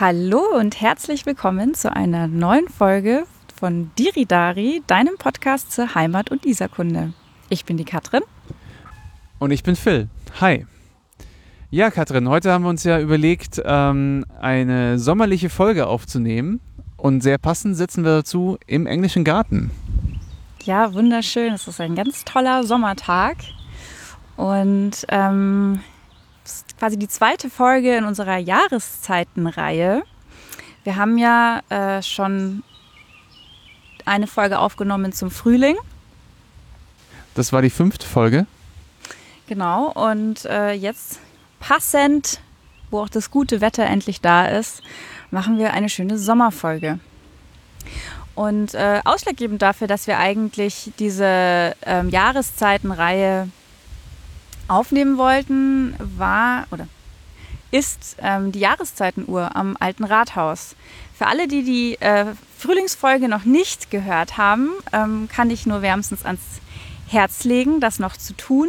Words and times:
Hallo 0.00 0.42
und 0.58 0.80
herzlich 0.80 1.24
willkommen 1.24 1.72
zu 1.74 1.94
einer 1.94 2.26
neuen 2.26 2.68
Folge 2.68 3.26
von 3.54 3.92
Diridari, 3.96 4.82
deinem 4.88 5.16
Podcast 5.18 5.70
zur 5.70 5.94
Heimat- 5.94 6.32
und 6.32 6.44
Isakunde. 6.44 7.12
Ich 7.48 7.64
bin 7.64 7.76
die 7.76 7.84
Katrin. 7.84 8.22
Und 9.38 9.52
ich 9.52 9.62
bin 9.62 9.76
Phil. 9.76 10.08
Hi. 10.40 10.66
Ja, 11.70 11.92
Katrin, 11.92 12.28
heute 12.28 12.50
haben 12.50 12.64
wir 12.64 12.70
uns 12.70 12.82
ja 12.82 12.98
überlegt, 12.98 13.62
ähm, 13.64 14.26
eine 14.40 14.98
sommerliche 14.98 15.48
Folge 15.48 15.86
aufzunehmen. 15.86 16.58
Und 16.96 17.22
sehr 17.22 17.38
passend 17.38 17.76
sitzen 17.76 18.02
wir 18.02 18.16
dazu 18.16 18.58
im 18.66 18.88
englischen 18.88 19.22
Garten. 19.22 19.70
Ja, 20.64 20.92
wunderschön. 20.92 21.52
Es 21.52 21.68
ist 21.68 21.80
ein 21.80 21.94
ganz 21.94 22.24
toller 22.24 22.64
Sommertag. 22.64 23.36
Und 24.36 25.06
ähm, 25.08 25.78
quasi 26.78 26.98
die 26.98 27.08
zweite 27.08 27.50
Folge 27.50 27.96
in 27.96 28.04
unserer 28.04 28.38
Jahreszeitenreihe. 28.38 30.02
Wir 30.84 30.96
haben 30.96 31.18
ja 31.18 31.60
äh, 31.68 32.02
schon 32.02 32.62
eine 34.04 34.26
Folge 34.26 34.58
aufgenommen 34.58 35.12
zum 35.12 35.30
Frühling. 35.30 35.76
Das 37.34 37.52
war 37.52 37.62
die 37.62 37.70
fünfte 37.70 38.06
Folge. 38.06 38.46
Genau, 39.46 39.90
und 39.92 40.44
äh, 40.44 40.72
jetzt 40.72 41.18
passend, 41.60 42.40
wo 42.90 43.00
auch 43.00 43.08
das 43.08 43.30
gute 43.30 43.60
Wetter 43.60 43.84
endlich 43.84 44.20
da 44.20 44.46
ist, 44.46 44.82
machen 45.30 45.58
wir 45.58 45.72
eine 45.72 45.88
schöne 45.88 46.18
Sommerfolge. 46.18 46.98
Und 48.34 48.74
äh, 48.74 49.00
ausschlaggebend 49.04 49.62
dafür, 49.62 49.86
dass 49.86 50.06
wir 50.06 50.18
eigentlich 50.18 50.92
diese 50.98 51.74
ähm, 51.86 52.08
Jahreszeitenreihe 52.08 53.48
aufnehmen 54.68 55.18
wollten, 55.18 55.94
war 55.98 56.66
oder 56.70 56.88
ist 57.70 58.16
ähm, 58.22 58.52
die 58.52 58.60
Jahreszeitenuhr 58.60 59.56
am 59.56 59.76
Alten 59.80 60.04
Rathaus. 60.04 60.76
Für 61.16 61.26
alle, 61.26 61.48
die 61.48 61.64
die 61.64 62.00
äh, 62.00 62.26
Frühlingsfolge 62.56 63.28
noch 63.28 63.44
nicht 63.44 63.90
gehört 63.90 64.36
haben, 64.36 64.70
ähm, 64.92 65.28
kann 65.28 65.50
ich 65.50 65.66
nur 65.66 65.82
wärmstens 65.82 66.24
ans 66.24 66.40
Herz 67.08 67.44
legen, 67.44 67.80
das 67.80 67.98
noch 67.98 68.16
zu 68.16 68.32
tun. 68.34 68.68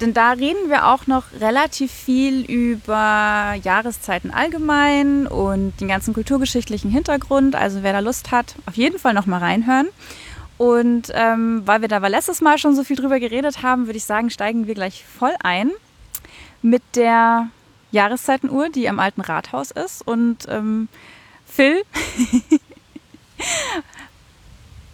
Denn 0.00 0.14
da 0.14 0.32
reden 0.32 0.68
wir 0.68 0.88
auch 0.88 1.06
noch 1.06 1.24
relativ 1.38 1.92
viel 1.92 2.44
über 2.44 3.54
Jahreszeiten 3.62 4.32
allgemein 4.32 5.28
und 5.28 5.80
den 5.80 5.86
ganzen 5.86 6.12
kulturgeschichtlichen 6.12 6.90
Hintergrund. 6.90 7.54
Also 7.54 7.84
wer 7.84 7.92
da 7.92 8.00
Lust 8.00 8.32
hat, 8.32 8.56
auf 8.66 8.76
jeden 8.76 8.98
Fall 8.98 9.14
noch 9.14 9.26
mal 9.26 9.38
reinhören. 9.38 9.86
Und 10.58 11.10
ähm, 11.14 11.62
weil 11.64 11.80
wir 11.80 11.88
da 11.88 11.98
letztes 11.98 12.40
Mal 12.40 12.58
schon 12.58 12.76
so 12.76 12.84
viel 12.84 12.96
drüber 12.96 13.18
geredet 13.18 13.62
haben, 13.62 13.86
würde 13.86 13.96
ich 13.96 14.04
sagen, 14.04 14.30
steigen 14.30 14.66
wir 14.66 14.74
gleich 14.74 15.04
voll 15.04 15.34
ein 15.42 15.70
mit 16.62 16.82
der 16.94 17.48
Jahreszeitenuhr, 17.90 18.70
die 18.70 18.88
am 18.88 18.98
alten 18.98 19.20
Rathaus 19.20 19.70
ist. 19.70 20.06
Und 20.06 20.46
ähm, 20.48 20.88
Phil, 21.46 21.82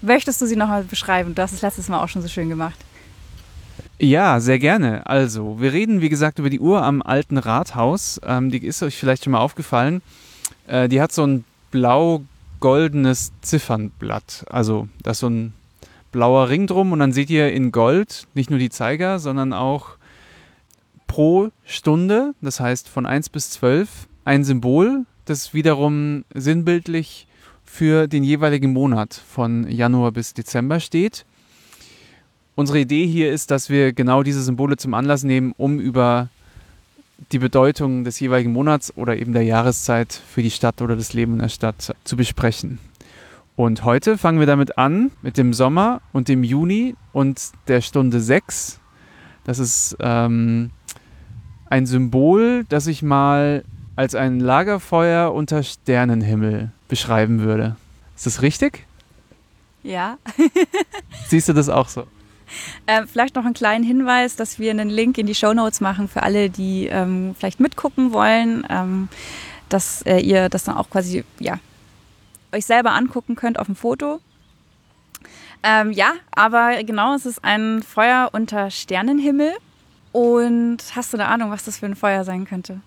möchtest 0.03 0.41
du 0.41 0.47
sie 0.47 0.57
nochmal 0.57 0.85
beschreiben? 0.85 1.35
Du 1.35 1.43
hast 1.43 1.53
es 1.53 1.63
letztes 1.63 1.89
Mal 1.89 2.03
auch 2.03 2.09
schon 2.09 2.23
so 2.23 2.29
schön 2.29 2.49
gemacht. 2.49 2.79
Ja, 4.01 4.39
sehr 4.39 4.59
gerne. 4.59 5.07
Also, 5.07 5.61
wir 5.61 5.73
reden, 5.73 6.01
wie 6.01 6.09
gesagt, 6.09 6.39
über 6.39 6.51
die 6.51 6.61
Uhr 6.61 6.83
am 6.83 7.03
alten 7.03 7.37
Rathaus. 7.37 8.21
Ähm, 8.25 8.51
die 8.51 8.65
ist 8.65 8.83
euch 8.83 8.97
vielleicht 8.97 9.25
schon 9.25 9.33
mal 9.33 9.41
aufgefallen. 9.41 10.03
Äh, 10.67 10.89
die 10.89 11.01
hat 11.01 11.13
so 11.13 11.27
ein 11.27 11.45
blau-goldenes 12.59 13.33
Ziffernblatt. 13.41 14.45
Also, 14.49 14.89
da 15.03 15.13
ist 15.13 15.21
so 15.21 15.29
ein 15.29 15.53
blauer 16.13 16.49
Ring 16.49 16.67
drum 16.67 16.93
und 16.93 16.99
dann 16.99 17.13
seht 17.13 17.31
ihr 17.31 17.53
in 17.53 17.73
Gold 17.73 18.27
nicht 18.35 18.51
nur 18.51 18.59
die 18.59 18.71
Zeiger, 18.71 19.19
sondern 19.19 19.53
auch 19.53 19.97
pro 21.07 21.51
Stunde, 21.65 22.35
das 22.41 22.61
heißt 22.61 22.89
von 22.89 23.07
1 23.07 23.31
bis 23.31 23.51
12, 23.51 24.09
ein 24.25 24.45
Symbol, 24.45 25.05
das 25.25 25.55
wiederum 25.55 26.25
sinnbildlich 26.35 27.27
für 27.65 28.09
den 28.09 28.25
jeweiligen 28.25 28.73
Monat 28.73 29.15
von 29.15 29.71
Januar 29.71 30.13
bis 30.13 30.35
Dezember 30.35 30.81
steht. 30.81 31.25
Unsere 32.55 32.81
Idee 32.81 33.07
hier 33.07 33.33
ist, 33.33 33.51
dass 33.51 33.71
wir 33.71 33.93
genau 33.93 34.23
diese 34.23 34.43
Symbole 34.43 34.77
zum 34.77 34.95
Anlass 34.95 35.23
nehmen, 35.23 35.53
um 35.57 35.79
über 35.79 36.29
die 37.33 37.39
Bedeutung 37.39 38.05
des 38.05 38.21
jeweiligen 38.21 38.53
Monats 38.53 38.97
oder 38.97 39.17
eben 39.17 39.33
der 39.33 39.43
Jahreszeit 39.43 40.13
für 40.13 40.43
die 40.43 40.51
Stadt 40.51 40.81
oder 40.81 40.97
das 40.97 41.13
Leben 41.13 41.35
in 41.35 41.39
der 41.41 41.49
Stadt 41.49 41.95
zu 42.05 42.17
besprechen. 42.17 42.79
Und 43.57 43.85
heute 43.85 44.17
fangen 44.17 44.39
wir 44.39 44.47
damit 44.47 44.79
an, 44.79 45.11
mit 45.21 45.37
dem 45.37 45.53
Sommer 45.53 46.01
und 46.13 46.29
dem 46.29 46.45
Juni 46.45 46.95
und 47.13 47.41
der 47.67 47.81
Stunde 47.81 48.21
6. 48.21 48.79
Das 49.43 49.59
ist 49.59 49.97
ähm, 49.99 50.71
ein 51.69 51.87
Symbol, 51.87 52.65
das 52.69 52.87
ich 52.87 53.03
mal 53.03 53.65
als 53.97 54.15
ein 54.15 54.39
Lagerfeuer 54.39 55.35
unter 55.35 55.65
Sternenhimmel 55.65 56.71
beschreiben 56.87 57.41
würde. 57.41 57.75
Ist 58.15 58.27
das 58.27 58.43
richtig? 58.43 58.87
Ja. 59.83 60.19
Siehst 61.27 61.49
du 61.49 61.53
das 61.53 61.69
auch 61.69 61.89
so? 61.89 62.07
Äh, 62.87 63.07
vielleicht 63.07 63.35
noch 63.35 63.45
einen 63.45 63.55
kleinen 63.55 63.85
Hinweis, 63.85 64.37
dass 64.37 64.59
wir 64.59 64.71
einen 64.71 64.89
Link 64.89 65.19
in 65.19 65.27
die 65.27 65.35
Show 65.35 65.53
Notes 65.53 65.81
machen 65.81 66.09
für 66.09 66.23
alle, 66.23 66.51
die 66.51 66.87
ähm, 66.87 67.35
vielleicht 67.39 67.61
mitgucken 67.61 68.13
wollen, 68.13 68.67
ähm, 68.69 69.09
dass 69.69 70.03
äh, 70.03 70.19
ihr 70.19 70.49
das 70.49 70.65
dann 70.65 70.77
auch 70.77 70.91
quasi 70.91 71.25
ja, 71.39 71.59
euch 72.53 72.67
selber 72.67 72.93
angucken 72.93 73.35
könnt 73.37 73.59
auf 73.59 73.67
dem 73.67 73.77
Foto. 73.77 74.21
Ähm, 75.63 75.93
ja, 75.93 76.13
aber 76.31 76.83
genau, 76.85 77.15
es 77.15 77.27
ist 77.27 77.45
ein 77.45 77.83
Feuer 77.83 78.31
unter 78.33 78.71
Sternenhimmel. 78.71 79.53
Und 80.13 80.79
hast 80.95 81.13
du 81.13 81.17
eine 81.19 81.27
Ahnung, 81.27 81.51
was 81.51 81.65
das 81.65 81.79
für 81.79 81.87
ein 81.87 81.97
Feuer 81.97 82.25
sein 82.25 82.45
könnte? 82.45 82.81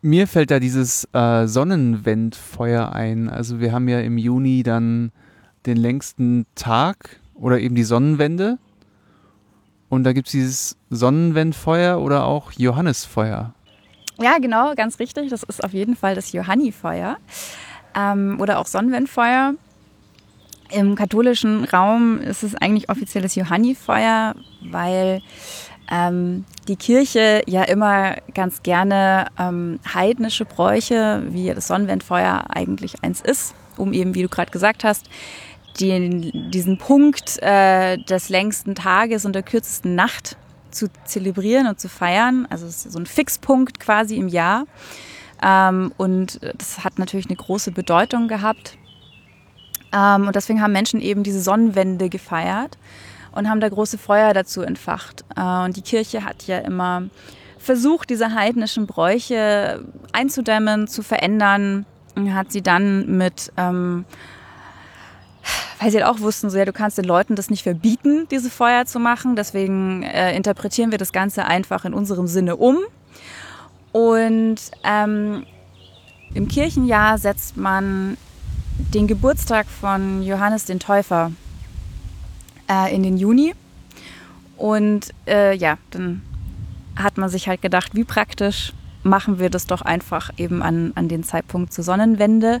Mir 0.00 0.28
fällt 0.28 0.50
da 0.50 0.60
dieses 0.60 1.08
äh, 1.12 1.46
Sonnenwendfeuer 1.46 2.92
ein. 2.92 3.28
Also 3.28 3.60
wir 3.60 3.72
haben 3.72 3.88
ja 3.88 4.00
im 4.00 4.16
Juni 4.16 4.62
dann 4.62 5.10
den 5.66 5.76
längsten 5.76 6.46
Tag 6.54 7.18
oder 7.40 7.58
eben 7.60 7.74
die 7.74 7.84
Sonnenwende. 7.84 8.58
Und 9.88 10.04
da 10.04 10.12
gibt 10.12 10.28
es 10.28 10.32
dieses 10.32 10.76
Sonnenwendfeuer 10.90 12.00
oder 12.00 12.24
auch 12.24 12.52
Johannesfeuer. 12.52 13.54
Ja, 14.20 14.38
genau, 14.38 14.74
ganz 14.74 14.98
richtig. 14.98 15.30
Das 15.30 15.42
ist 15.44 15.62
auf 15.64 15.72
jeden 15.72 15.96
Fall 15.96 16.14
das 16.14 16.32
Johannifeuer 16.32 17.16
ähm, 17.96 18.38
oder 18.40 18.58
auch 18.58 18.66
Sonnenwendfeuer. 18.66 19.54
Im 20.70 20.96
katholischen 20.96 21.64
Raum 21.64 22.20
ist 22.20 22.42
es 22.42 22.54
eigentlich 22.54 22.90
offiziell 22.90 23.22
das 23.22 23.34
Johannifeuer, 23.34 24.34
weil 24.70 25.22
ähm, 25.90 26.44
die 26.66 26.76
Kirche 26.76 27.42
ja 27.46 27.62
immer 27.62 28.16
ganz 28.34 28.62
gerne 28.62 29.28
ähm, 29.38 29.80
heidnische 29.94 30.44
Bräuche, 30.44 31.22
wie 31.30 31.54
das 31.54 31.68
Sonnenwendfeuer 31.68 32.44
eigentlich 32.50 33.02
eins 33.02 33.22
ist, 33.22 33.54
um 33.78 33.94
eben, 33.94 34.14
wie 34.14 34.22
du 34.22 34.28
gerade 34.28 34.50
gesagt 34.50 34.84
hast, 34.84 35.08
den, 35.80 36.50
diesen 36.50 36.78
Punkt 36.78 37.40
äh, 37.42 37.98
des 37.98 38.28
längsten 38.28 38.74
Tages 38.74 39.24
und 39.24 39.34
der 39.34 39.42
kürzesten 39.42 39.94
Nacht 39.94 40.36
zu 40.70 40.88
zelebrieren 41.04 41.66
und 41.66 41.80
zu 41.80 41.88
feiern. 41.88 42.46
Also 42.50 42.66
es 42.66 42.86
ist 42.86 42.92
so 42.92 42.98
ein 42.98 43.06
Fixpunkt 43.06 43.80
quasi 43.80 44.16
im 44.16 44.28
Jahr. 44.28 44.66
Ähm, 45.42 45.92
und 45.96 46.40
das 46.56 46.84
hat 46.84 46.98
natürlich 46.98 47.26
eine 47.26 47.36
große 47.36 47.70
Bedeutung 47.70 48.28
gehabt. 48.28 48.76
Ähm, 49.92 50.26
und 50.26 50.36
deswegen 50.36 50.60
haben 50.60 50.72
Menschen 50.72 51.00
eben 51.00 51.22
diese 51.22 51.40
Sonnenwende 51.40 52.08
gefeiert 52.08 52.76
und 53.32 53.48
haben 53.48 53.60
da 53.60 53.68
große 53.68 53.98
Feuer 53.98 54.34
dazu 54.34 54.62
entfacht. 54.62 55.24
Äh, 55.36 55.64
und 55.64 55.76
die 55.76 55.82
Kirche 55.82 56.24
hat 56.24 56.46
ja 56.46 56.58
immer 56.58 57.04
versucht, 57.58 58.10
diese 58.10 58.34
heidnischen 58.34 58.86
Bräuche 58.86 59.84
einzudämmen, 60.12 60.88
zu 60.88 61.02
verändern. 61.02 61.86
Und 62.14 62.34
hat 62.34 62.50
sie 62.50 62.62
dann 62.62 63.16
mit, 63.16 63.52
ähm, 63.56 64.04
weil 65.80 65.90
sie 65.90 66.02
halt 66.02 66.06
auch 66.06 66.20
wussten, 66.20 66.50
so 66.50 66.58
ja, 66.58 66.64
du 66.64 66.72
kannst 66.72 66.98
den 66.98 67.04
Leuten 67.04 67.36
das 67.36 67.50
nicht 67.50 67.62
verbieten, 67.62 68.26
diese 68.30 68.50
Feuer 68.50 68.84
zu 68.86 68.98
machen. 68.98 69.36
Deswegen 69.36 70.02
äh, 70.02 70.36
interpretieren 70.36 70.90
wir 70.90 70.98
das 70.98 71.12
Ganze 71.12 71.44
einfach 71.44 71.84
in 71.84 71.94
unserem 71.94 72.26
Sinne 72.26 72.56
um 72.56 72.78
und 73.92 74.56
ähm, 74.84 75.44
im 76.34 76.48
Kirchenjahr 76.48 77.18
setzt 77.18 77.56
man 77.56 78.16
den 78.78 79.06
Geburtstag 79.06 79.66
von 79.66 80.22
Johannes 80.22 80.66
den 80.66 80.78
Täufer 80.78 81.32
äh, 82.70 82.94
in 82.94 83.02
den 83.02 83.16
Juni. 83.16 83.54
Und 84.56 85.12
äh, 85.26 85.56
ja, 85.56 85.78
dann 85.90 86.22
hat 86.96 87.16
man 87.16 87.28
sich 87.28 87.48
halt 87.48 87.62
gedacht, 87.62 87.94
wie 87.94 88.04
praktisch 88.04 88.72
machen 89.02 89.38
wir 89.38 89.50
das 89.50 89.66
doch 89.66 89.82
einfach 89.82 90.30
eben 90.36 90.62
an, 90.62 90.92
an 90.94 91.08
den 91.08 91.22
Zeitpunkt 91.24 91.72
zur 91.72 91.84
Sonnenwende. 91.84 92.60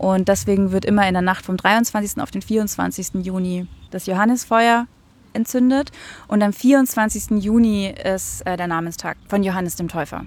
Und 0.00 0.28
deswegen 0.28 0.72
wird 0.72 0.86
immer 0.86 1.06
in 1.06 1.12
der 1.12 1.20
Nacht 1.20 1.44
vom 1.44 1.58
23. 1.58 2.22
auf 2.22 2.30
den 2.30 2.40
24. 2.40 3.22
Juni 3.22 3.66
das 3.90 4.06
Johannesfeuer 4.06 4.86
entzündet. 5.34 5.92
Und 6.26 6.42
am 6.42 6.54
24. 6.54 7.42
Juni 7.44 7.92
ist 8.02 8.40
äh, 8.46 8.56
der 8.56 8.66
Namenstag 8.66 9.18
von 9.28 9.42
Johannes 9.42 9.76
dem 9.76 9.88
Täufer. 9.88 10.24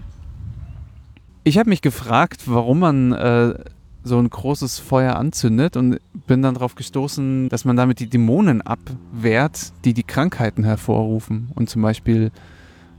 Ich 1.44 1.58
habe 1.58 1.70
mich 1.70 1.82
gefragt, 1.82 2.44
warum 2.46 2.82
man 2.82 3.14
äh, 3.14 3.56
so 4.04 4.20
ein 4.20 4.30
großes 4.30 4.78
Feuer 4.78 5.16
anzündet 5.16 5.76
und 5.76 5.98
bin 6.28 6.44
dann 6.44 6.54
darauf 6.54 6.76
gestoßen, 6.76 7.50
dass 7.50 7.66
man 7.66 7.76
damit 7.76 8.00
die 8.00 8.08
Dämonen 8.08 8.62
abwehrt, 8.62 9.74
die 9.86 9.96
die 9.96 10.04
Krankheiten 10.04 10.64
hervorrufen 10.64 11.50
und 11.56 11.68
zum 11.68 11.82
Beispiel 11.82 12.32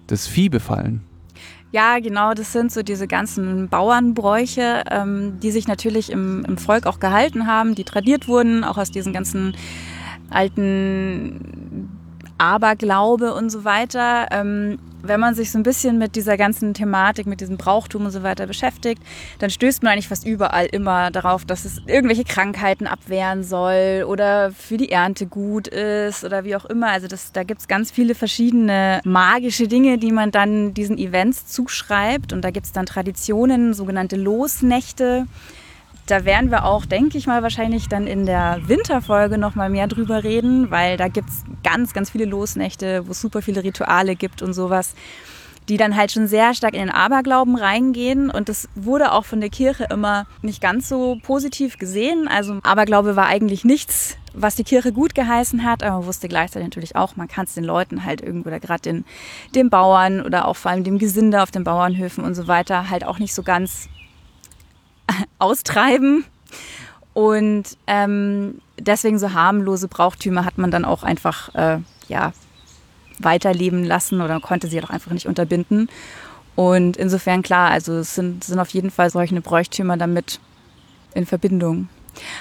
das 0.09 0.27
Vieh 0.27 0.49
befallen. 0.49 1.03
Ja, 1.75 1.99
genau, 1.99 2.35
das 2.35 2.53
sind 2.53 2.71
so 2.71 2.85
diese 2.85 3.09
ganzen 3.09 3.69
Bauernbräuche, 3.69 4.85
ähm, 4.93 5.41
die 5.41 5.51
sich 5.51 5.67
natürlich 5.67 6.13
im, 6.13 6.45
im 6.45 6.57
Volk 6.57 6.87
auch 6.87 7.01
gehalten 7.01 7.49
haben, 7.49 7.75
die 7.75 7.83
tradiert 7.83 8.29
wurden, 8.29 8.63
auch 8.63 8.79
aus 8.79 8.93
diesen 8.93 9.13
ganzen 9.13 9.57
alten 10.31 11.89
Aberglaube 12.39 13.35
und 13.35 13.51
so 13.51 13.65
weiter. 13.65 14.29
Ähm, 14.31 14.79
wenn 15.07 15.21
man 15.21 15.35
sich 15.35 15.51
so 15.51 15.59
ein 15.59 15.63
bisschen 15.63 15.99
mit 15.99 16.17
dieser 16.17 16.37
ganzen 16.37 16.75
Thematik, 16.75 17.27
mit 17.27 17.41
diesem 17.41 17.57
Brauchtum 17.57 18.07
und 18.07 18.11
so 18.11 18.23
weiter 18.23 18.47
beschäftigt, 18.47 19.03
dann 19.39 19.51
stößt 19.51 19.83
man 19.83 19.93
eigentlich 19.93 20.09
fast 20.09 20.27
überall 20.27 20.67
immer 20.67 21.11
darauf, 21.11 21.45
dass 21.45 21.65
es 21.65 21.81
irgendwelche 21.87 22.25
Krankheiten 22.25 22.87
abwehren 22.87 23.45
soll 23.45 24.05
oder 24.09 24.51
für 24.53 24.77
die 24.77 24.91
Ernte 24.91 25.27
gut 25.27 25.69
ist 25.69 26.25
oder 26.25 26.45
wie 26.45 26.57
auch 26.57 26.65
immer. 26.65 26.89
Also 26.89 27.07
das, 27.07 27.33
da 27.33 27.45
gibt 27.45 27.61
es 27.61 27.69
ganz 27.69 27.91
viele 27.91 28.15
verschiedene 28.15 29.01
magische 29.05 29.69
Dinge, 29.69 29.99
die 29.99 30.13
man 30.13 30.31
dann 30.31 30.75
diesen 30.75 30.99
Events 30.99 31.47
zuschreibt. 31.47 32.33
Und 32.33 32.43
da 32.43 32.51
gibt 32.51 32.67
es 32.67 32.73
dann 32.73 32.87
Traditionen, 32.87 33.75
sogenannte 33.75 34.17
Losnächte 34.17 35.27
da 36.07 36.25
werden 36.25 36.51
wir 36.51 36.65
auch, 36.65 36.85
denke 36.85 37.17
ich 37.17 37.27
mal, 37.27 37.43
wahrscheinlich 37.43 37.89
dann 37.89 38.07
in 38.07 38.27
der 38.27 38.61
Winterfolge 38.67 39.39
noch 39.39 39.55
mal 39.55 39.71
mehr 39.71 39.87
drüber 39.87 40.23
reden, 40.23 40.71
weil 40.71 40.97
da 40.97 41.09
gibt 41.09 41.31
es 41.31 41.45
ganz, 41.63 41.95
ganz 41.95 42.11
viele 42.11 42.27
Losnächte, 42.27 43.07
wo 43.07 43.13
es 43.13 43.21
super 43.21 43.41
viele 43.41 43.65
Rituale 43.65 44.15
gibt 44.15 44.43
und 44.43 44.53
sowas, 44.53 44.95
die 45.71 45.79
dann 45.79 45.97
halt 45.97 46.13
schon 46.13 46.27
sehr 46.27 46.53
stark 46.53 46.75
in 46.75 46.81
den 46.81 46.91
Aberglauben 46.91 47.57
reingehen. 47.57 48.29
Und 48.31 48.51
das 48.51 48.69
wurde 48.75 49.13
auch 49.13 49.25
von 49.25 49.41
der 49.41 49.49
Kirche 49.49 49.87
immer 49.91 50.27
nicht 50.43 50.61
ganz 50.61 50.91
so 50.91 51.19
positiv 51.23 51.79
gesehen. 51.79 52.29
Also 52.29 52.59
Aberglaube 52.63 53.17
war 53.17 53.27
eigentlich 53.27 53.65
nichts, 53.65 54.19
was 54.35 54.57
die 54.57 54.65
Kirche 54.65 54.93
gut 54.93 55.15
geheißen 55.15 55.65
hat, 55.65 55.83
aber 55.83 55.99
man 55.99 56.07
wusste 56.07 56.29
gleichzeitig 56.29 56.67
natürlich 56.67 56.97
auch, 56.97 57.17
man 57.17 57.29
kann 57.29 57.47
es 57.47 57.55
den 57.55 57.65
Leuten 57.65 58.05
halt 58.05 58.21
irgendwo 58.21 58.49
oder 58.49 58.61
gerade 58.61 58.83
den, 58.83 59.05
den 59.55 59.71
Bauern 59.71 60.21
oder 60.21 60.49
auch 60.49 60.57
vor 60.57 60.71
allem 60.71 60.85
dem 60.85 60.99
Gesinde 60.99 61.43
auf 61.43 61.51
den 61.51 61.65
Bauernhöfen 61.65 62.25
und 62.25 62.35
so 62.35 62.47
weiter 62.47 62.91
halt 62.91 63.07
auch 63.07 63.19
nicht 63.19 63.33
so 63.33 63.43
ganz 63.43 63.89
austreiben. 65.39 66.25
Und 67.13 67.77
ähm, 67.87 68.61
deswegen 68.79 69.19
so 69.19 69.33
harmlose 69.33 69.89
Brauchtümer 69.89 70.45
hat 70.45 70.59
man 70.59 70.71
dann 70.71 70.85
auch 70.85 71.03
einfach 71.03 71.55
äh, 71.55 71.79
ja, 72.09 72.33
weiterleben 73.19 73.85
lassen 73.85 74.21
oder 74.21 74.41
konnte 74.41 74.67
sie 74.67 74.81
doch 74.81 74.91
einfach 74.91 75.13
nicht 75.13 75.27
unterbinden. 75.27 75.89
Und 76.57 76.97
insofern 76.97 77.43
klar, 77.43 77.71
also 77.71 77.95
es 77.95 78.15
sind, 78.15 78.45
sind 78.45 78.59
auf 78.59 78.71
jeden 78.71 78.91
Fall 78.91 79.11
solche 79.11 79.41
Bräuchtümer 79.41 79.97
damit 79.97 80.41
in 81.15 81.27
Verbindung. 81.27 81.89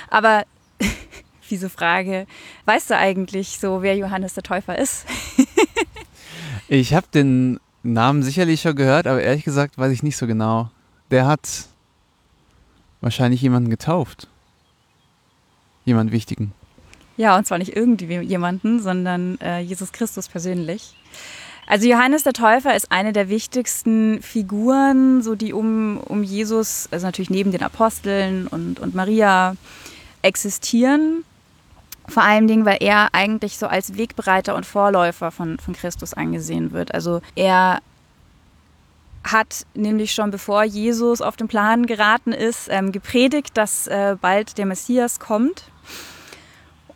Aber 0.10 0.44
diese 1.50 1.70
Frage, 1.70 2.28
weißt 2.66 2.92
du 2.92 2.98
eigentlich 2.98 3.60
so, 3.60 3.82
wer 3.82 3.96
Johannes 3.96 4.34
der 4.34 4.44
Täufer 4.44 4.78
ist? 4.78 5.06
ich 6.68 6.94
habe 6.94 7.08
den 7.14 7.60
Namen 7.84 8.24
sicherlich 8.24 8.62
schon 8.62 8.76
gehört, 8.76 9.08
aber 9.08 9.22
ehrlich 9.22 9.44
gesagt 9.44 9.78
weiß 9.78 9.92
ich 9.92 10.04
nicht 10.04 10.18
so 10.18 10.28
genau. 10.28 10.70
Der 11.12 11.28
hat 11.28 11.68
wahrscheinlich 13.04 13.42
jemanden 13.42 13.70
getauft. 13.70 14.28
Jemand 15.86 16.12
Wichtigen. 16.12 16.54
Ja, 17.18 17.38
und 17.38 17.46
zwar 17.46 17.60
nicht 17.60 17.76
irgendwie 17.76 18.18
jemanden, 18.20 18.82
sondern 18.82 19.40
äh, 19.40 19.60
Jesus 19.60 19.92
Christus 19.92 20.28
persönlich. 20.28 20.96
Also 21.68 21.88
Johannes 21.88 22.24
der 22.24 22.34
Täufer 22.34 22.76
ist 22.76 22.92
eine 22.92 23.14
der 23.14 23.30
wichtigsten 23.30 24.22
Figuren, 24.22 25.22
so 25.22 25.36
die 25.36 25.54
um, 25.54 25.98
um 25.98 26.24
Jesus, 26.24 26.90
also 26.92 27.06
natürlich 27.06 27.30
neben 27.30 27.52
den 27.52 27.62
Aposteln 27.62 28.48
und, 28.48 28.80
und 28.80 28.96
Maria 28.96 29.56
existieren. 30.22 31.24
Vor 32.08 32.24
allen 32.24 32.48
Dingen, 32.48 32.66
weil 32.66 32.78
er 32.82 33.14
eigentlich 33.14 33.58
so 33.58 33.68
als 33.68 33.96
Wegbereiter 33.96 34.56
und 34.56 34.66
Vorläufer 34.66 35.32
von, 35.32 35.58
von 35.60 35.74
Christus 35.74 36.14
angesehen 36.14 36.72
wird. 36.72 36.94
Also 36.94 37.22
er 37.36 37.80
hat 39.24 39.66
nämlich 39.74 40.14
schon 40.14 40.32
bevor 40.32 40.64
Jesus 40.64 41.22
auf 41.22 41.38
den 41.38 41.48
Plan 41.48 41.86
geraten 41.86 42.34
ist, 42.34 42.68
ähm, 42.70 42.92
gepredigt, 42.92 43.58
dass 43.58 43.88
äh, 43.88 44.16
bald 44.20 44.58
der 44.58 44.66
Messias 44.66 45.20
kommt 45.20 45.72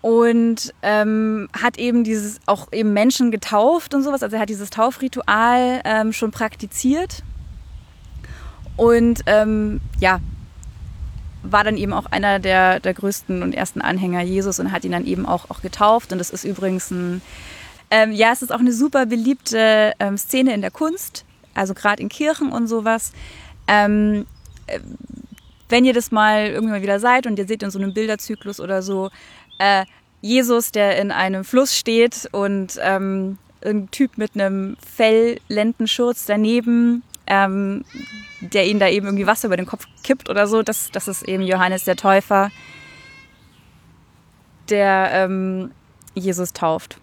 und 0.02 0.74
ähm, 0.82 1.50
hat 1.54 1.78
eben 1.78 2.04
dieses 2.04 2.40
auch 2.46 2.72
eben 2.72 2.94
Menschen 2.94 3.32
getauft 3.32 3.94
und 3.94 4.04
sowas. 4.04 4.24
Also 4.24 4.36
er 4.36 4.42
hat 4.42 4.50
dieses 4.50 4.70
Taufritual 4.70 5.82
ähm, 5.86 6.14
schon 6.14 6.32
praktiziert 6.32 7.24
und 8.76 9.22
ähm, 9.26 9.82
ja 10.00 10.20
war 11.52 11.64
dann 11.64 11.78
eben 11.78 11.94
auch 11.94 12.08
einer 12.08 12.40
der, 12.40 12.80
der 12.80 12.94
größten 12.94 13.42
und 13.44 13.54
ersten 13.54 13.82
Anhänger 13.82 14.22
Jesus 14.22 14.60
und 14.60 14.72
hat 14.72 14.84
ihn 14.84 14.92
dann 14.92 15.06
eben 15.06 15.26
auch, 15.26 15.50
auch 15.50 15.62
getauft. 15.62 16.12
Und 16.12 16.18
das 16.18 16.30
ist 16.30 16.44
übrigens 16.44 16.92
ein, 16.92 17.22
ähm, 17.90 18.12
ja, 18.12 18.32
es 18.34 18.42
ist 18.42 18.52
auch 18.52 18.60
eine 18.60 18.74
super 18.74 19.06
beliebte 19.06 19.94
ähm, 20.00 20.18
Szene 20.18 20.54
in 20.54 20.62
der 20.62 20.72
Kunst 20.72 21.26
also 21.58 21.74
gerade 21.74 22.02
in 22.02 22.10
Kirchen 22.10 22.52
und 22.52 22.68
sowas. 22.68 23.12
Ähm, 23.68 24.26
äh, 24.68 24.80
wenn 25.70 25.86
ihr 25.86 25.94
das 25.94 26.12
mal 26.12 26.48
irgendwann 26.48 26.82
wieder 26.82 27.00
seid 27.00 27.28
und 27.28 27.38
ihr 27.38 27.48
seht 27.48 27.64
in 27.64 27.72
so 27.72 27.80
einem 27.80 27.94
Bilderzyklus 27.94 28.60
oder 28.60 28.82
so, 28.82 29.10
äh, 29.60 29.86
Jesus, 30.22 30.72
der 30.72 31.00
in 31.00 31.12
einem 31.12 31.44
Fluss 31.44 31.76
steht 31.76 32.30
und 32.32 32.80
ähm, 32.82 33.38
ein 33.64 33.92
Typ 33.92 34.18
mit 34.18 34.36
einem 34.36 34.78
Felllendenschurz 34.96 36.26
daneben, 36.26 37.04
ähm, 37.28 37.84
der 38.40 38.68
ihn 38.68 38.80
da 38.80 38.88
eben 38.88 39.06
irgendwie 39.06 39.28
Wasser 39.28 39.48
über 39.48 39.58
den 39.58 39.66
Kopf 39.66 39.86
kippt 40.04 40.30
oder 40.30 40.48
so, 40.48 40.64
das, 40.64 40.90
das 40.92 41.08
ist 41.08 41.24
eben 41.24 41.44
Johannes 41.44 41.84
der 41.84 41.96
Täufer, 41.96 42.50
der 44.70 45.10
ähm, 45.14 45.72
Jesus 46.14 46.54
tauft. 46.54 47.00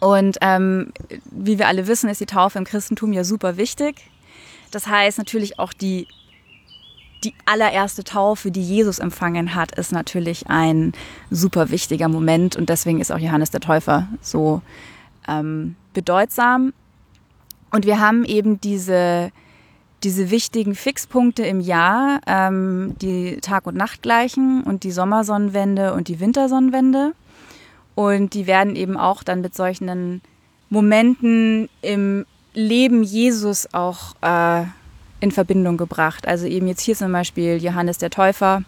Und 0.00 0.38
ähm, 0.40 0.92
wie 1.30 1.58
wir 1.58 1.68
alle 1.68 1.86
wissen, 1.86 2.08
ist 2.08 2.20
die 2.20 2.26
Taufe 2.26 2.58
im 2.58 2.64
Christentum 2.64 3.12
ja 3.12 3.24
super 3.24 3.56
wichtig. 3.56 3.96
Das 4.70 4.86
heißt 4.86 5.18
natürlich 5.18 5.58
auch 5.58 5.72
die, 5.72 6.06
die 7.24 7.34
allererste 7.46 8.04
Taufe, 8.04 8.50
die 8.50 8.62
Jesus 8.62 8.98
empfangen 8.98 9.54
hat, 9.54 9.72
ist 9.76 9.92
natürlich 9.92 10.48
ein 10.48 10.92
super 11.30 11.70
wichtiger 11.70 12.08
Moment 12.08 12.56
und 12.56 12.68
deswegen 12.68 13.00
ist 13.00 13.10
auch 13.10 13.18
Johannes 13.18 13.50
der 13.50 13.60
Täufer 13.60 14.06
so 14.20 14.62
ähm, 15.26 15.74
bedeutsam. 15.94 16.72
Und 17.70 17.86
wir 17.86 18.00
haben 18.00 18.24
eben 18.24 18.60
diese, 18.60 19.30
diese 20.04 20.30
wichtigen 20.30 20.74
Fixpunkte 20.74 21.44
im 21.44 21.60
Jahr, 21.60 22.20
ähm, 22.26 22.94
die 23.02 23.38
Tag- 23.40 23.66
und 23.66 23.76
Nachtgleichen 23.76 24.62
und 24.62 24.84
die 24.84 24.92
Sommersonnenwende 24.92 25.92
und 25.92 26.08
die 26.08 26.20
Wintersonnenwende. 26.20 27.14
Und 27.98 28.34
die 28.34 28.46
werden 28.46 28.76
eben 28.76 28.96
auch 28.96 29.24
dann 29.24 29.40
mit 29.40 29.56
solchen 29.56 30.22
Momenten 30.70 31.68
im 31.82 32.26
Leben 32.54 33.02
Jesus 33.02 33.74
auch 33.74 34.14
äh, 34.22 34.66
in 35.18 35.32
Verbindung 35.32 35.76
gebracht. 35.76 36.28
Also 36.28 36.46
eben 36.46 36.68
jetzt 36.68 36.82
hier 36.82 36.94
zum 36.94 37.10
Beispiel 37.10 37.56
Johannes 37.56 37.98
der 37.98 38.10
Täufer. 38.10 38.62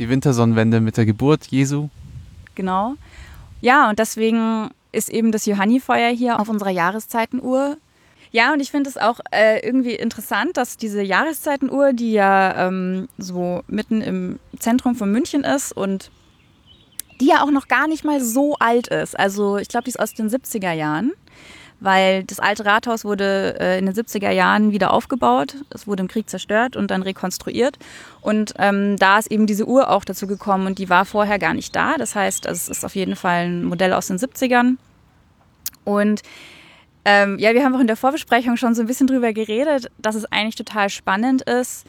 Die 0.00 0.08
Wintersonnenwende 0.08 0.80
mit 0.80 0.96
der 0.96 1.06
Geburt 1.06 1.46
Jesu. 1.46 1.90
Genau. 2.56 2.94
Ja, 3.60 3.88
und 3.88 4.00
deswegen 4.00 4.70
ist 4.90 5.10
eben 5.10 5.30
das 5.30 5.46
Johannifeuer 5.46 6.10
hier 6.10 6.40
auf 6.40 6.48
unserer 6.48 6.70
Jahreszeitenuhr. 6.70 7.76
Ja, 8.32 8.52
und 8.52 8.58
ich 8.58 8.72
finde 8.72 8.90
es 8.90 8.96
auch 8.96 9.20
äh, 9.30 9.64
irgendwie 9.64 9.94
interessant, 9.94 10.56
dass 10.56 10.76
diese 10.76 11.02
Jahreszeitenuhr, 11.02 11.92
die 11.92 12.14
ja 12.14 12.66
ähm, 12.66 13.08
so 13.16 13.62
mitten 13.68 14.00
im 14.02 14.40
Zentrum 14.58 14.96
von 14.96 15.12
München 15.12 15.44
ist 15.44 15.70
und 15.70 16.10
die 17.20 17.26
ja 17.28 17.42
auch 17.42 17.50
noch 17.50 17.68
gar 17.68 17.88
nicht 17.88 18.04
mal 18.04 18.20
so 18.20 18.56
alt 18.58 18.88
ist. 18.88 19.18
Also 19.18 19.56
ich 19.58 19.68
glaube, 19.68 19.84
die 19.84 19.90
ist 19.90 20.00
aus 20.00 20.14
den 20.14 20.28
70er 20.28 20.72
Jahren, 20.72 21.12
weil 21.80 22.24
das 22.24 22.40
alte 22.40 22.64
Rathaus 22.64 23.04
wurde 23.04 23.56
äh, 23.60 23.78
in 23.78 23.86
den 23.86 23.94
70er 23.94 24.30
Jahren 24.30 24.72
wieder 24.72 24.92
aufgebaut. 24.92 25.56
Es 25.70 25.86
wurde 25.86 26.02
im 26.02 26.08
Krieg 26.08 26.28
zerstört 26.28 26.76
und 26.76 26.90
dann 26.90 27.02
rekonstruiert. 27.02 27.78
Und 28.20 28.54
ähm, 28.58 28.96
da 28.96 29.18
ist 29.18 29.30
eben 29.30 29.46
diese 29.46 29.66
Uhr 29.66 29.90
auch 29.90 30.04
dazu 30.04 30.26
gekommen 30.26 30.66
und 30.66 30.78
die 30.78 30.88
war 30.88 31.04
vorher 31.04 31.38
gar 31.38 31.54
nicht 31.54 31.74
da. 31.74 31.96
Das 31.96 32.14
heißt, 32.14 32.46
es 32.46 32.68
ist 32.68 32.84
auf 32.84 32.94
jeden 32.94 33.16
Fall 33.16 33.46
ein 33.46 33.64
Modell 33.64 33.92
aus 33.92 34.08
den 34.08 34.18
70ern. 34.18 34.76
Und 35.84 36.22
ähm, 37.04 37.38
ja, 37.38 37.54
wir 37.54 37.64
haben 37.64 37.74
auch 37.74 37.80
in 37.80 37.86
der 37.86 37.96
Vorbesprechung 37.96 38.56
schon 38.56 38.74
so 38.74 38.82
ein 38.82 38.86
bisschen 38.86 39.06
drüber 39.06 39.32
geredet, 39.32 39.90
dass 39.98 40.14
es 40.14 40.26
eigentlich 40.26 40.56
total 40.56 40.90
spannend 40.90 41.42
ist, 41.42 41.86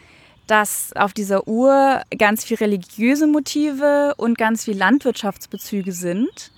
dass 0.49 0.91
auf 0.95 1.13
dieser 1.13 1.47
Uhr 1.47 2.01
ganz 2.17 2.43
viel 2.43 2.57
religiöse 2.57 3.27
Motive 3.27 4.15
und 4.17 4.37
ganz 4.37 4.65
viel 4.65 4.77
Landwirtschaftsbezüge 4.77 5.91
sind, 5.91 6.51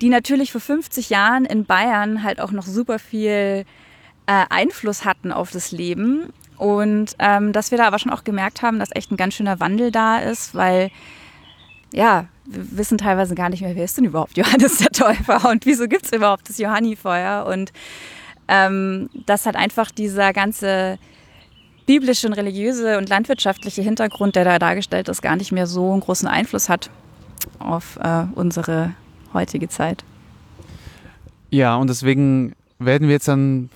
die 0.00 0.08
natürlich 0.08 0.52
vor 0.52 0.60
50 0.60 1.10
Jahren 1.10 1.44
in 1.44 1.64
Bayern 1.64 2.22
halt 2.24 2.40
auch 2.40 2.50
noch 2.50 2.66
super 2.66 2.98
viel 2.98 3.64
äh, 4.26 4.44
Einfluss 4.50 5.04
hatten 5.04 5.30
auf 5.30 5.52
das 5.52 5.70
Leben. 5.70 6.32
Und 6.56 7.14
ähm, 7.20 7.52
dass 7.52 7.70
wir 7.70 7.78
da 7.78 7.86
aber 7.86 8.00
schon 8.00 8.12
auch 8.12 8.24
gemerkt 8.24 8.62
haben, 8.62 8.80
dass 8.80 8.90
echt 8.94 9.12
ein 9.12 9.16
ganz 9.16 9.34
schöner 9.34 9.60
Wandel 9.60 9.92
da 9.92 10.18
ist, 10.18 10.56
weil 10.56 10.90
ja, 11.92 12.26
wir 12.44 12.76
wissen 12.76 12.98
teilweise 12.98 13.34
gar 13.34 13.48
nicht 13.48 13.62
mehr, 13.62 13.76
wer 13.76 13.84
ist 13.84 13.96
denn 13.96 14.04
überhaupt 14.04 14.36
Johannes 14.36 14.78
der 14.78 14.90
Täufer 14.90 15.48
und 15.50 15.64
wieso 15.64 15.86
gibt 15.86 16.06
es 16.06 16.12
überhaupt 16.12 16.48
das 16.48 16.58
Johannifeuer 16.58 17.46
und 17.46 17.72
ähm, 18.48 19.10
dass 19.26 19.46
halt 19.46 19.56
einfach 19.56 19.90
dieser 19.92 20.32
ganze 20.32 20.98
biblische 21.88 22.26
und 22.26 22.34
religiöse 22.34 22.98
und 22.98 23.08
landwirtschaftliche 23.08 23.80
Hintergrund, 23.80 24.36
der 24.36 24.44
da 24.44 24.58
dargestellt 24.58 25.08
ist, 25.08 25.22
gar 25.22 25.36
nicht 25.36 25.52
mehr 25.52 25.66
so 25.66 25.90
einen 25.90 26.02
großen 26.02 26.28
Einfluss 26.28 26.68
hat 26.68 26.90
auf 27.58 27.98
äh, 28.02 28.24
unsere 28.34 28.92
heutige 29.32 29.70
Zeit. 29.70 30.04
Ja, 31.48 31.76
und 31.76 31.88
deswegen 31.88 32.52
werden 32.78 33.08
wir 33.08 33.14
jetzt 33.14 33.26
dann 33.26 33.70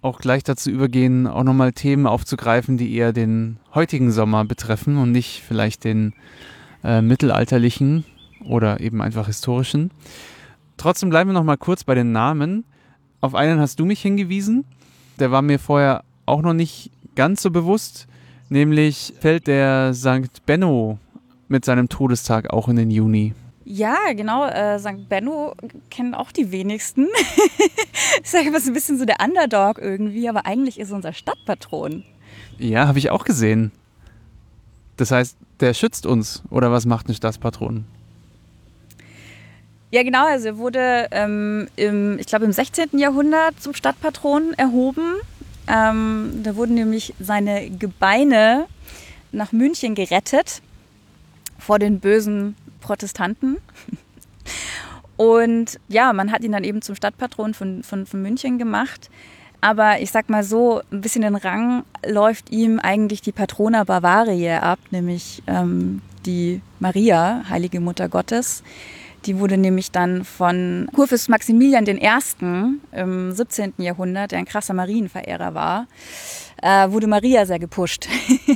auch 0.00 0.20
gleich 0.20 0.44
dazu 0.44 0.70
übergehen, 0.70 1.26
auch 1.26 1.42
nochmal 1.42 1.72
Themen 1.72 2.06
aufzugreifen, 2.06 2.78
die 2.78 2.94
eher 2.94 3.12
den 3.12 3.58
heutigen 3.74 4.12
Sommer 4.12 4.44
betreffen 4.44 4.96
und 4.96 5.10
nicht 5.10 5.42
vielleicht 5.46 5.82
den 5.82 6.14
äh, 6.84 7.02
mittelalterlichen 7.02 8.04
oder 8.44 8.78
eben 8.78 9.02
einfach 9.02 9.26
historischen. 9.26 9.90
Trotzdem 10.76 11.10
bleiben 11.10 11.30
wir 11.30 11.34
nochmal 11.34 11.58
kurz 11.58 11.82
bei 11.82 11.96
den 11.96 12.12
Namen. 12.12 12.64
Auf 13.20 13.34
einen 13.34 13.58
hast 13.58 13.80
du 13.80 13.84
mich 13.84 14.00
hingewiesen. 14.00 14.64
Der 15.18 15.32
war 15.32 15.42
mir 15.42 15.58
vorher 15.58 16.04
auch 16.26 16.42
noch 16.42 16.52
nicht 16.52 16.92
ganz 17.16 17.42
so 17.42 17.50
bewusst. 17.50 18.06
Nämlich 18.48 19.14
fällt 19.20 19.48
der 19.48 19.92
St. 19.92 20.46
Benno 20.46 20.98
mit 21.48 21.64
seinem 21.64 21.88
Todestag 21.88 22.50
auch 22.50 22.68
in 22.68 22.76
den 22.76 22.90
Juni. 22.90 23.34
Ja, 23.64 23.96
genau. 24.14 24.46
Äh, 24.46 24.78
St. 24.78 25.08
Benno 25.08 25.54
kennen 25.90 26.14
auch 26.14 26.30
die 26.30 26.52
wenigsten. 26.52 27.08
ich 28.22 28.30
sage 28.30 28.46
immer 28.46 28.60
so 28.60 28.70
ein 28.70 28.74
bisschen 28.74 28.96
so 28.96 29.04
der 29.04 29.16
Underdog 29.20 29.78
irgendwie, 29.78 30.28
aber 30.28 30.46
eigentlich 30.46 30.78
ist 30.78 30.90
er 30.90 30.96
unser 30.96 31.12
Stadtpatron. 31.12 32.04
Ja, 32.58 32.86
habe 32.86 33.00
ich 33.00 33.10
auch 33.10 33.24
gesehen. 33.24 33.72
Das 34.96 35.10
heißt, 35.10 35.36
der 35.58 35.74
schützt 35.74 36.06
uns. 36.06 36.44
Oder 36.50 36.70
was 36.70 36.86
macht 36.86 37.08
ein 37.08 37.14
Stadtpatron? 37.14 37.84
Ja, 39.90 40.02
genau. 40.02 40.26
Also 40.26 40.48
er 40.48 40.58
wurde, 40.58 41.08
ähm, 41.10 41.68
im, 41.76 42.18
ich 42.18 42.26
glaube, 42.26 42.44
im 42.44 42.52
16. 42.52 42.98
Jahrhundert 42.98 43.60
zum 43.60 43.74
Stadtpatron 43.74 44.54
erhoben. 44.56 45.14
Ähm, 45.68 46.40
da 46.42 46.56
wurden 46.56 46.74
nämlich 46.74 47.14
seine 47.18 47.70
Gebeine 47.70 48.66
nach 49.32 49.52
München 49.52 49.94
gerettet 49.94 50.62
vor 51.58 51.78
den 51.78 52.00
bösen 52.00 52.56
Protestanten. 52.80 53.56
Und 55.16 55.80
ja, 55.88 56.12
man 56.12 56.30
hat 56.30 56.44
ihn 56.44 56.52
dann 56.52 56.64
eben 56.64 56.82
zum 56.82 56.94
Stadtpatron 56.94 57.54
von, 57.54 57.82
von, 57.82 58.06
von 58.06 58.22
München 58.22 58.58
gemacht. 58.58 59.10
Aber 59.60 60.00
ich 60.00 60.10
sag 60.10 60.28
mal 60.28 60.44
so, 60.44 60.82
ein 60.92 61.00
bisschen 61.00 61.22
den 61.22 61.34
Rang 61.34 61.84
läuft 62.06 62.50
ihm 62.50 62.78
eigentlich 62.78 63.22
die 63.22 63.32
Patrona 63.32 63.84
Bavariae 63.84 64.62
ab, 64.62 64.78
nämlich 64.90 65.42
ähm, 65.46 66.02
die 66.26 66.60
Maria, 66.78 67.44
heilige 67.48 67.80
Mutter 67.80 68.08
Gottes. 68.08 68.62
Die 69.24 69.38
wurde 69.38 69.56
nämlich 69.56 69.90
dann 69.90 70.24
von 70.24 70.88
Kurfürst 70.94 71.28
Maximilian 71.28 71.86
I. 71.86 72.08
im 72.92 73.32
17. 73.32 73.74
Jahrhundert, 73.78 74.32
der 74.32 74.38
ein 74.38 74.44
krasser 74.44 74.74
Marienverehrer 74.74 75.54
war, 75.54 75.86
äh, 76.62 76.90
wurde 76.90 77.06
Maria 77.06 77.46
sehr 77.46 77.58
gepusht. 77.58 78.08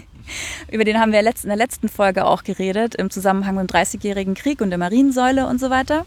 Über 0.70 0.84
den 0.84 1.00
haben 1.00 1.12
wir 1.12 1.20
in 1.20 1.48
der 1.48 1.56
letzten 1.56 1.88
Folge 1.88 2.24
auch 2.24 2.44
geredet, 2.44 2.94
im 2.94 3.10
Zusammenhang 3.10 3.56
mit 3.56 3.62
dem 3.62 3.66
Dreißigjährigen 3.66 4.34
Krieg 4.34 4.60
und 4.60 4.70
der 4.70 4.78
Mariensäule 4.78 5.46
und 5.46 5.58
so 5.58 5.70
weiter. 5.70 6.04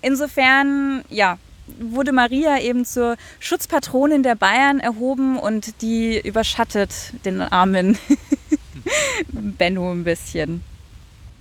Insofern, 0.00 1.04
ja, 1.10 1.38
wurde 1.78 2.12
Maria 2.12 2.60
eben 2.60 2.84
zur 2.84 3.16
Schutzpatronin 3.40 4.22
der 4.22 4.34
Bayern 4.34 4.80
erhoben 4.80 5.38
und 5.38 5.80
die 5.82 6.20
überschattet 6.20 6.90
den 7.24 7.40
armen 7.40 7.98
Benno 9.32 9.92
ein 9.92 10.04
bisschen. 10.04 10.62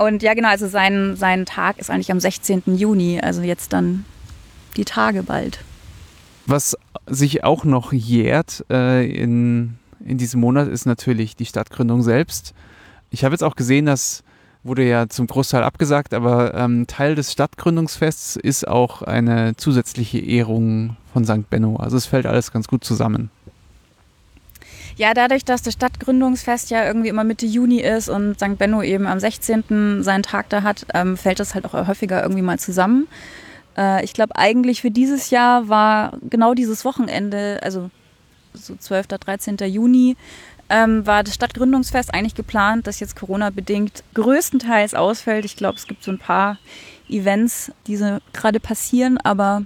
Und 0.01 0.23
ja, 0.23 0.33
genau, 0.33 0.49
also 0.49 0.67
sein, 0.67 1.15
sein 1.15 1.45
Tag 1.45 1.77
ist 1.77 1.89
eigentlich 1.89 2.11
am 2.11 2.19
16. 2.19 2.63
Juni, 2.75 3.19
also 3.21 3.41
jetzt 3.41 3.71
dann 3.73 4.05
die 4.75 4.85
Tage 4.85 5.23
bald. 5.23 5.59
Was 6.45 6.75
sich 7.07 7.43
auch 7.43 7.65
noch 7.65 7.93
jährt 7.93 8.65
äh, 8.71 9.05
in, 9.05 9.77
in 10.03 10.17
diesem 10.17 10.41
Monat 10.41 10.67
ist 10.67 10.85
natürlich 10.85 11.35
die 11.35 11.45
Stadtgründung 11.45 12.01
selbst. 12.01 12.53
Ich 13.11 13.23
habe 13.23 13.33
jetzt 13.33 13.43
auch 13.43 13.55
gesehen, 13.55 13.85
dass 13.85 14.23
wurde 14.63 14.87
ja 14.87 15.07
zum 15.09 15.27
Großteil 15.27 15.63
abgesagt, 15.63 16.13
aber 16.13 16.53
ähm, 16.53 16.85
Teil 16.87 17.15
des 17.15 17.31
Stadtgründungsfests 17.31 18.35
ist 18.35 18.67
auch 18.67 19.01
eine 19.01 19.55
zusätzliche 19.55 20.19
Ehrung 20.19 20.97
von 21.13 21.25
St. 21.25 21.49
Benno. 21.49 21.77
Also 21.77 21.97
es 21.97 22.05
fällt 22.05 22.25
alles 22.25 22.51
ganz 22.51 22.67
gut 22.67 22.83
zusammen. 22.83 23.31
Ja, 25.01 25.15
dadurch, 25.15 25.43
dass 25.43 25.63
das 25.63 25.73
Stadtgründungsfest 25.73 26.69
ja 26.69 26.85
irgendwie 26.85 27.09
immer 27.09 27.23
Mitte 27.23 27.47
Juni 27.47 27.79
ist 27.79 28.07
und 28.07 28.35
St. 28.35 28.55
Benno 28.59 28.83
eben 28.83 29.07
am 29.07 29.19
16. 29.19 30.03
seinen 30.03 30.21
Tag 30.21 30.49
da 30.49 30.61
hat, 30.61 30.85
ähm, 30.93 31.17
fällt 31.17 31.39
das 31.39 31.55
halt 31.55 31.65
auch 31.65 31.73
häufiger 31.73 32.21
irgendwie 32.21 32.43
mal 32.43 32.59
zusammen. 32.59 33.07
Äh, 33.75 34.05
ich 34.05 34.13
glaube, 34.13 34.35
eigentlich 34.35 34.81
für 34.81 34.91
dieses 34.91 35.31
Jahr 35.31 35.69
war 35.69 36.19
genau 36.29 36.53
dieses 36.53 36.85
Wochenende, 36.85 37.59
also 37.63 37.89
so 38.53 38.75
12. 38.75 39.07
13. 39.07 39.57
Juni, 39.65 40.17
ähm, 40.69 41.03
war 41.07 41.23
das 41.23 41.33
Stadtgründungsfest 41.33 42.13
eigentlich 42.13 42.35
geplant, 42.35 42.85
das 42.85 42.99
jetzt 42.99 43.15
Corona-bedingt 43.15 44.03
größtenteils 44.13 44.93
ausfällt. 44.93 45.45
Ich 45.45 45.55
glaube, 45.55 45.79
es 45.79 45.87
gibt 45.87 46.03
so 46.03 46.11
ein 46.11 46.19
paar 46.19 46.59
Events, 47.09 47.71
die 47.87 47.97
so 47.97 48.19
gerade 48.33 48.59
passieren, 48.59 49.17
aber 49.17 49.63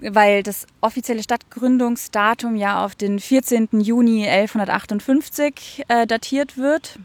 weil 0.00 0.42
das 0.42 0.66
offizielle 0.80 1.22
Stadtgründungsdatum 1.22 2.56
ja 2.56 2.84
auf 2.84 2.94
den 2.94 3.18
14. 3.18 3.68
Juni 3.80 4.26
1158 4.26 5.84
äh, 5.88 6.06
datiert 6.06 6.56
wird, 6.56 6.98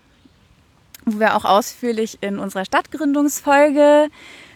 wo 1.05 1.19
wir 1.19 1.35
auch 1.35 1.45
ausführlich 1.45 2.17
in 2.21 2.39
unserer 2.39 2.65
Stadtgründungsfolge 2.65 4.09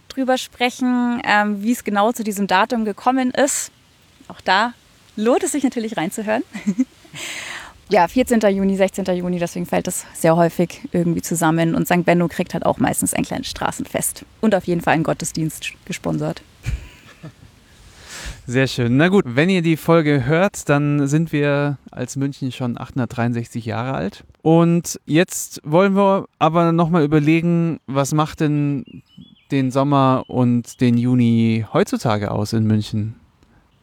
drüber 0.10 0.38
sprechen, 0.38 1.22
ähm, 1.25 1.62
wie 1.63 1.72
es 1.72 1.84
genau 1.84 2.12
zu 2.12 2.24
diesem 2.24 2.48
Datum 2.48 2.86
gekommen 2.86 3.32
ist. 3.32 3.72
Auch 4.27 4.42
da 4.42 4.74
lohnt 5.15 5.44
es 5.44 5.51
sich 5.54 5.63
natürlich 5.63 5.98
reinzuhören. 5.98 6.44
ja, 7.89 8.08
14. 8.08 8.39
Juni, 8.42 8.75
16. 8.75 9.06
Juni, 9.15 9.39
deswegen 9.39 9.65
fällt 9.65 9.88
das 9.88 10.06
sehr 10.13 10.36
häufig 10.36 10.82
irgendwie 10.92 11.22
zusammen. 11.22 11.75
Und 11.75 11.88
St. 11.88 12.06
Benno 12.06 12.27
kriegt 12.27 12.54
halt 12.54 12.65
auch 12.65 12.77
meistens 12.77 13.13
ein 13.13 13.24
kleines 13.24 13.48
Straßenfest 13.48 14.25
und 14.42 14.56
auf 14.56 14.65
jeden 14.65 14.82
Fall 14.82 14.94
einen 14.94 15.04
Gottesdienst 15.04 15.74
gesponsert. 15.86 16.42
Sehr 18.48 18.68
schön. 18.68 18.98
Na 18.98 19.08
gut, 19.08 19.24
wenn 19.28 19.50
ihr 19.50 19.64
die 19.64 19.75
Folge 19.75 20.25
hört, 20.25 20.70
dann 20.70 21.08
sind 21.08 21.32
wir 21.32 21.78
als 21.90 22.16
München 22.16 22.52
schon 22.52 22.78
863 22.78 23.66
Jahre 23.66 23.94
alt. 23.96 24.24
Und 24.44 25.00
jetzt 25.06 25.62
wollen 25.64 25.96
wir 25.96 26.25
aber 26.38 26.72
nochmal 26.72 27.04
überlegen, 27.04 27.80
was 27.88 28.14
macht 28.14 28.42
denn 28.42 29.02
den 29.50 29.72
Sommer 29.72 30.25
und 30.28 30.80
den 30.80 30.98
Juni 30.98 31.66
heutzutage 31.74 32.30
aus 32.30 32.54
in 32.54 32.66
München? 32.68 33.16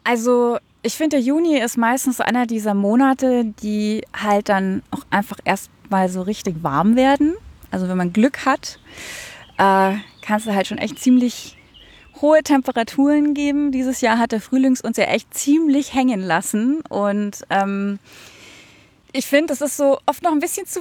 Also 0.05 0.59
ich 0.83 0.95
finde, 0.95 1.17
der 1.17 1.25
Juni 1.25 1.59
ist 1.59 1.77
meistens 1.77 2.21
einer 2.21 2.47
dieser 2.47 2.75
Monate, 2.75 3.53
die 3.63 4.03
halt 4.15 4.49
dann 4.49 4.83
auch 4.93 5.03
einfach 5.11 5.39
erstmal 5.45 6.09
so 6.09 6.23
richtig 6.23 6.63
warm 6.63 6.95
werden. 6.95 7.35
Also 7.73 7.89
wenn 7.89 7.97
man 7.97 8.13
Glück 8.13 8.47
hat, 8.47 8.79
äh, 9.59 9.95
kannst 10.23 10.47
du 10.47 10.55
halt 10.55 10.69
schon 10.69 10.79
echt 10.79 11.01
ziemlich 11.01 11.57
hohe 12.23 12.43
Temperaturen 12.43 13.35
geben. 13.35 13.73
Dieses 13.73 14.01
Jahr 14.01 14.19
hat 14.19 14.33
der 14.33 14.41
Frühlings 14.41 14.81
uns 14.81 14.97
ja 14.97 15.05
echt 15.05 15.35
ziemlich 15.35 15.93
hängen 15.93 16.21
lassen. 16.21 16.81
Und 16.89 17.43
ähm, 17.51 17.99
ich 19.13 19.27
finde, 19.27 19.53
es 19.53 19.61
ist 19.61 19.77
so 19.77 19.99
oft 20.07 20.23
noch 20.23 20.33
ein 20.33 20.41
bisschen 20.41 20.67
zu 20.67 20.81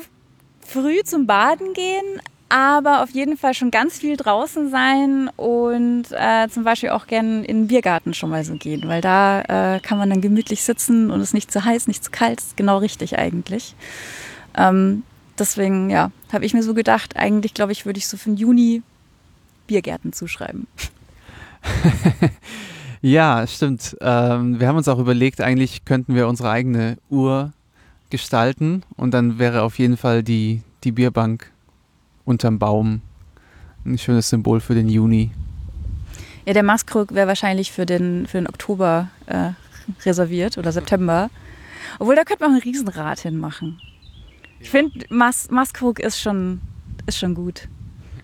früh 0.66 1.04
zum 1.04 1.26
Baden 1.28 1.74
gehen, 1.74 2.22
aber 2.48 3.04
auf 3.04 3.10
jeden 3.10 3.38
Fall 3.38 3.54
schon 3.54 3.72
ganz 3.72 4.00
viel 4.00 4.16
draußen 4.16 4.70
sein 4.70 5.30
und 5.36 6.06
äh, 6.12 6.48
zum 6.50 6.64
Beispiel 6.64 6.90
auch 6.90 7.08
gerne 7.08 7.46
in 7.46 7.62
den 7.62 7.68
Biergarten 7.68 8.14
schon 8.14 8.30
mal 8.30 8.44
so 8.44 8.56
gehen, 8.56 8.88
weil 8.88 9.02
da 9.02 9.42
äh, 9.76 9.80
kann 9.80 9.98
man 9.98 10.10
dann 10.10 10.22
gemütlich 10.22 10.64
sitzen 10.64 11.12
und 11.12 11.20
es 11.20 11.30
ist 11.30 11.34
nicht 11.34 11.52
zu 11.52 11.66
heiß, 11.66 11.88
nicht 11.88 12.04
zu 12.04 12.12
kalt, 12.12 12.40
ist 12.40 12.58
genau 12.58 12.78
richtig 12.78 13.18
eigentlich. 13.18 13.76
Ähm, 14.56 15.04
deswegen, 15.40 15.90
ja, 15.90 16.12
habe 16.32 16.46
ich 16.46 16.54
mir 16.54 16.64
so 16.64 16.74
gedacht, 16.74 17.16
eigentlich 17.18 17.54
glaube 17.54 17.72
ich, 17.72 17.86
würde 17.86 18.00
ich 18.00 18.08
so 18.08 18.18
für 18.18 18.30
den 18.30 18.38
Juni 18.38 18.84
Biergärten 19.68 20.14
zuschreiben. 20.14 20.68
ja, 23.02 23.46
stimmt. 23.48 23.96
Ähm, 24.02 24.60
wir 24.60 24.68
haben 24.68 24.78
uns 24.78 24.88
auch 24.88 25.00
überlegt, 25.00 25.42
eigentlich 25.42 25.86
könnten 25.86 26.16
wir 26.16 26.28
unsere 26.28 26.50
eigene 26.50 26.98
Uhr 27.10 27.54
gestalten 28.10 28.84
und 28.98 29.14
dann 29.14 29.40
wäre 29.40 29.64
auf 29.64 29.80
jeden 29.80 29.98
Fall 29.98 30.24
die, 30.24 30.62
die 30.84 30.92
Bierbank 30.92 31.52
unterm 32.26 32.60
Baum 32.60 33.02
ein 33.86 33.98
schönes 33.98 34.30
Symbol 34.30 34.60
für 34.60 34.76
den 34.76 34.90
Juni. 34.90 35.32
Ja, 36.46 36.54
der 36.54 36.64
Maskrug 36.64 37.14
wäre 37.14 37.28
wahrscheinlich 37.28 37.72
für 37.72 37.86
den, 37.86 38.28
für 38.28 38.38
den 38.38 38.48
Oktober 38.48 39.10
äh, 39.28 39.52
reserviert 40.06 40.58
oder 40.58 40.72
September. 40.72 41.30
Obwohl, 42.00 42.16
da 42.16 42.24
könnte 42.24 42.44
man 42.44 42.56
ein 42.56 42.62
Riesenrad 42.62 43.20
hinmachen. 43.20 43.80
Ich 44.60 44.70
finde, 44.70 45.06
Mas 45.10 45.50
Maskrug 45.50 46.00
ist 46.00 46.20
schon, 46.20 46.62
ist 47.06 47.18
schon 47.18 47.34
gut. 47.34 47.68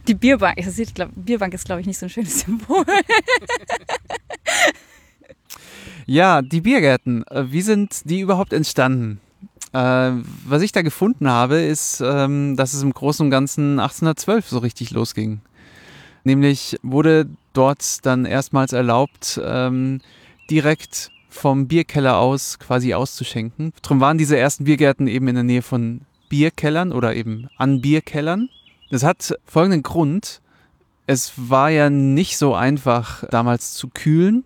Die 0.07 0.13
Bierbank, 0.13 0.57
ich 0.57 0.93
glaub, 0.93 1.09
Bierbank 1.15 1.53
ist, 1.53 1.65
glaube 1.65 1.81
ich, 1.81 1.87
nicht 1.87 1.97
so 1.97 2.05
ein 2.05 2.09
schönes 2.09 2.39
Symbol. 2.41 2.85
ja, 6.05 6.41
die 6.41 6.61
Biergärten, 6.61 7.25
äh, 7.27 7.51
wie 7.51 7.61
sind 7.61 8.09
die 8.09 8.21
überhaupt 8.21 8.53
entstanden? 8.53 9.19
Äh, 9.73 10.11
was 10.45 10.61
ich 10.61 10.71
da 10.71 10.81
gefunden 10.81 11.29
habe, 11.29 11.57
ist, 11.57 12.01
ähm, 12.01 12.55
dass 12.55 12.73
es 12.73 12.83
im 12.83 12.93
Großen 12.93 13.25
und 13.25 13.31
Ganzen 13.31 13.79
1812 13.79 14.47
so 14.47 14.59
richtig 14.59 14.91
losging. 14.91 15.41
Nämlich 16.23 16.77
wurde 16.83 17.27
dort 17.53 18.05
dann 18.05 18.25
erstmals 18.25 18.71
erlaubt, 18.71 19.41
ähm, 19.43 19.99
direkt 20.49 21.11
vom 21.29 21.67
Bierkeller 21.67 22.17
aus 22.17 22.59
quasi 22.59 22.93
auszuschenken. 22.93 23.73
Darum 23.81 23.99
waren 23.99 24.17
diese 24.17 24.37
ersten 24.37 24.63
Biergärten 24.63 25.07
eben 25.07 25.27
in 25.27 25.35
der 25.35 25.43
Nähe 25.43 25.61
von 25.61 26.01
Bierkellern 26.29 26.91
oder 26.91 27.15
eben 27.15 27.49
an 27.57 27.81
Bierkellern. 27.81 28.49
Das 28.89 29.03
hat 29.03 29.33
folgenden 29.45 29.83
Grund. 29.83 30.41
Es 31.07 31.33
war 31.35 31.69
ja 31.69 31.89
nicht 31.89 32.37
so 32.37 32.53
einfach 32.53 33.23
damals 33.29 33.73
zu 33.73 33.89
kühlen 33.89 34.43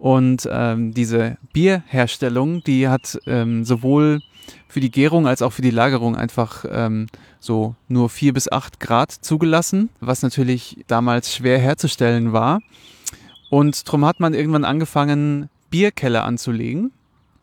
Und 0.00 0.48
ähm, 0.50 0.94
diese 0.94 1.36
Bierherstellung, 1.52 2.64
die 2.64 2.88
hat 2.88 3.18
ähm, 3.26 3.66
sowohl 3.66 4.22
für 4.66 4.80
die 4.80 4.90
Gärung 4.90 5.26
als 5.26 5.42
auch 5.42 5.52
für 5.52 5.60
die 5.60 5.70
Lagerung 5.70 6.16
einfach 6.16 6.64
ähm, 6.70 7.06
so 7.38 7.74
nur 7.86 8.08
vier 8.08 8.32
bis 8.32 8.50
acht 8.50 8.80
Grad 8.80 9.12
zugelassen, 9.12 9.90
was 10.00 10.22
natürlich 10.22 10.78
damals 10.86 11.34
schwer 11.34 11.58
herzustellen 11.58 12.32
war. 12.32 12.60
Und 13.50 13.86
darum 13.86 14.06
hat 14.06 14.20
man 14.20 14.32
irgendwann 14.32 14.64
angefangen, 14.64 15.50
Bierkeller 15.68 16.24
anzulegen. 16.24 16.92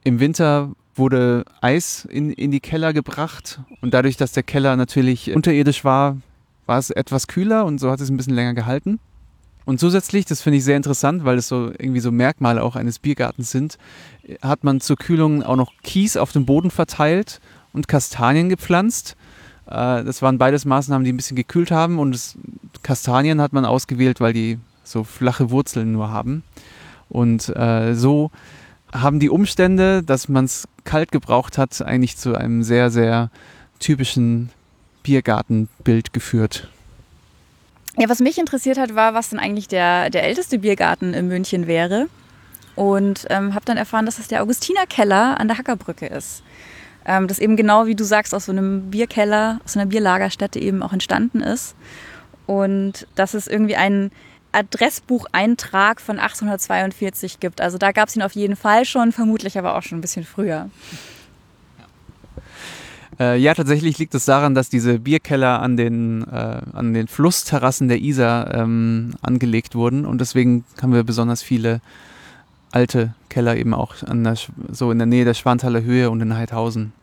Im 0.04 0.20
Winter 0.20 0.72
wurde 0.98 1.46
Eis 1.62 2.06
in, 2.06 2.32
in 2.32 2.52
die 2.52 2.60
Keller 2.60 2.94
gebracht 2.94 3.60
und 3.82 3.94
dadurch, 3.94 4.18
dass 4.18 4.32
der 4.32 4.44
Keller 4.44 4.76
natürlich 4.76 5.34
unterirdisch 5.34 5.84
war, 5.84 6.18
war 6.66 6.78
es 6.78 6.90
etwas 6.90 7.28
kühler 7.28 7.66
und 7.66 7.80
so 7.80 7.90
hat 7.90 8.02
es 8.02 8.10
ein 8.10 8.18
bisschen 8.18 8.36
länger 8.36 8.54
gehalten. 8.54 9.00
Und 9.66 9.82
zusätzlich, 9.82 10.26
das 10.26 10.42
finde 10.42 10.58
ich 10.60 10.64
sehr 10.64 10.78
interessant, 10.78 11.26
weil 11.26 11.38
es 11.38 11.50
so 11.50 11.72
irgendwie 11.78 12.00
so 12.00 12.10
Merkmale 12.12 12.64
auch 12.64 12.78
eines 12.78 13.00
Biergartens 13.00 13.52
sind, 13.52 13.78
hat 14.42 14.64
man 14.64 14.80
zur 14.80 14.96
Kühlung 14.96 15.44
auch 15.44 15.58
noch 15.58 15.74
Kies 15.84 16.16
auf 16.16 16.32
dem 16.32 16.46
Boden 16.46 16.72
verteilt 16.72 17.42
und 17.74 17.90
Kastanien 17.90 18.48
gepflanzt. 18.48 19.18
Äh, 19.66 20.04
das 20.06 20.22
waren 20.22 20.38
beides 20.38 20.64
Maßnahmen, 20.64 21.04
die 21.04 21.12
ein 21.12 21.18
bisschen 21.18 21.36
gekühlt 21.36 21.72
haben 21.72 22.00
und 22.00 22.14
das 22.14 22.38
Kastanien 22.82 23.42
hat 23.42 23.52
man 23.52 23.66
ausgewählt, 23.66 24.22
weil 24.22 24.32
die 24.32 24.58
so 24.86 25.04
flache 25.04 25.50
Wurzeln 25.52 25.92
nur 25.92 26.12
haben. 26.12 26.44
Und 27.10 27.54
äh, 27.56 27.94
so 27.94 28.32
haben 28.94 29.20
die 29.20 29.30
Umstände, 29.30 30.02
dass 30.02 30.30
man 30.30 30.46
es 30.46 30.68
kalt 30.88 31.12
gebraucht 31.12 31.60
hat, 31.60 31.80
eigentlich 31.84 32.18
zu 32.18 32.36
einem 32.36 32.64
sehr, 32.64 32.90
sehr 32.90 33.30
typischen 33.80 34.50
Biergartenbild 35.04 36.14
geführt. 36.14 36.70
Ja, 37.98 38.10
was 38.10 38.20
mich 38.20 38.38
interessiert 38.38 38.78
hat, 38.78 38.96
war, 38.96 39.14
was 39.14 39.30
denn 39.30 39.40
eigentlich 39.40 39.68
der, 39.68 40.10
der 40.10 40.24
älteste 40.24 40.60
Biergarten 40.60 41.14
in 41.14 41.28
München 41.28 41.68
wäre. 41.68 42.08
Und 42.76 43.26
ähm, 43.30 43.56
habe 43.56 43.66
dann 43.66 43.78
erfahren, 43.78 44.06
dass 44.06 44.20
es 44.20 44.28
der 44.28 44.44
Augustinerkeller 44.44 45.40
an 45.40 45.48
der 45.48 45.58
Hackerbrücke 45.58 46.06
ist. 46.06 46.44
Ähm, 47.06 47.28
das 47.28 47.40
eben 47.40 47.56
genau, 47.56 47.88
wie 47.88 47.96
du 47.96 48.04
sagst, 48.04 48.36
aus 48.36 48.46
so 48.46 48.52
einem 48.52 48.92
Bierkeller, 48.92 49.60
aus 49.66 49.76
einer 49.76 49.88
Bierlagerstätte 49.88 50.60
eben 50.60 50.84
auch 50.84 50.94
entstanden 50.94 51.42
ist. 51.42 51.76
Und 52.46 53.08
dass 53.16 53.34
es 53.34 53.48
irgendwie 53.48 53.76
einen 53.76 54.12
Adressbucheintrag 54.58 56.02
von 56.02 56.18
1842 56.18 57.40
gibt. 57.40 57.62
Also 57.62 57.78
da 57.78 57.92
gab 57.92 58.10
es 58.10 58.16
ihn 58.16 58.24
auf 58.24 58.34
jeden 58.34 58.56
Fall 58.56 58.86
schon, 58.86 59.12
vermutlich 59.12 59.58
aber 59.58 59.76
auch 59.76 59.84
schon 59.84 60.00
ein 60.00 60.02
bisschen 60.02 60.26
früher. 60.26 60.70
Äh, 63.20 63.40
ja, 63.40 63.54
tatsächlich 63.54 63.98
liegt 64.00 64.16
es 64.16 64.26
daran, 64.26 64.56
dass 64.56 64.70
diese 64.70 65.00
Bierkeller 65.00 65.62
an 65.62 65.78
den, 65.78 66.24
äh, 66.24 66.62
an 66.74 66.94
den 66.94 67.08
Flussterrassen 67.08 67.88
der 67.88 68.00
Isar 68.00 68.54
ähm, 68.54 69.14
angelegt 69.22 69.76
wurden 69.76 70.06
und 70.06 70.22
deswegen 70.22 70.66
haben 70.82 70.94
wir 70.94 71.04
besonders 71.04 71.42
viele 71.42 71.82
alte 72.72 73.14
Keller 73.30 73.56
eben 73.56 73.74
auch 73.74 73.96
der, 74.04 74.36
so 74.72 74.92
in 74.92 74.98
der 74.98 75.08
Nähe 75.08 75.26
der 75.26 75.34
Schwanthaler 75.34 75.84
Höhe 75.84 76.10
und 76.10 76.22
in 76.22 76.36
Heidhausen. 76.36 76.94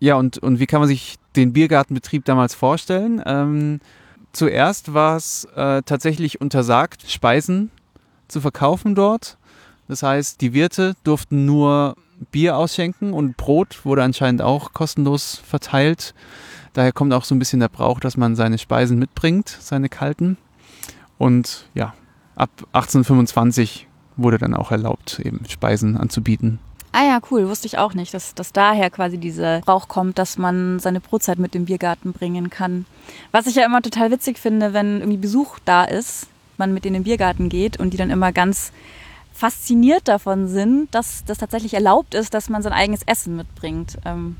Ja, 0.00 0.16
und, 0.16 0.38
und 0.38 0.60
wie 0.60 0.66
kann 0.66 0.80
man 0.80 0.88
sich 0.88 1.16
den 1.36 1.52
Biergartenbetrieb 1.52 2.24
damals 2.24 2.54
vorstellen? 2.54 3.22
Ähm, 3.24 3.80
zuerst 4.32 4.94
war 4.94 5.16
es 5.16 5.44
äh, 5.56 5.82
tatsächlich 5.82 6.40
untersagt, 6.40 7.10
Speisen 7.10 7.70
zu 8.28 8.40
verkaufen 8.40 8.94
dort. 8.94 9.36
Das 9.88 10.02
heißt, 10.02 10.40
die 10.40 10.54
Wirte 10.54 10.94
durften 11.04 11.44
nur 11.44 11.96
Bier 12.30 12.56
ausschenken 12.56 13.12
und 13.12 13.36
Brot 13.36 13.84
wurde 13.84 14.02
anscheinend 14.02 14.42
auch 14.42 14.72
kostenlos 14.72 15.42
verteilt. 15.44 16.14
Daher 16.72 16.92
kommt 16.92 17.12
auch 17.12 17.24
so 17.24 17.34
ein 17.34 17.38
bisschen 17.38 17.60
der 17.60 17.68
Brauch, 17.68 18.00
dass 18.00 18.16
man 18.16 18.36
seine 18.36 18.58
Speisen 18.58 18.98
mitbringt, 18.98 19.48
seine 19.60 19.88
kalten. 19.88 20.38
Und 21.18 21.66
ja, 21.74 21.94
ab 22.34 22.50
1825 22.72 23.88
wurde 24.16 24.38
dann 24.38 24.54
auch 24.54 24.70
erlaubt, 24.70 25.20
eben 25.20 25.44
Speisen 25.48 25.96
anzubieten. 25.96 26.58
Ah 26.94 27.04
ja, 27.04 27.20
cool, 27.30 27.48
wusste 27.48 27.66
ich 27.66 27.78
auch 27.78 27.94
nicht, 27.94 28.12
dass, 28.12 28.34
dass 28.34 28.52
daher 28.52 28.90
quasi 28.90 29.16
dieser 29.16 29.60
Brauch 29.60 29.88
kommt, 29.88 30.18
dass 30.18 30.36
man 30.36 30.78
seine 30.78 31.00
Brotzeit 31.00 31.38
mit 31.38 31.54
dem 31.54 31.64
Biergarten 31.64 32.12
bringen 32.12 32.50
kann. 32.50 32.84
Was 33.30 33.46
ich 33.46 33.54
ja 33.54 33.64
immer 33.64 33.80
total 33.80 34.10
witzig 34.10 34.38
finde, 34.38 34.74
wenn 34.74 35.00
irgendwie 35.00 35.16
Besuch 35.16 35.58
da 35.64 35.84
ist, 35.84 36.26
man 36.58 36.74
mit 36.74 36.84
denen 36.84 36.96
in 36.96 37.00
den 37.00 37.06
Biergarten 37.06 37.48
geht 37.48 37.80
und 37.80 37.94
die 37.94 37.96
dann 37.96 38.10
immer 38.10 38.30
ganz 38.30 38.72
fasziniert 39.32 40.06
davon 40.06 40.48
sind, 40.48 40.94
dass 40.94 41.24
das 41.24 41.38
tatsächlich 41.38 41.72
erlaubt 41.72 42.14
ist, 42.14 42.34
dass 42.34 42.50
man 42.50 42.62
sein 42.62 42.74
eigenes 42.74 43.02
Essen 43.04 43.36
mitbringt. 43.36 43.96
Ähm 44.04 44.36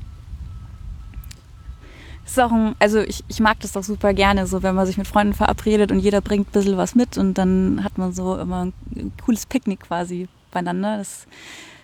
ist 2.25 2.39
auch 2.39 2.51
ein, 2.51 2.75
also 2.79 2.99
ich, 2.99 3.23
ich 3.27 3.39
mag 3.39 3.59
das 3.59 3.73
doch 3.73 3.83
super 3.83 4.13
gerne, 4.13 4.47
so 4.47 4.63
wenn 4.63 4.75
man 4.75 4.85
sich 4.85 4.97
mit 4.97 5.07
Freunden 5.07 5.33
verabredet 5.33 5.91
und 5.91 5.99
jeder 5.99 6.21
bringt 6.21 6.47
ein 6.47 6.51
bisschen 6.51 6.77
was 6.77 6.95
mit 6.95 7.17
und 7.17 7.33
dann 7.33 7.83
hat 7.83 7.97
man 7.97 8.13
so 8.13 8.37
immer 8.37 8.65
ein 8.65 9.11
cooles 9.25 9.45
Picknick 9.45 9.81
quasi 9.81 10.27
beieinander. 10.51 10.97
Das, 10.97 11.27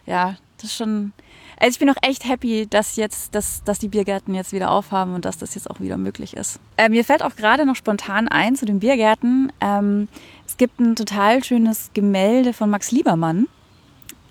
ja, 0.06 0.38
das 0.62 0.72
ist 0.72 0.78
schon. 0.78 1.14
Also 1.60 1.72
ich 1.76 1.80
bin 1.80 1.90
auch 1.90 2.02
echt 2.02 2.26
happy, 2.26 2.68
dass 2.70 2.96
jetzt, 2.96 3.36
dass, 3.36 3.64
dass 3.66 3.80
die 3.80 3.90
Biergärten 3.90 4.34
jetzt 4.34 4.54
wieder 4.54 4.72
aufhaben 4.72 5.14
und 5.14 5.26
dass 5.26 5.38
das 5.38 5.56
jetzt 5.56 5.70
auch 5.70 5.82
wieder 5.82 5.98
möglich 5.98 6.38
ist. 6.38 6.60
Äh, 6.78 6.88
mir 6.88 7.04
fällt 7.04 7.22
auch 7.22 7.36
gerade 7.36 7.66
noch 7.66 7.76
spontan 7.76 8.30
ein 8.30 8.56
zu 8.56 8.66
den 8.66 8.80
Biergärten. 8.80 9.52
Ähm, 9.60 10.08
es 10.48 10.56
gibt 10.56 10.80
ein 10.80 10.96
total 10.96 11.44
schönes 11.44 11.90
Gemälde 11.94 12.54
von 12.54 12.70
Max 12.70 12.92
Liebermann. 12.92 13.48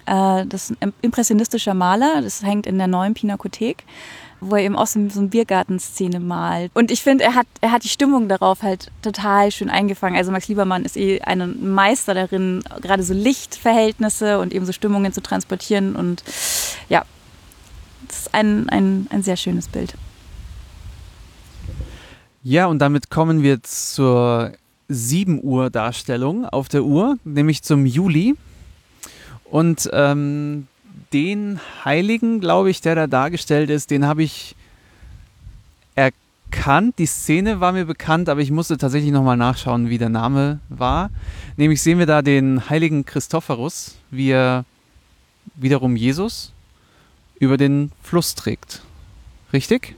Äh, 0.07 0.47
das 0.47 0.71
ist 0.71 0.83
ein 0.83 0.95
impressionistischer 1.03 1.75
Maler. 1.75 2.23
Das 2.23 2.43
hängt 2.43 2.67
in 2.67 2.79
der 2.79 2.87
neuen 2.87 3.13
Pinakothek 3.13 3.85
wo 4.41 4.57
er 4.57 4.63
eben 4.63 4.77
auch 4.77 4.87
so, 4.87 4.99
eine 4.99 5.29
Biergartenszene 5.29 6.21
malt. 6.21 6.71
Und 6.75 6.91
ich 6.91 7.03
finde, 7.03 7.25
er 7.25 7.35
hat, 7.35 7.47
er 7.61 7.73
hat 7.73 7.85
die 7.85 7.89
Stimmung 7.89 8.29
darauf 8.29 8.63
halt 8.63 8.91
total 9.03 9.51
schön 9.51 9.71
eingefangen. 9.71 10.17
Also 10.17 10.31
Max 10.31 10.49
Liebermann 10.49 10.85
ist 10.85 10.97
eh 10.97 11.21
ein 11.21 11.73
Meister 11.75 12.15
darin, 12.15 12.63
gerade 12.81 13.03
so 13.03 13.15
Lichtverhältnisse 13.15 14.39
und 14.39 14.53
eben 14.53 14.65
so 14.67 14.73
Stimmungen 14.73 15.13
zu 15.13 15.23
transportieren. 15.23 15.97
Und 15.97 16.23
ja, 16.89 17.05
das 18.07 18.19
ist 18.21 18.35
ein, 18.35 18.69
ein, 18.69 19.07
ein 19.11 19.23
sehr 19.23 19.37
schönes 19.37 19.69
Bild. 19.69 19.95
Ja, 22.43 22.67
und 22.67 22.79
damit 22.79 23.11
kommen 23.11 23.43
wir 23.43 23.63
zur 23.63 24.53
7 24.89 25.41
Uhr 25.43 25.71
Darstellung 25.71 26.47
auf 26.47 26.69
der 26.69 26.85
Uhr, 26.85 27.19
nämlich 27.25 27.63
zum 27.63 27.85
Juli. 27.85 28.35
Und 29.45 29.89
ähm, 29.93 30.67
den 31.13 31.61
Heiligen, 31.85 32.41
glaube 32.41 32.71
ich, 32.71 32.81
der 32.81 32.95
da 32.95 33.07
dargestellt 33.07 33.71
ist, 33.71 33.91
den 33.91 34.07
habe 34.07 34.23
ich 34.23 34.55
erkannt. 35.95 36.99
Die 36.99 37.07
Szene 37.07 37.61
war 37.61 37.73
mir 37.73 37.85
bekannt, 37.85 38.29
aber 38.29 38.41
ich 38.41 38.51
musste 38.51 38.79
tatsächlich 38.79 39.13
nochmal 39.13 39.37
nachschauen, 39.37 39.89
wie 39.89 39.99
der 39.99 40.09
Name 40.09 40.61
war. 40.69 41.11
Nämlich 41.57 41.83
sehen 41.83 41.99
wir 41.99 42.07
da 42.07 42.23
den 42.23 42.69
heiligen 42.69 43.05
Christophorus, 43.05 43.97
wie 44.11 44.31
er 44.31 44.65
wiederum 45.55 45.97
Jesus 45.97 46.53
über 47.39 47.57
den 47.57 47.93
Fluss 48.03 48.35
trägt. 48.35 48.83
Richtig? 49.53 49.95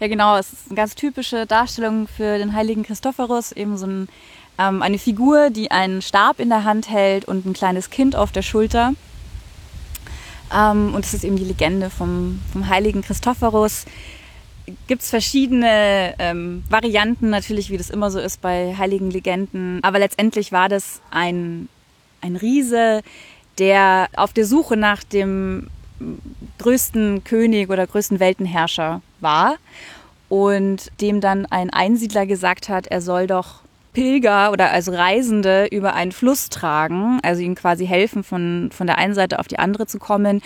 Ja, 0.00 0.08
genau. 0.08 0.36
Es 0.36 0.52
ist 0.52 0.66
eine 0.66 0.76
ganz 0.76 0.94
typische 0.94 1.46
Darstellung 1.46 2.08
für 2.08 2.38
den 2.38 2.54
heiligen 2.54 2.82
Christophorus. 2.82 3.52
Eben 3.52 3.76
so 3.76 3.86
ein, 3.86 4.08
ähm, 4.58 4.82
eine 4.82 4.98
Figur, 4.98 5.50
die 5.50 5.70
einen 5.70 6.02
Stab 6.02 6.40
in 6.40 6.48
der 6.48 6.64
Hand 6.64 6.90
hält 6.90 7.24
und 7.24 7.46
ein 7.46 7.52
kleines 7.52 7.90
Kind 7.90 8.16
auf 8.16 8.32
der 8.32 8.42
Schulter. 8.42 8.94
Ähm, 10.54 10.94
und 10.94 11.04
es 11.04 11.14
ist 11.14 11.24
eben 11.24 11.36
die 11.36 11.44
Legende 11.44 11.90
vom, 11.90 12.40
vom 12.52 12.68
heiligen 12.68 13.02
Christophorus. 13.02 13.84
Gibt 14.86 15.02
es 15.02 15.10
verschiedene 15.10 16.14
ähm, 16.18 16.62
Varianten, 16.68 17.30
natürlich, 17.30 17.70
wie 17.70 17.76
das 17.76 17.90
immer 17.90 18.10
so 18.10 18.20
ist 18.20 18.40
bei 18.40 18.74
heiligen 18.76 19.10
Legenden. 19.10 19.80
Aber 19.82 19.98
letztendlich 19.98 20.52
war 20.52 20.68
das 20.68 21.00
ein, 21.10 21.68
ein 22.20 22.36
Riese, 22.36 23.02
der 23.58 24.08
auf 24.16 24.32
der 24.32 24.46
Suche 24.46 24.76
nach 24.76 25.02
dem 25.02 25.68
größten 26.58 27.24
König 27.24 27.70
oder 27.70 27.86
größten 27.86 28.20
Weltenherrscher 28.20 29.02
war 29.20 29.56
und 30.28 30.90
dem 31.00 31.20
dann 31.20 31.46
ein 31.46 31.70
Einsiedler 31.70 32.26
gesagt 32.26 32.68
hat, 32.68 32.86
er 32.86 33.00
soll 33.00 33.26
doch 33.26 33.61
Pilger 33.92 34.52
oder 34.52 34.70
also 34.70 34.92
Reisende 34.92 35.66
über 35.70 35.94
einen 35.94 36.12
Fluss 36.12 36.48
tragen, 36.48 37.20
also 37.22 37.42
ihnen 37.42 37.54
quasi 37.54 37.86
helfen, 37.86 38.24
von, 38.24 38.70
von 38.72 38.86
der 38.86 38.98
einen 38.98 39.14
Seite 39.14 39.38
auf 39.38 39.48
die 39.48 39.58
andere 39.58 39.86
zu 39.86 39.98
kommen. 39.98 40.42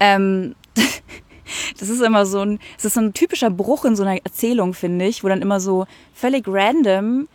Ähm, 0.00 0.54
das 1.78 1.88
ist 1.88 2.02
immer 2.02 2.26
so 2.26 2.40
ein, 2.40 2.58
es 2.78 2.84
ist 2.84 2.98
ein 2.98 3.12
typischer 3.12 3.50
Bruch 3.50 3.84
in 3.84 3.96
so 3.96 4.02
einer 4.02 4.20
Erzählung, 4.24 4.74
finde 4.74 5.06
ich, 5.06 5.22
wo 5.22 5.28
dann 5.28 5.42
immer 5.42 5.60
so 5.60 5.86
völlig 6.14 6.44
random 6.46 7.28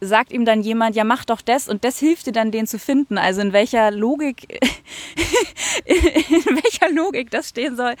sagt 0.00 0.32
ihm 0.32 0.44
dann 0.44 0.62
jemand, 0.62 0.96
ja 0.96 1.04
mach 1.04 1.24
doch 1.24 1.40
das 1.40 1.68
und 1.68 1.84
das 1.84 1.98
hilft 1.98 2.26
dir 2.26 2.32
dann, 2.32 2.50
den 2.50 2.66
zu 2.66 2.78
finden. 2.78 3.18
Also 3.18 3.40
in 3.40 3.52
welcher 3.52 3.90
Logik, 3.90 4.46
in 5.84 6.44
welcher 6.44 6.92
Logik 6.92 7.30
das 7.30 7.48
stehen 7.48 7.76
soll, 7.76 7.94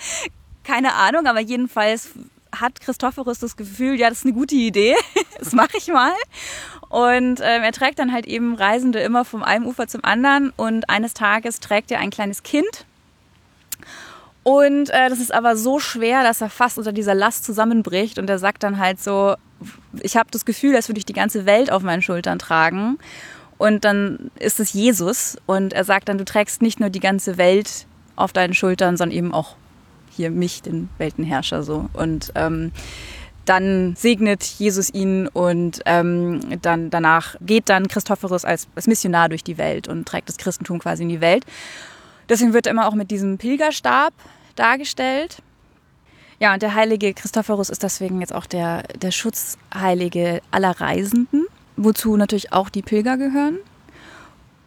keine 0.64 0.94
Ahnung, 0.94 1.26
aber 1.26 1.40
jedenfalls 1.40 2.10
hat 2.52 2.80
Christophorus 2.80 3.38
das 3.38 3.56
Gefühl, 3.56 3.98
ja, 3.98 4.08
das 4.08 4.18
ist 4.18 4.24
eine 4.24 4.34
gute 4.34 4.54
Idee, 4.54 4.94
das 5.38 5.52
mache 5.52 5.76
ich 5.76 5.88
mal. 5.88 6.14
Und 6.88 7.40
ähm, 7.40 7.62
er 7.62 7.72
trägt 7.72 7.98
dann 7.98 8.12
halt 8.12 8.26
eben 8.26 8.54
Reisende 8.54 9.00
immer 9.00 9.24
vom 9.24 9.42
einen 9.42 9.66
Ufer 9.66 9.88
zum 9.88 10.04
anderen 10.04 10.52
und 10.56 10.88
eines 10.88 11.14
Tages 11.14 11.60
trägt 11.60 11.90
er 11.90 12.00
ein 12.00 12.10
kleines 12.10 12.42
Kind. 12.42 12.86
Und 14.42 14.88
äh, 14.88 15.10
das 15.10 15.20
ist 15.20 15.34
aber 15.34 15.56
so 15.56 15.78
schwer, 15.78 16.22
dass 16.22 16.40
er 16.40 16.48
fast 16.48 16.78
unter 16.78 16.92
dieser 16.92 17.14
Last 17.14 17.44
zusammenbricht 17.44 18.18
und 18.18 18.30
er 18.30 18.38
sagt 18.38 18.62
dann 18.62 18.78
halt 18.78 19.00
so, 19.00 19.34
ich 20.00 20.16
habe 20.16 20.30
das 20.30 20.46
Gefühl, 20.46 20.74
als 20.74 20.88
würde 20.88 20.98
ich 20.98 21.04
die 21.04 21.12
ganze 21.12 21.44
Welt 21.44 21.70
auf 21.70 21.82
meinen 21.82 22.00
Schultern 22.00 22.38
tragen. 22.38 22.98
Und 23.58 23.84
dann 23.84 24.30
ist 24.38 24.60
es 24.60 24.72
Jesus 24.72 25.36
und 25.44 25.72
er 25.72 25.84
sagt 25.84 26.08
dann, 26.08 26.16
du 26.16 26.24
trägst 26.24 26.62
nicht 26.62 26.80
nur 26.80 26.90
die 26.90 27.00
ganze 27.00 27.36
Welt 27.36 27.86
auf 28.16 28.32
deinen 28.32 28.54
Schultern, 28.54 28.96
sondern 28.96 29.16
eben 29.16 29.34
auch 29.34 29.56
hier 30.10 30.30
mich, 30.30 30.62
den 30.62 30.88
Weltenherrscher 30.96 31.62
so. 31.62 31.90
Und 31.92 32.32
ähm, 32.34 32.72
dann 33.48 33.94
segnet 33.96 34.42
Jesus 34.44 34.92
ihn 34.92 35.26
und 35.28 35.80
ähm, 35.86 36.40
dann 36.60 36.90
danach 36.90 37.36
geht 37.40 37.68
dann 37.68 37.88
Christophorus 37.88 38.44
als, 38.44 38.68
als 38.74 38.86
Missionar 38.86 39.28
durch 39.28 39.42
die 39.42 39.58
Welt 39.58 39.88
und 39.88 40.06
trägt 40.06 40.28
das 40.28 40.36
Christentum 40.36 40.78
quasi 40.78 41.02
in 41.02 41.08
die 41.08 41.20
Welt. 41.20 41.44
Deswegen 42.28 42.52
wird 42.52 42.66
er 42.66 42.72
immer 42.72 42.86
auch 42.86 42.94
mit 42.94 43.10
diesem 43.10 43.38
Pilgerstab 43.38 44.12
dargestellt. 44.54 45.38
Ja, 46.40 46.52
und 46.52 46.62
der 46.62 46.74
heilige 46.74 47.14
Christophorus 47.14 47.70
ist 47.70 47.82
deswegen 47.82 48.20
jetzt 48.20 48.34
auch 48.34 48.46
der, 48.46 48.82
der 48.82 49.10
Schutzheilige 49.10 50.40
aller 50.50 50.80
Reisenden, 50.80 51.46
wozu 51.76 52.16
natürlich 52.16 52.52
auch 52.52 52.68
die 52.68 52.82
Pilger 52.82 53.16
gehören. 53.16 53.58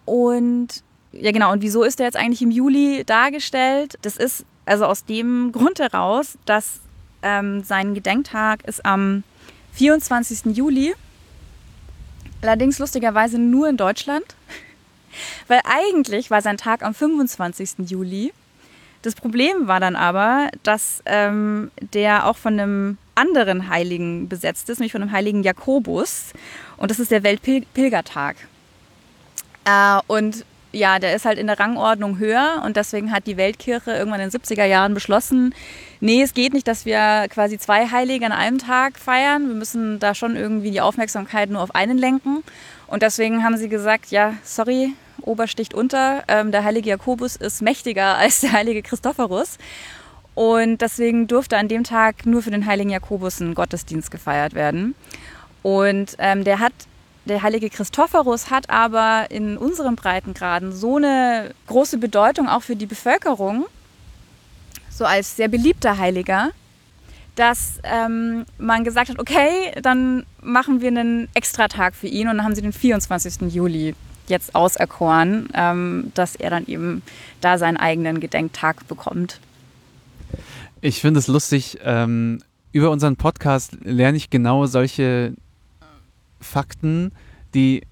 Und 0.05 0.83
ja, 1.11 1.31
genau, 1.31 1.51
und 1.51 1.61
wieso 1.61 1.83
ist 1.83 1.99
er 1.99 2.07
jetzt 2.07 2.17
eigentlich 2.17 2.41
im 2.41 2.51
Juli 2.51 3.03
dargestellt? 3.05 3.97
Das 4.01 4.17
ist 4.17 4.45
also 4.65 4.85
aus 4.85 5.05
dem 5.05 5.51
Grund 5.51 5.79
heraus, 5.79 6.37
dass 6.45 6.81
ähm, 7.21 7.63
sein 7.63 7.93
Gedenktag 7.93 8.63
ist 8.65 8.85
am 8.85 9.23
24. 9.73 10.55
Juli. 10.55 10.93
Allerdings 12.41 12.79
lustigerweise 12.79 13.37
nur 13.37 13.69
in 13.69 13.77
Deutschland. 13.77 14.25
Weil 15.47 15.61
eigentlich 15.65 16.31
war 16.31 16.41
sein 16.41 16.57
Tag 16.57 16.83
am 16.83 16.93
25. 16.93 17.89
Juli. 17.89 18.33
Das 19.01 19.15
Problem 19.15 19.67
war 19.67 19.79
dann 19.79 19.95
aber, 19.95 20.49
dass 20.63 21.01
ähm, 21.05 21.71
der 21.93 22.27
auch 22.27 22.37
von 22.37 22.59
einem 22.59 22.97
anderen 23.15 23.67
Heiligen 23.69 24.29
besetzt 24.29 24.69
ist, 24.69 24.79
nämlich 24.79 24.91
von 24.91 25.01
dem 25.01 25.11
heiligen 25.11 25.43
Jakobus. 25.43 26.33
Und 26.77 26.91
das 26.91 26.99
ist 26.99 27.11
der 27.11 27.23
Weltpilgertag. 27.23 28.35
Äh, 29.65 29.99
und 30.07 30.45
ja, 30.71 30.99
der 30.99 31.15
ist 31.15 31.25
halt 31.25 31.37
in 31.37 31.47
der 31.47 31.59
Rangordnung 31.59 32.17
höher 32.17 32.61
und 32.65 32.77
deswegen 32.77 33.11
hat 33.11 33.27
die 33.27 33.37
Weltkirche 33.37 33.91
irgendwann 33.91 34.21
in 34.21 34.29
den 34.29 34.39
70er 34.39 34.65
Jahren 34.65 34.93
beschlossen, 34.93 35.53
nee, 35.99 36.21
es 36.21 36.33
geht 36.33 36.53
nicht, 36.53 36.67
dass 36.67 36.85
wir 36.85 37.27
quasi 37.29 37.57
zwei 37.57 37.87
Heilige 37.87 38.25
an 38.25 38.31
einem 38.31 38.57
Tag 38.57 38.97
feiern. 38.97 39.47
Wir 39.47 39.55
müssen 39.55 39.99
da 39.99 40.15
schon 40.15 40.35
irgendwie 40.35 40.71
die 40.71 40.81
Aufmerksamkeit 40.81 41.49
nur 41.49 41.61
auf 41.61 41.75
einen 41.75 41.97
lenken. 41.97 42.43
Und 42.87 43.03
deswegen 43.03 43.43
haben 43.43 43.57
sie 43.57 43.69
gesagt, 43.69 44.11
ja, 44.11 44.33
sorry, 44.43 44.93
Ober 45.21 45.47
sticht 45.47 45.73
unter. 45.73 46.23
Ähm, 46.27 46.51
der 46.51 46.63
heilige 46.63 46.89
Jakobus 46.89 47.35
ist 47.35 47.61
mächtiger 47.61 48.17
als 48.17 48.41
der 48.41 48.53
heilige 48.53 48.81
Christophorus. 48.81 49.57
Und 50.33 50.81
deswegen 50.81 51.27
durfte 51.27 51.57
an 51.57 51.67
dem 51.67 51.83
Tag 51.83 52.25
nur 52.25 52.41
für 52.41 52.51
den 52.51 52.65
heiligen 52.65 52.89
Jakobus 52.89 53.39
ein 53.41 53.53
Gottesdienst 53.53 54.11
gefeiert 54.11 54.53
werden. 54.53 54.95
Und 55.61 56.15
ähm, 56.17 56.43
der 56.43 56.59
hat 56.59 56.73
der 57.25 57.41
heilige 57.43 57.69
Christophorus 57.69 58.49
hat 58.49 58.69
aber 58.69 59.27
in 59.29 59.57
unseren 59.57 59.95
Breitengraden 59.95 60.71
so 60.71 60.97
eine 60.97 61.53
große 61.67 61.97
Bedeutung 61.97 62.47
auch 62.49 62.63
für 62.63 62.75
die 62.75 62.87
Bevölkerung, 62.87 63.65
so 64.89 65.05
als 65.05 65.35
sehr 65.35 65.47
beliebter 65.47 65.97
Heiliger, 65.97 66.51
dass 67.35 67.79
ähm, 67.83 68.45
man 68.57 68.83
gesagt 68.83 69.09
hat, 69.09 69.19
okay, 69.19 69.71
dann 69.81 70.25
machen 70.41 70.81
wir 70.81 70.89
einen 70.89 71.29
Extratag 71.33 71.95
für 71.95 72.07
ihn 72.07 72.27
und 72.27 72.37
dann 72.37 72.45
haben 72.45 72.55
sie 72.55 72.61
den 72.61 72.73
24. 72.73 73.53
Juli 73.53 73.95
jetzt 74.27 74.55
auserkoren, 74.55 75.49
ähm, 75.53 76.11
dass 76.15 76.35
er 76.35 76.49
dann 76.49 76.65
eben 76.67 77.03
da 77.39 77.57
seinen 77.57 77.77
eigenen 77.77 78.19
Gedenktag 78.19 78.87
bekommt. 78.87 79.39
Ich 80.81 81.01
finde 81.01 81.19
es 81.19 81.27
lustig, 81.27 81.79
ähm, 81.83 82.41
über 82.71 82.89
unseren 82.89 83.15
Podcast 83.15 83.77
lerne 83.81 84.17
ich 84.17 84.29
genau 84.29 84.65
solche 84.65 85.33
Fakten, 86.41 87.11
die 87.53 87.83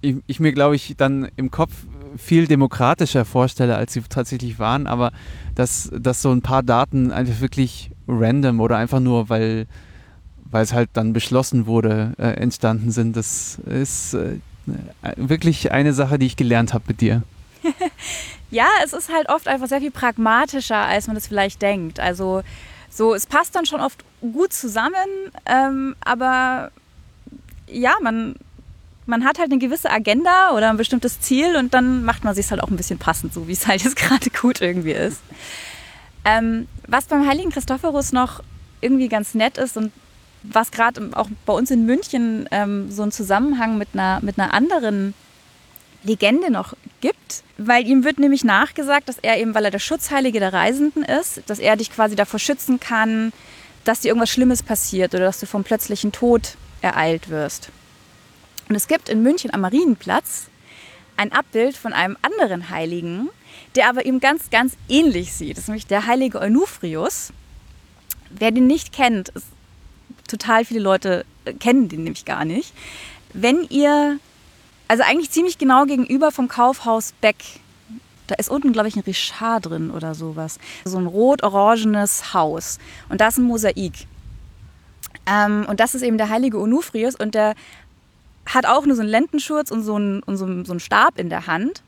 ich, 0.00 0.16
ich 0.26 0.40
mir, 0.40 0.52
glaube 0.52 0.76
ich, 0.76 0.94
dann 0.96 1.28
im 1.36 1.50
Kopf 1.50 1.72
viel 2.16 2.46
demokratischer 2.46 3.24
vorstelle, 3.24 3.76
als 3.76 3.92
sie 3.92 4.02
tatsächlich 4.02 4.58
waren, 4.58 4.86
aber 4.86 5.12
dass, 5.54 5.90
dass 5.92 6.22
so 6.22 6.30
ein 6.30 6.42
paar 6.42 6.62
Daten 6.62 7.12
einfach 7.12 7.40
wirklich 7.40 7.90
random 8.06 8.60
oder 8.60 8.76
einfach 8.76 9.00
nur, 9.00 9.28
weil, 9.28 9.66
weil 10.50 10.62
es 10.62 10.72
halt 10.72 10.90
dann 10.94 11.12
beschlossen 11.12 11.66
wurde, 11.66 12.14
äh, 12.18 12.28
entstanden 12.40 12.90
sind, 12.90 13.16
das 13.16 13.58
ist 13.66 14.14
äh, 14.14 14.38
wirklich 15.16 15.72
eine 15.72 15.92
Sache, 15.92 16.18
die 16.18 16.26
ich 16.26 16.36
gelernt 16.36 16.74
habe 16.74 16.84
mit 16.88 17.00
dir. 17.00 17.22
ja, 18.50 18.66
es 18.84 18.92
ist 18.92 19.12
halt 19.12 19.28
oft 19.28 19.48
einfach 19.48 19.68
sehr 19.68 19.80
viel 19.80 19.90
pragmatischer, 19.90 20.76
als 20.76 21.06
man 21.06 21.16
das 21.16 21.26
vielleicht 21.26 21.60
denkt. 21.60 22.00
Also 22.00 22.42
so, 22.90 23.14
es 23.14 23.26
passt 23.26 23.54
dann 23.54 23.66
schon 23.66 23.80
oft 23.80 24.04
gut 24.20 24.52
zusammen, 24.52 24.94
ähm, 25.46 25.94
aber 26.00 26.70
ja, 27.70 27.94
man, 28.02 28.36
man 29.06 29.24
hat 29.24 29.38
halt 29.38 29.50
eine 29.50 29.58
gewisse 29.58 29.90
Agenda 29.90 30.52
oder 30.54 30.70
ein 30.70 30.76
bestimmtes 30.76 31.20
Ziel 31.20 31.56
und 31.56 31.74
dann 31.74 32.04
macht 32.04 32.24
man 32.24 32.34
sich 32.34 32.50
halt 32.50 32.62
auch 32.62 32.68
ein 32.68 32.76
bisschen 32.76 32.98
passend, 32.98 33.32
so 33.32 33.48
wie 33.48 33.52
es 33.52 33.66
halt 33.66 33.82
jetzt 33.82 33.96
gerade 33.96 34.30
gut 34.30 34.60
irgendwie 34.60 34.92
ist. 34.92 35.20
Ähm, 36.24 36.68
was 36.86 37.06
beim 37.06 37.26
heiligen 37.26 37.50
Christophorus 37.50 38.12
noch 38.12 38.42
irgendwie 38.80 39.08
ganz 39.08 39.34
nett 39.34 39.58
ist 39.58 39.76
und 39.76 39.92
was 40.42 40.70
gerade 40.70 41.10
auch 41.14 41.28
bei 41.46 41.52
uns 41.52 41.70
in 41.70 41.84
München 41.84 42.48
ähm, 42.50 42.90
so 42.90 43.02
einen 43.02 43.12
Zusammenhang 43.12 43.78
mit 43.78 43.88
einer, 43.94 44.20
mit 44.22 44.38
einer 44.38 44.54
anderen 44.54 45.14
Legende 46.04 46.50
noch 46.50 46.74
gibt, 47.00 47.42
weil 47.56 47.86
ihm 47.86 48.04
wird 48.04 48.18
nämlich 48.18 48.44
nachgesagt, 48.44 49.08
dass 49.08 49.18
er 49.18 49.38
eben, 49.38 49.54
weil 49.54 49.64
er 49.64 49.70
der 49.70 49.78
Schutzheilige 49.80 50.38
der 50.38 50.52
Reisenden 50.52 51.02
ist, 51.02 51.42
dass 51.46 51.58
er 51.58 51.76
dich 51.76 51.90
quasi 51.90 52.14
davor 52.14 52.38
schützen 52.38 52.78
kann, 52.78 53.32
dass 53.84 54.00
dir 54.00 54.08
irgendwas 54.08 54.30
Schlimmes 54.30 54.62
passiert 54.62 55.14
oder 55.14 55.24
dass 55.24 55.40
du 55.40 55.46
vom 55.46 55.64
plötzlichen 55.64 56.12
Tod 56.12 56.56
ereilt 56.80 57.28
wirst. 57.28 57.70
Und 58.68 58.74
es 58.74 58.86
gibt 58.86 59.08
in 59.08 59.22
München 59.22 59.52
am 59.52 59.62
Marienplatz 59.62 60.48
ein 61.16 61.32
Abbild 61.32 61.76
von 61.76 61.92
einem 61.92 62.16
anderen 62.22 62.70
Heiligen, 62.70 63.28
der 63.74 63.88
aber 63.88 64.06
ihm 64.06 64.20
ganz, 64.20 64.50
ganz 64.50 64.76
ähnlich 64.88 65.32
sieht. 65.32 65.56
Das 65.56 65.64
ist 65.64 65.68
nämlich 65.68 65.86
der 65.86 66.06
heilige 66.06 66.40
Eunuphrius. 66.40 67.32
Wer 68.30 68.50
den 68.50 68.66
nicht 68.66 68.92
kennt, 68.92 69.30
ist, 69.30 69.46
total 70.28 70.64
viele 70.64 70.80
Leute 70.80 71.24
äh, 71.44 71.54
kennen 71.54 71.88
den 71.88 72.04
nämlich 72.04 72.24
gar 72.24 72.44
nicht. 72.44 72.72
Wenn 73.32 73.66
ihr, 73.68 74.18
also 74.86 75.02
eigentlich 75.02 75.30
ziemlich 75.30 75.58
genau 75.58 75.86
gegenüber 75.86 76.30
vom 76.30 76.48
Kaufhaus 76.48 77.12
Beck, 77.20 77.36
da 78.28 78.34
ist 78.34 78.50
unten, 78.50 78.72
glaube 78.72 78.88
ich, 78.88 78.96
ein 78.96 79.02
Richard 79.02 79.66
drin 79.66 79.90
oder 79.90 80.14
sowas. 80.14 80.58
So 80.84 80.98
ein 80.98 81.06
rot-orangenes 81.06 82.34
Haus. 82.34 82.78
Und 83.08 83.20
da 83.20 83.28
ist 83.28 83.38
ein 83.38 83.44
Mosaik. 83.44 84.06
Ähm, 85.28 85.66
und 85.68 85.80
das 85.80 85.94
ist 85.94 86.02
eben 86.02 86.18
der 86.18 86.28
heilige 86.28 86.58
Onufrius 86.58 87.14
und 87.14 87.34
der 87.34 87.54
hat 88.46 88.66
auch 88.66 88.86
nur 88.86 88.96
so 88.96 89.02
einen 89.02 89.10
Lendenschurz 89.10 89.70
und 89.70 89.82
so 89.82 89.96
einen, 89.96 90.22
und 90.22 90.36
so, 90.36 90.46
einen, 90.46 90.80
Stab 90.80 91.18
in 91.18 91.28
der 91.28 91.46
Hand. 91.46 91.82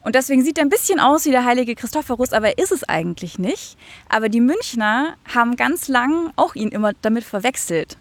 Und 0.00 0.14
deswegen 0.14 0.42
sieht 0.42 0.56
er 0.56 0.64
ein 0.64 0.70
bisschen 0.70 1.00
aus 1.00 1.26
wie 1.26 1.30
der 1.30 1.44
heilige 1.44 1.74
Christophorus, 1.74 2.32
aber 2.32 2.48
er 2.48 2.58
ist 2.58 2.72
es 2.72 2.88
eigentlich 2.88 3.38
nicht. 3.38 3.76
Aber 4.08 4.28
die 4.28 4.40
Münchner 4.40 5.14
haben 5.34 5.56
ganz 5.56 5.88
lang 5.88 6.32
auch 6.36 6.54
ihn 6.54 6.68
immer 6.68 6.92
damit 7.02 7.24
verwechselt. 7.24 7.96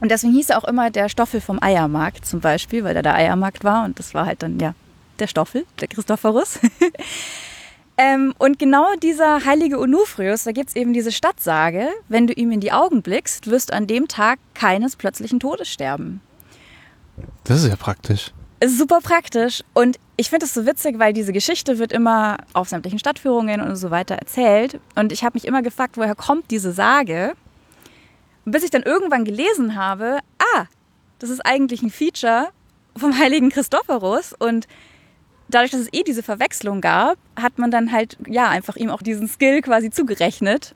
Und 0.00 0.10
deswegen 0.10 0.32
hieß 0.32 0.50
er 0.50 0.58
auch 0.58 0.64
immer 0.64 0.90
der 0.90 1.08
Stoffel 1.08 1.40
vom 1.40 1.62
Eiermarkt 1.62 2.24
zum 2.24 2.40
Beispiel, 2.40 2.82
weil 2.84 2.96
er 2.96 3.02
der 3.02 3.14
Eiermarkt 3.14 3.62
war 3.62 3.84
und 3.84 3.98
das 3.98 4.14
war 4.14 4.26
halt 4.26 4.42
dann 4.42 4.58
ja 4.58 4.74
der 5.18 5.26
Stoffel, 5.26 5.66
der 5.80 5.88
Christophorus. 5.88 6.58
Ähm, 7.98 8.34
und 8.38 8.58
genau 8.58 8.94
dieser 9.02 9.44
heilige 9.44 9.78
Onufrius, 9.78 10.44
da 10.44 10.52
gibt 10.52 10.70
es 10.70 10.76
eben 10.76 10.92
diese 10.92 11.12
Stadtsage, 11.12 11.90
wenn 12.08 12.26
du 12.26 12.32
ihm 12.32 12.50
in 12.50 12.60
die 12.60 12.72
Augen 12.72 13.02
blickst, 13.02 13.48
wirst 13.48 13.70
du 13.70 13.74
an 13.74 13.86
dem 13.86 14.08
Tag 14.08 14.38
keines 14.54 14.96
plötzlichen 14.96 15.40
Todes 15.40 15.68
sterben. 15.68 16.20
Das 17.44 17.62
ist 17.62 17.68
ja 17.68 17.76
praktisch. 17.76 18.32
Super 18.64 19.00
praktisch. 19.00 19.62
Und 19.74 19.98
ich 20.16 20.30
finde 20.30 20.46
es 20.46 20.54
so 20.54 20.64
witzig, 20.66 20.98
weil 20.98 21.12
diese 21.12 21.32
Geschichte 21.32 21.78
wird 21.78 21.92
immer 21.92 22.38
auf 22.52 22.68
sämtlichen 22.68 22.98
Stadtführungen 22.98 23.60
und 23.60 23.76
so 23.76 23.90
weiter 23.90 24.14
erzählt. 24.14 24.80
Und 24.94 25.12
ich 25.12 25.24
habe 25.24 25.34
mich 25.34 25.46
immer 25.46 25.62
gefragt, 25.62 25.96
woher 25.96 26.14
kommt 26.14 26.50
diese 26.50 26.72
Sage? 26.72 27.34
Bis 28.44 28.62
ich 28.62 28.70
dann 28.70 28.82
irgendwann 28.82 29.24
gelesen 29.24 29.76
habe, 29.76 30.18
ah, 30.38 30.64
das 31.18 31.30
ist 31.30 31.44
eigentlich 31.44 31.82
ein 31.82 31.90
Feature 31.90 32.48
vom 32.96 33.18
heiligen 33.18 33.50
Christophorus 33.50 34.34
und 34.38 34.66
dadurch, 35.54 35.70
dass 35.70 35.80
es 35.80 35.92
eh 35.92 36.02
diese 36.02 36.22
Verwechslung 36.22 36.80
gab, 36.80 37.16
hat 37.36 37.58
man 37.58 37.70
dann 37.70 37.92
halt 37.92 38.16
ja 38.26 38.48
einfach 38.48 38.76
ihm 38.76 38.90
auch 38.90 39.02
diesen 39.02 39.28
Skill 39.28 39.62
quasi 39.62 39.90
zugerechnet. 39.90 40.74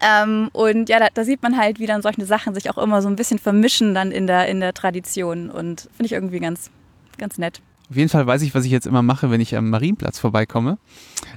Ähm, 0.00 0.48
und 0.52 0.88
ja, 0.88 0.98
da, 0.98 1.08
da, 1.12 1.24
sieht 1.24 1.42
man 1.42 1.58
halt, 1.58 1.78
wie 1.78 1.86
dann 1.86 2.00
solche 2.00 2.24
Sachen 2.24 2.54
sich 2.54 2.70
auch 2.70 2.78
immer 2.78 3.02
so 3.02 3.08
ein 3.08 3.16
bisschen 3.16 3.38
vermischen 3.38 3.94
dann 3.94 4.12
in 4.12 4.26
der, 4.26 4.48
in 4.48 4.60
der 4.60 4.72
Tradition 4.72 5.50
und 5.50 5.82
finde 5.94 6.06
ich 6.06 6.12
irgendwie 6.12 6.40
ganz, 6.40 6.70
ganz 7.18 7.36
nett. 7.36 7.60
Auf 7.90 7.96
jeden 7.96 8.08
Fall 8.08 8.26
weiß 8.26 8.42
ich, 8.42 8.54
was 8.54 8.64
ich 8.64 8.70
jetzt 8.70 8.86
immer 8.86 9.02
mache, 9.02 9.30
wenn 9.30 9.40
ich 9.40 9.56
am 9.56 9.68
Marienplatz 9.68 10.18
vorbeikomme. 10.18 10.78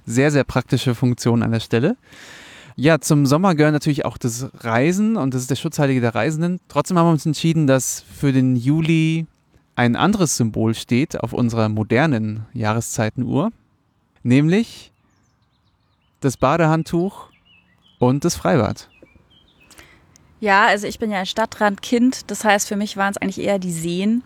Sehr, 0.06 0.32
sehr 0.32 0.44
praktische 0.44 0.96
Funktion 0.96 1.44
an 1.44 1.52
der 1.52 1.60
Stelle. 1.60 1.98
Ja, 2.76 3.00
zum 3.00 3.26
Sommer 3.26 3.54
gehört 3.56 3.74
natürlich 3.74 4.06
auch 4.06 4.18
das 4.18 4.50
Reisen 4.60 5.18
und 5.18 5.34
das 5.34 5.42
ist 5.42 5.50
der 5.50 5.56
Schutzheilige 5.56 6.02
der 6.02 6.16
Reisenden. 6.16 6.60
Trotzdem 6.70 6.98
haben 6.98 7.08
wir 7.08 7.12
uns 7.12 7.26
entschieden, 7.26 7.68
dass 7.68 8.04
für 8.18 8.32
den 8.32 8.56
Juli 8.56 9.28
ein 9.76 9.96
anderes 9.96 10.38
Symbol 10.38 10.76
steht 10.76 11.20
auf 11.20 11.34
unserer 11.34 11.70
modernen 11.70 12.46
Jahreszeitenuhr, 12.54 13.52
nämlich 14.22 14.92
das 16.22 16.38
Badehandtuch 16.38 17.30
und 18.00 18.24
das 18.24 18.36
Freibad. 18.36 18.90
Ja, 20.40 20.66
also 20.68 20.88
ich 20.88 21.00
bin 21.00 21.10
ja 21.12 21.20
ein 21.20 21.26
Stadtrandkind, 21.26 22.30
das 22.30 22.44
heißt 22.44 22.68
für 22.68 22.76
mich 22.76 22.98
waren 22.98 23.12
es 23.12 23.18
eigentlich 23.18 23.40
eher 23.40 23.60
die 23.60 23.72
Seen. 23.72 24.24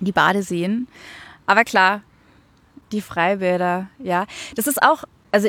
die 0.00 0.12
Badeseen. 0.12 0.86
Aber 1.46 1.64
klar, 1.64 2.02
die 2.92 3.00
Freibäder, 3.00 3.88
ja. 3.98 4.26
Das 4.54 4.66
ist 4.66 4.82
auch, 4.82 5.04
also 5.32 5.48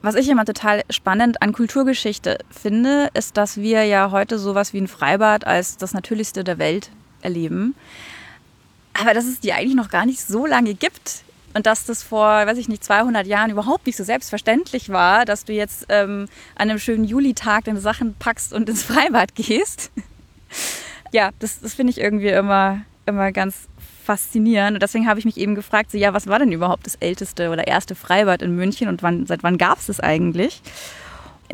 was 0.00 0.14
ich 0.14 0.28
immer 0.28 0.44
total 0.44 0.82
spannend 0.90 1.42
an 1.42 1.52
Kulturgeschichte 1.52 2.38
finde, 2.50 3.10
ist, 3.14 3.36
dass 3.36 3.56
wir 3.56 3.84
ja 3.84 4.10
heute 4.12 4.38
sowas 4.38 4.72
wie 4.72 4.80
ein 4.80 4.88
Freibad 4.88 5.46
als 5.46 5.76
das 5.76 5.92
Natürlichste 5.92 6.44
der 6.44 6.58
Welt 6.58 6.90
erleben. 7.22 7.74
Aber 8.94 9.14
dass 9.14 9.26
es 9.26 9.40
die 9.40 9.52
eigentlich 9.52 9.76
noch 9.76 9.90
gar 9.90 10.06
nicht 10.06 10.20
so 10.20 10.46
lange 10.46 10.74
gibt. 10.74 11.22
Und 11.54 11.66
dass 11.66 11.86
das 11.86 12.02
vor, 12.02 12.46
weiß 12.46 12.58
ich 12.58 12.68
nicht, 12.68 12.84
200 12.84 13.26
Jahren 13.26 13.50
überhaupt 13.50 13.86
nicht 13.86 13.96
so 13.96 14.04
selbstverständlich 14.04 14.90
war, 14.90 15.24
dass 15.24 15.44
du 15.44 15.52
jetzt 15.52 15.86
ähm, 15.88 16.28
an 16.54 16.70
einem 16.70 16.78
schönen 16.78 17.04
Julitag 17.04 17.64
deine 17.64 17.80
Sachen 17.80 18.14
packst 18.14 18.52
und 18.52 18.68
ins 18.68 18.82
Freibad 18.84 19.34
gehst. 19.34 19.90
ja, 21.12 21.30
das, 21.38 21.60
das 21.60 21.74
finde 21.74 21.92
ich 21.92 21.98
irgendwie 21.98 22.28
immer, 22.28 22.82
immer 23.06 23.32
ganz 23.32 23.68
faszinierend. 24.04 24.76
Und 24.76 24.82
deswegen 24.82 25.08
habe 25.08 25.18
ich 25.18 25.24
mich 25.24 25.36
eben 25.36 25.54
gefragt, 25.54 25.90
so, 25.90 25.98
ja, 25.98 26.14
was 26.14 26.26
war 26.26 26.38
denn 26.38 26.52
überhaupt 26.52 26.86
das 26.86 26.96
älteste 26.96 27.50
oder 27.50 27.66
erste 27.66 27.94
Freibad 27.94 28.42
in 28.42 28.54
München 28.56 28.88
und 28.88 29.02
wann, 29.02 29.26
seit 29.26 29.42
wann 29.42 29.58
gab 29.58 29.78
es 29.78 29.86
das 29.86 30.00
eigentlich? 30.00 30.62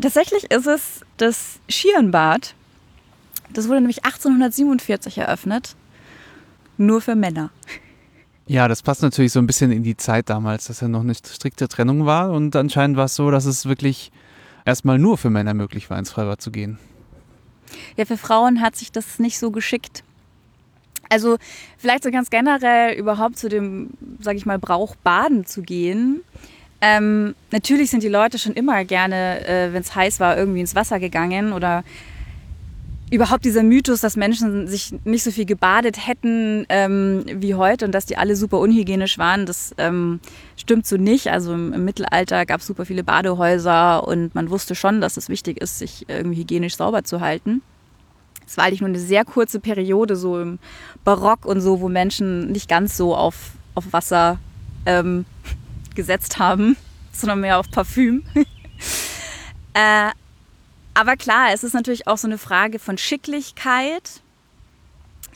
Tatsächlich 0.01 0.51
ist 0.51 0.67
es 0.67 1.01
das 1.17 1.59
Schierenbad. 1.69 2.53
Das 3.53 3.67
wurde 3.67 3.81
nämlich 3.81 4.03
1847 4.03 5.17
eröffnet. 5.19 5.75
Nur 6.77 7.01
für 7.01 7.15
Männer. 7.15 7.51
Ja, 8.47 8.67
das 8.67 8.83
passt 8.83 9.01
natürlich 9.01 9.31
so 9.31 9.39
ein 9.39 9.47
bisschen 9.47 9.71
in 9.71 9.83
die 9.83 9.97
Zeit 9.97 10.29
damals, 10.29 10.65
dass 10.65 10.81
ja 10.81 10.87
noch 10.87 11.01
eine 11.01 11.15
strikte 11.15 11.67
Trennung 11.67 12.05
war. 12.05 12.31
Und 12.31 12.55
anscheinend 12.55 12.97
war 12.97 13.05
es 13.05 13.15
so, 13.15 13.31
dass 13.31 13.45
es 13.45 13.65
wirklich 13.65 14.11
erstmal 14.65 14.99
nur 14.99 15.17
für 15.17 15.29
Männer 15.29 15.53
möglich 15.53 15.89
war, 15.89 15.97
ins 15.97 16.11
Freibad 16.11 16.41
zu 16.41 16.51
gehen. 16.51 16.77
Ja, 17.97 18.05
für 18.05 18.17
Frauen 18.17 18.61
hat 18.61 18.75
sich 18.75 18.91
das 18.91 19.19
nicht 19.19 19.39
so 19.39 19.51
geschickt. 19.51 20.03
Also 21.09 21.37
vielleicht 21.77 22.03
so 22.03 22.11
ganz 22.11 22.29
generell 22.29 22.93
überhaupt 22.93 23.37
zu 23.37 23.49
dem, 23.49 23.91
sage 24.19 24.37
ich 24.37 24.45
mal, 24.45 24.59
Brauch 24.59 24.95
baden 24.95 25.45
zu 25.45 25.61
gehen. 25.61 26.21
Ähm, 26.81 27.35
natürlich 27.51 27.89
sind 27.89 28.03
die 28.03 28.09
Leute 28.09 28.37
schon 28.37 28.53
immer 28.53 28.83
gerne, 28.85 29.47
äh, 29.47 29.73
wenn 29.73 29.81
es 29.81 29.95
heiß 29.95 30.19
war, 30.19 30.37
irgendwie 30.37 30.61
ins 30.61 30.75
Wasser 30.75 30.99
gegangen 30.99 31.53
oder 31.53 31.83
überhaupt 33.11 33.45
dieser 33.45 33.63
Mythos, 33.63 34.01
dass 34.01 34.15
Menschen 34.15 34.67
sich 34.67 34.93
nicht 35.03 35.23
so 35.23 35.31
viel 35.31 35.45
gebadet 35.45 36.07
hätten 36.07 36.65
ähm, 36.69 37.23
wie 37.27 37.53
heute 37.53 37.85
und 37.85 37.91
dass 37.91 38.05
die 38.05 38.17
alle 38.17 38.35
super 38.35 38.59
unhygienisch 38.59 39.17
waren, 39.17 39.45
das 39.45 39.75
ähm, 39.77 40.19
stimmt 40.57 40.87
so 40.87 40.97
nicht. 40.97 41.27
Also 41.27 41.53
im, 41.53 41.73
im 41.73 41.85
Mittelalter 41.85 42.45
gab 42.45 42.61
es 42.61 42.67
super 42.67 42.85
viele 42.85 43.03
Badehäuser 43.03 44.07
und 44.07 44.33
man 44.33 44.49
wusste 44.49 44.73
schon, 44.73 45.01
dass 45.01 45.17
es 45.17 45.29
wichtig 45.29 45.61
ist, 45.61 45.79
sich 45.79 46.05
irgendwie 46.09 46.41
hygienisch 46.41 46.77
sauber 46.77 47.03
zu 47.03 47.21
halten. 47.21 47.61
Es 48.47 48.57
war 48.57 48.65
eigentlich 48.65 48.81
nur 48.81 48.89
eine 48.89 48.99
sehr 48.99 49.25
kurze 49.25 49.59
Periode, 49.59 50.15
so 50.15 50.39
im 50.39 50.59
Barock 51.03 51.45
und 51.45 51.61
so, 51.61 51.81
wo 51.81 51.89
Menschen 51.89 52.51
nicht 52.51 52.69
ganz 52.69 52.97
so 52.97 53.15
auf, 53.15 53.51
auf 53.75 53.85
Wasser 53.91 54.39
ähm, 54.85 55.25
gesetzt 55.95 56.39
haben, 56.39 56.75
sondern 57.11 57.39
mehr 57.41 57.59
auf 57.59 57.69
Parfüm. 57.69 58.23
äh, 59.73 60.09
aber 60.95 61.17
klar, 61.17 61.49
es 61.53 61.63
ist 61.63 61.73
natürlich 61.73 62.07
auch 62.07 62.17
so 62.17 62.27
eine 62.27 62.37
Frage 62.37 62.79
von 62.79 62.97
Schicklichkeit. 62.97 64.21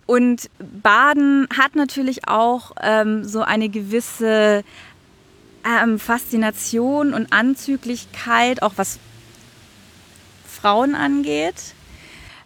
Und 0.05 0.49
Baden 0.57 1.47
hat 1.55 1.75
natürlich 1.75 2.27
auch 2.27 2.71
ähm, 2.81 3.23
so 3.23 3.41
eine 3.41 3.69
gewisse 3.69 4.63
ähm, 5.63 5.99
Faszination 5.99 7.13
und 7.13 7.31
Anzüglichkeit, 7.31 8.63
auch 8.63 8.73
was 8.77 8.97
Frauen 10.47 10.95
angeht. 10.95 11.75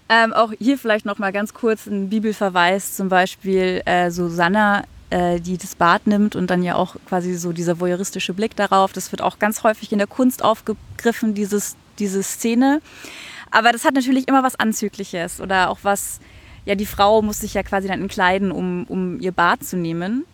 Ähm, 0.10 0.34
auch 0.34 0.52
hier 0.60 0.78
vielleicht 0.78 1.06
noch 1.06 1.20
mal 1.20 1.32
ganz 1.32 1.54
kurz 1.54 1.86
ein 1.86 2.10
Bibelverweis, 2.10 2.96
zum 2.96 3.10
Beispiel 3.10 3.82
äh, 3.86 4.12
Susanna, 4.12 4.84
äh, 5.10 5.40
die 5.40 5.58
das 5.58 5.76
Bad 5.76 6.08
nimmt 6.08 6.36
und 6.36 6.50
dann 6.50 6.64
ja 6.64 6.76
auch 6.76 6.96
quasi 7.08 7.36
so 7.36 7.54
dieser 7.54 7.80
voyeuristische 7.80 8.34
Blick 8.34 8.56
darauf. 8.56 8.92
Das 8.92 9.12
wird 9.12 9.22
auch 9.22 9.40
ganz 9.40 9.64
häufig 9.64 9.92
in 9.92 10.00
der 10.00 10.08
Kunst 10.08 10.44
aufgegriffen, 10.44 11.34
dieses, 11.34 11.76
diese 12.00 12.24
Szene. 12.24 12.82
Aber 13.52 13.72
das 13.72 13.86
hat 13.86 13.94
natürlich 13.94 14.28
immer 14.28 14.44
was 14.44 14.56
Anzügliches 14.60 15.40
oder 15.40 15.70
auch 15.70 15.80
was, 15.84 16.20
ja, 16.66 16.76
die 16.76 16.86
Frau 16.86 17.22
muss 17.22 17.40
sich 17.40 17.54
ja 17.54 17.64
quasi 17.64 17.88
dann 17.88 18.02
entkleiden, 18.02 18.52
um, 18.52 18.86
um 18.88 19.20
ihr 19.20 19.32
Bad 19.32 19.64
zu 19.64 19.78
nehmen. 19.78 20.26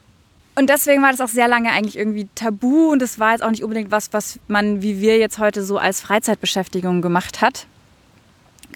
Und 0.56 0.70
deswegen 0.70 1.02
war 1.02 1.12
das 1.12 1.22
auch 1.22 1.30
sehr 1.30 1.48
lange 1.48 1.72
eigentlich 1.72 1.98
irgendwie 1.98 2.28
tabu 2.36 2.92
und 2.92 3.02
das 3.02 3.20
war 3.20 3.32
jetzt 3.32 3.44
auch 3.44 3.50
nicht 3.50 3.64
unbedingt 3.64 3.92
was, 3.92 4.12
was 4.12 4.40
man, 4.48 4.82
wie 4.82 5.00
wir 5.00 5.18
jetzt 5.18 5.40
heute 5.40 5.64
so 5.64 5.78
als 5.78 6.02
Freizeitbeschäftigung 6.02 7.02
gemacht 7.02 7.42
hat 7.42 7.66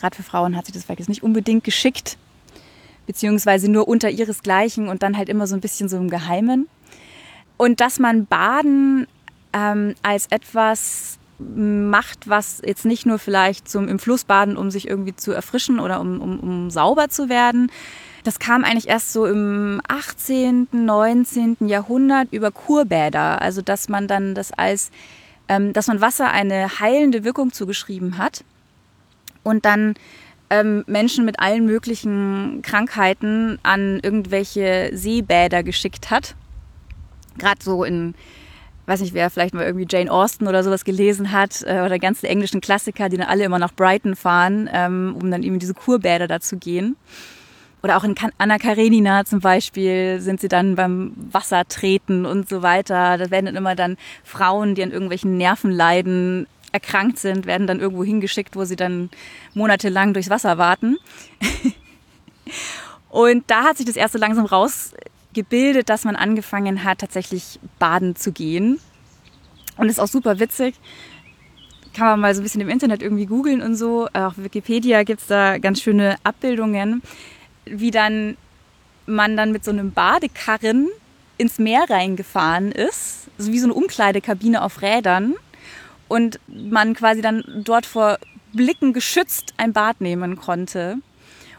gerade 0.04 0.16
für 0.18 0.24
Frauen 0.24 0.58
hat 0.58 0.66
sich 0.66 0.74
das 0.74 0.84
vielleicht 0.84 1.00
jetzt 1.00 1.10
nicht 1.10 1.24
unbedingt 1.24 1.64
geschickt, 1.64 2.18
beziehungsweise 3.08 3.72
nur 3.72 3.88
unter 3.88 4.10
ihresgleichen 4.10 4.90
und 4.90 5.04
dann 5.04 5.18
halt 5.18 5.30
immer 5.30 5.48
so 5.48 5.56
ein 5.56 5.62
bisschen 5.62 5.90
so 5.90 5.98
im 5.98 6.10
Geheimen. 6.10 6.68
Und 7.58 7.80
dass 7.80 8.00
man 8.00 8.26
Baden 8.26 9.08
ähm, 9.54 9.96
als 10.04 10.28
etwas 10.28 11.20
macht, 11.40 12.30
was 12.30 12.62
jetzt 12.66 12.86
nicht 12.86 13.06
nur 13.06 13.20
vielleicht 13.20 13.68
zum 13.68 13.88
im 13.88 14.00
Fluss 14.00 14.24
baden, 14.24 14.58
um 14.58 14.72
sich 14.72 14.88
irgendwie 14.88 15.16
zu 15.16 15.32
erfrischen 15.32 15.80
oder 15.80 16.00
um, 16.00 16.22
um, 16.22 16.40
um 16.40 16.70
sauber 16.70 17.10
zu 17.10 17.30
werden. 17.30 17.72
Das 18.24 18.40
kam 18.40 18.64
eigentlich 18.64 18.88
erst 18.88 19.12
so 19.12 19.26
im 19.26 19.82
18., 19.88 20.70
19. 20.72 21.58
Jahrhundert 21.68 22.32
über 22.32 22.52
Kurbäder. 22.52 23.42
Also 23.42 23.62
dass 23.62 23.90
man 23.90 24.08
dann 24.08 24.34
das 24.34 24.52
als, 24.52 24.92
ähm, 25.50 25.74
dass 25.74 25.88
man 25.88 26.02
Wasser 26.02 26.32
eine 26.32 26.80
heilende 26.80 27.24
Wirkung 27.24 27.52
zugeschrieben 27.52 28.18
hat 28.18 28.44
und 29.44 29.66
dann 29.66 29.96
ähm, 30.50 30.84
Menschen 30.88 31.26
mit 31.26 31.40
allen 31.40 31.66
möglichen 31.66 32.62
Krankheiten 32.62 33.60
an 33.64 34.00
irgendwelche 34.02 34.92
Seebäder 34.94 35.64
geschickt 35.64 36.12
hat. 36.12 36.36
Gerade 37.38 37.64
so 37.64 37.84
in, 37.84 38.14
weiß 38.86 39.02
nicht, 39.02 39.14
wer 39.14 39.30
vielleicht 39.30 39.54
mal 39.54 39.66
irgendwie 39.66 39.88
Jane 39.90 40.12
Austen 40.12 40.48
oder 40.48 40.64
sowas 40.64 40.84
gelesen 40.84 41.32
hat 41.32 41.64
äh, 41.64 41.82
oder 41.82 42.00
ganze 42.00 42.28
englischen 42.28 42.62
Klassiker, 42.62 43.10
die 43.10 43.18
dann 43.18 43.28
alle 43.28 43.44
immer 43.44 43.60
nach 43.60 43.74
Brighton 43.74 44.16
fahren, 44.16 44.70
ähm, 44.72 45.16
um 45.20 45.32
dann 45.32 45.44
eben 45.44 45.60
diese 45.60 45.74
Kurbäder 45.74 46.28
da 46.28 46.40
zu 46.40 46.58
gehen. 46.58 46.96
Oder 47.82 47.98
auch 47.98 48.06
in 48.06 48.16
Anna 48.38 48.58
Karenina 48.60 49.26
zum 49.26 49.42
Beispiel 49.42 50.22
sind 50.22 50.40
sie 50.40 50.48
dann 50.48 50.76
beim 50.76 51.14
Wassertreten 51.18 52.26
und 52.26 52.48
so 52.48 52.62
weiter. 52.62 53.18
Da 53.18 53.30
werden 53.30 53.48
dann 53.48 53.58
immer 53.58 53.76
dann 53.76 53.98
Frauen, 54.24 54.74
die 54.74 54.84
an 54.84 54.92
irgendwelchen 54.92 55.38
Nerven 55.38 55.70
leiden, 55.70 56.48
erkrankt 56.72 57.20
sind, 57.20 57.46
werden 57.46 57.68
dann 57.68 57.80
irgendwo 57.80 58.04
hingeschickt, 58.04 58.56
wo 58.56 58.64
sie 58.64 58.78
dann 58.78 59.10
monatelang 59.54 60.14
durchs 60.14 60.30
Wasser 60.30 60.58
warten. 60.58 60.98
Und 63.10 63.44
da 63.48 63.64
hat 63.64 63.78
sich 63.78 63.86
das 63.86 63.96
erste 63.96 64.18
langsam 64.18 64.46
rausgebildet, 65.34 65.90
dass 65.90 66.06
man 66.06 66.16
angefangen 66.16 66.84
hat, 66.84 67.00
tatsächlich 67.00 67.60
baden 67.80 68.16
zu 68.16 68.32
gehen. 68.32 68.80
Und 69.78 69.90
ist 69.90 70.00
auch 70.00 70.08
super 70.08 70.40
witzig. 70.40 70.76
Kann 71.94 72.08
man 72.08 72.20
mal 72.20 72.36
so 72.36 72.42
ein 72.42 72.44
bisschen 72.44 72.62
im 72.62 72.70
Internet 72.70 73.02
irgendwie 73.02 73.26
googeln 73.26 73.62
und 73.62 73.76
so. 73.76 74.08
Auf 74.14 74.38
Wikipedia 74.38 75.04
gibt 75.04 75.22
es 75.22 75.28
da 75.28 75.58
ganz 75.58 75.82
schöne 75.82 76.16
Abbildungen, 76.24 77.02
wie 77.66 77.92
dann 77.92 78.38
man 79.06 79.36
dann 79.36 79.52
mit 79.52 79.64
so 79.66 79.72
einem 79.72 79.92
Badekarren 79.92 80.90
ins 81.38 81.60
Meer 81.60 81.86
reingefahren 81.90 82.72
ist. 82.72 83.30
Also 83.38 83.52
wie 83.52 83.60
so 83.60 83.66
eine 83.66 83.74
Umkleidekabine 83.74 84.62
auf 84.62 84.82
Rädern 84.82 85.36
und 86.08 86.40
man 86.48 86.94
quasi 86.94 87.22
dann 87.22 87.44
dort 87.64 87.86
vor 87.86 88.20
Blicken 88.54 88.94
geschützt 88.94 89.54
ein 89.58 89.74
Bad 89.74 90.00
nehmen 90.00 90.36
konnte. 90.36 90.98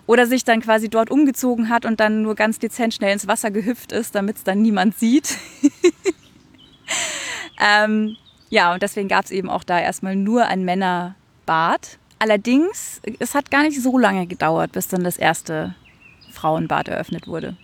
Oder 0.07 0.27
sich 0.27 0.45
dann 0.45 0.61
quasi 0.61 0.89
dort 0.89 1.11
umgezogen 1.11 1.69
hat 1.69 1.87
und 1.87 2.01
dann 2.01 2.23
nur 2.23 2.35
ganz 2.35 2.59
dezent 2.59 2.95
schnell 2.95 3.13
ins 3.13 3.27
Wasser 3.27 3.51
gehüpft 3.51 3.93
ist, 3.93 4.15
damit 4.15 4.37
es 4.37 4.45
dann 4.45 4.61
niemand 4.61 4.99
sieht. 4.99 5.39
ähm, 7.61 8.17
ja, 8.51 8.75
und 8.75 8.83
deswegen 8.83 9.09
gab 9.09 9.25
es 9.25 9.31
eben 9.31 9.49
auch 9.49 9.65
da 9.65 9.81
erstmal 9.81 10.15
nur 10.15 10.47
ein 10.47 10.65
Männerbad. 10.65 11.99
Allerdings, 12.19 13.01
es 13.19 13.35
hat 13.35 13.51
gar 13.51 13.63
nicht 13.63 13.83
so 13.83 13.99
lange 13.99 14.27
gedauert, 14.27 14.73
bis 14.73 14.89
dann 14.89 15.05
das 15.05 15.17
erste 15.17 15.75
Frauenbad 16.31 16.89
eröffnet 16.89 17.27
wurde. 17.27 17.57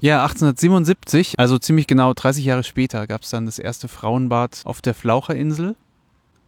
Ja, 0.00 0.22
1877, 0.22 1.38
also 1.38 1.58
ziemlich 1.58 1.86
genau 1.86 2.14
30 2.14 2.44
Jahre 2.44 2.64
später, 2.64 3.06
gab 3.06 3.22
es 3.22 3.30
dann 3.30 3.44
das 3.44 3.58
erste 3.58 3.86
Frauenbad 3.86 4.62
auf 4.64 4.80
der 4.80 4.94
Flaucherinsel. 4.94 5.76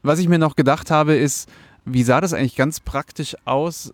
Was 0.02 0.18
ich 0.18 0.28
mir 0.28 0.38
noch 0.38 0.56
gedacht 0.56 0.90
habe, 0.90 1.14
ist, 1.14 1.50
wie 1.84 2.02
sah 2.02 2.20
das 2.20 2.32
eigentlich 2.32 2.56
ganz 2.56 2.80
praktisch 2.80 3.36
aus? 3.44 3.92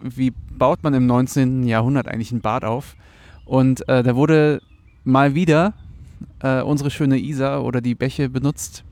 Wie 0.00 0.30
baut 0.30 0.82
man 0.82 0.94
im 0.94 1.06
19. 1.06 1.64
Jahrhundert 1.64 2.08
eigentlich 2.08 2.32
ein 2.32 2.40
Bad 2.40 2.64
auf? 2.64 2.96
Und 3.44 3.88
äh, 3.88 4.02
da 4.02 4.16
wurde 4.16 4.60
mal 5.04 5.34
wieder 5.34 5.74
äh, 6.40 6.62
unsere 6.62 6.90
schöne 6.90 7.18
Isar 7.18 7.64
oder 7.64 7.80
die 7.80 7.94
Bäche 7.94 8.28
benutzt. 8.28 8.84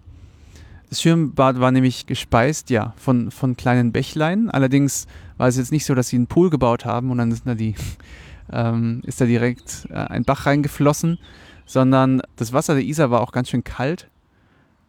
Das 0.89 1.01
Schirmbad 1.01 1.59
war 1.59 1.71
nämlich 1.71 2.07
gespeist, 2.07 2.69
ja, 2.69 2.93
von, 2.97 3.31
von 3.31 3.57
kleinen 3.57 3.93
Bächlein. 3.93 4.51
Allerdings 4.51 5.07
war 5.39 5.49
es 5.49 5.57
jetzt 5.57 5.73
nicht 5.73 5.87
so, 5.87 5.95
dass 5.95 6.09
sie 6.09 6.17
einen 6.17 6.27
Pool 6.27 6.51
gebaut 6.51 6.85
haben 6.85 7.11
und 7.11 7.19
dann 7.19 7.31
ist 7.31 7.47
da, 7.47 7.55
die, 7.55 7.75
ähm, 8.53 9.01
ist 9.07 9.21
da 9.21 9.25
direkt 9.25 9.87
äh, 9.91 9.95
ein 9.95 10.25
Bach 10.25 10.45
reingeflossen, 10.45 11.19
sondern 11.65 12.21
das 12.37 12.53
Wasser 12.53 12.75
der 12.75 12.85
Isar 12.85 13.11
war 13.11 13.23
auch 13.23 13.33
ganz 13.33 13.49
schön 13.49 13.65
kalt 13.65 14.09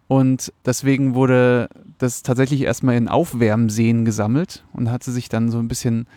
und 0.08 0.52
deswegen 0.66 1.16
wurde 1.16 1.70
das 1.98 2.24
tatsächlich 2.24 2.62
erstmal 2.62 2.96
in 2.96 3.08
Aufwärmseen 3.08 4.06
gesammelt 4.06 4.64
und 4.74 4.92
hatte 4.92 5.12
sich 5.12 5.30
dann 5.30 5.52
so 5.52 5.60
ein 5.60 5.68
bisschen 5.68 6.08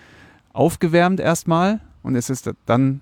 aufgewärmt 0.53 1.21
erstmal. 1.21 1.81
Und 2.03 2.15
es 2.15 2.31
ist 2.31 2.51
dann 2.67 3.01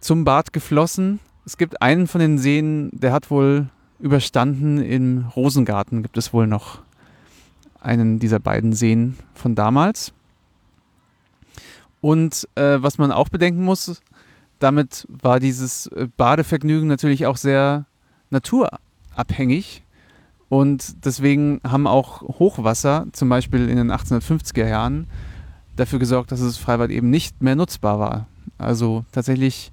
zum 0.00 0.24
Bad 0.24 0.52
geflossen. 0.52 1.20
Es 1.44 1.56
gibt 1.56 1.82
einen 1.82 2.06
von 2.06 2.20
den 2.20 2.38
Seen, 2.38 2.90
der 2.92 3.12
hat 3.12 3.30
wohl 3.30 3.68
überstanden. 3.98 4.78
Im 4.78 5.26
Rosengarten 5.36 6.02
gibt 6.02 6.16
es 6.16 6.32
wohl 6.32 6.46
noch 6.46 6.80
einen 7.80 8.18
dieser 8.18 8.38
beiden 8.38 8.72
Seen 8.72 9.16
von 9.34 9.54
damals. 9.54 10.12
Und 12.00 12.48
äh, 12.54 12.78
was 12.80 12.98
man 12.98 13.12
auch 13.12 13.28
bedenken 13.28 13.64
muss, 13.64 14.00
damit 14.58 15.06
war 15.08 15.40
dieses 15.40 15.86
äh, 15.88 16.08
Badevergnügen 16.16 16.88
natürlich 16.88 17.26
auch 17.26 17.36
sehr 17.36 17.86
naturabhängig. 18.30 19.82
Und 20.50 21.06
deswegen 21.06 21.60
haben 21.62 21.86
auch 21.86 22.22
Hochwasser, 22.22 23.06
zum 23.12 23.28
Beispiel 23.28 23.68
in 23.68 23.76
den 23.76 23.92
1850er 23.92 24.66
Jahren, 24.66 25.06
dafür 25.76 26.00
gesorgt, 26.00 26.32
dass 26.32 26.40
das 26.40 26.56
Freibad 26.58 26.90
eben 26.90 27.08
nicht 27.08 27.40
mehr 27.40 27.54
nutzbar 27.54 28.00
war. 28.00 28.26
Also 28.58 29.04
tatsächlich 29.12 29.70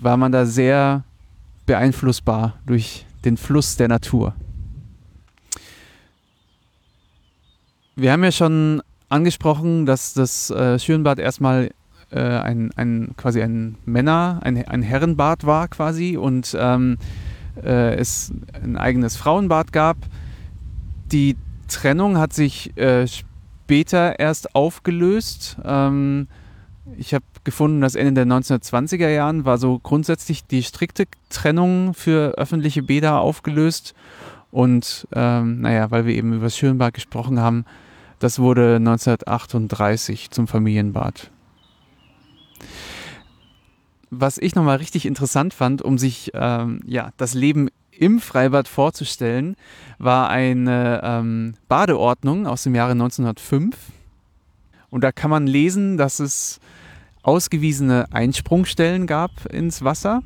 war 0.00 0.16
man 0.16 0.32
da 0.32 0.46
sehr 0.46 1.04
beeinflussbar 1.66 2.54
durch 2.64 3.04
den 3.26 3.36
Fluss 3.36 3.76
der 3.76 3.88
Natur. 3.88 4.34
Wir 7.94 8.10
haben 8.10 8.24
ja 8.24 8.32
schon 8.32 8.82
angesprochen, 9.10 9.84
dass 9.84 10.14
das 10.14 10.48
äh, 10.48 10.78
Schönbad 10.78 11.18
erstmal 11.18 11.72
äh, 12.10 12.20
ein, 12.20 12.70
ein 12.76 13.10
quasi 13.18 13.42
ein 13.42 13.76
Männer, 13.84 14.40
ein, 14.42 14.66
ein 14.66 14.80
Herrenbad 14.80 15.44
war 15.44 15.68
quasi 15.68 16.16
und 16.16 16.56
ähm, 16.58 16.96
äh, 17.62 17.94
es 17.94 18.32
ein 18.62 18.76
eigenes 18.76 19.16
Frauenbad 19.16 19.72
gab. 19.72 19.96
Die 21.10 21.36
Trennung 21.68 22.18
hat 22.18 22.32
sich 22.32 22.76
äh, 22.76 23.06
später 23.06 24.18
erst 24.18 24.54
aufgelöst. 24.54 25.56
Ähm, 25.64 26.28
ich 26.98 27.14
habe 27.14 27.24
gefunden, 27.44 27.80
dass 27.80 27.94
Ende 27.94 28.12
der 28.12 28.26
1920er 28.26 29.08
Jahren 29.08 29.44
war 29.44 29.58
so 29.58 29.78
grundsätzlich 29.78 30.44
die 30.46 30.62
strikte 30.62 31.04
Trennung 31.30 31.94
für 31.94 32.34
öffentliche 32.38 32.82
Bäder 32.82 33.20
aufgelöst. 33.20 33.94
Und 34.50 35.08
ähm, 35.14 35.62
naja, 35.62 35.90
weil 35.90 36.06
wir 36.06 36.14
eben 36.14 36.34
über 36.34 36.44
das 36.44 36.56
Schönbad 36.56 36.94
gesprochen 36.94 37.40
haben, 37.40 37.64
das 38.18 38.38
wurde 38.38 38.76
1938 38.76 40.30
zum 40.30 40.46
Familienbad. 40.46 41.30
Was 44.14 44.36
ich 44.36 44.54
nochmal 44.54 44.76
richtig 44.76 45.06
interessant 45.06 45.54
fand, 45.54 45.80
um 45.80 45.96
sich 45.96 46.32
ähm, 46.34 46.80
ja, 46.84 47.12
das 47.16 47.32
Leben 47.32 47.70
im 47.92 48.20
Freibad 48.20 48.68
vorzustellen, 48.68 49.56
war 49.98 50.28
eine 50.28 51.00
ähm, 51.02 51.54
Badeordnung 51.66 52.46
aus 52.46 52.62
dem 52.62 52.74
Jahre 52.74 52.92
1905. 52.92 53.74
Und 54.90 55.02
da 55.02 55.12
kann 55.12 55.30
man 55.30 55.46
lesen, 55.46 55.96
dass 55.96 56.20
es 56.20 56.60
ausgewiesene 57.22 58.04
Einsprungstellen 58.12 59.06
gab 59.06 59.46
ins 59.46 59.82
Wasser. 59.82 60.22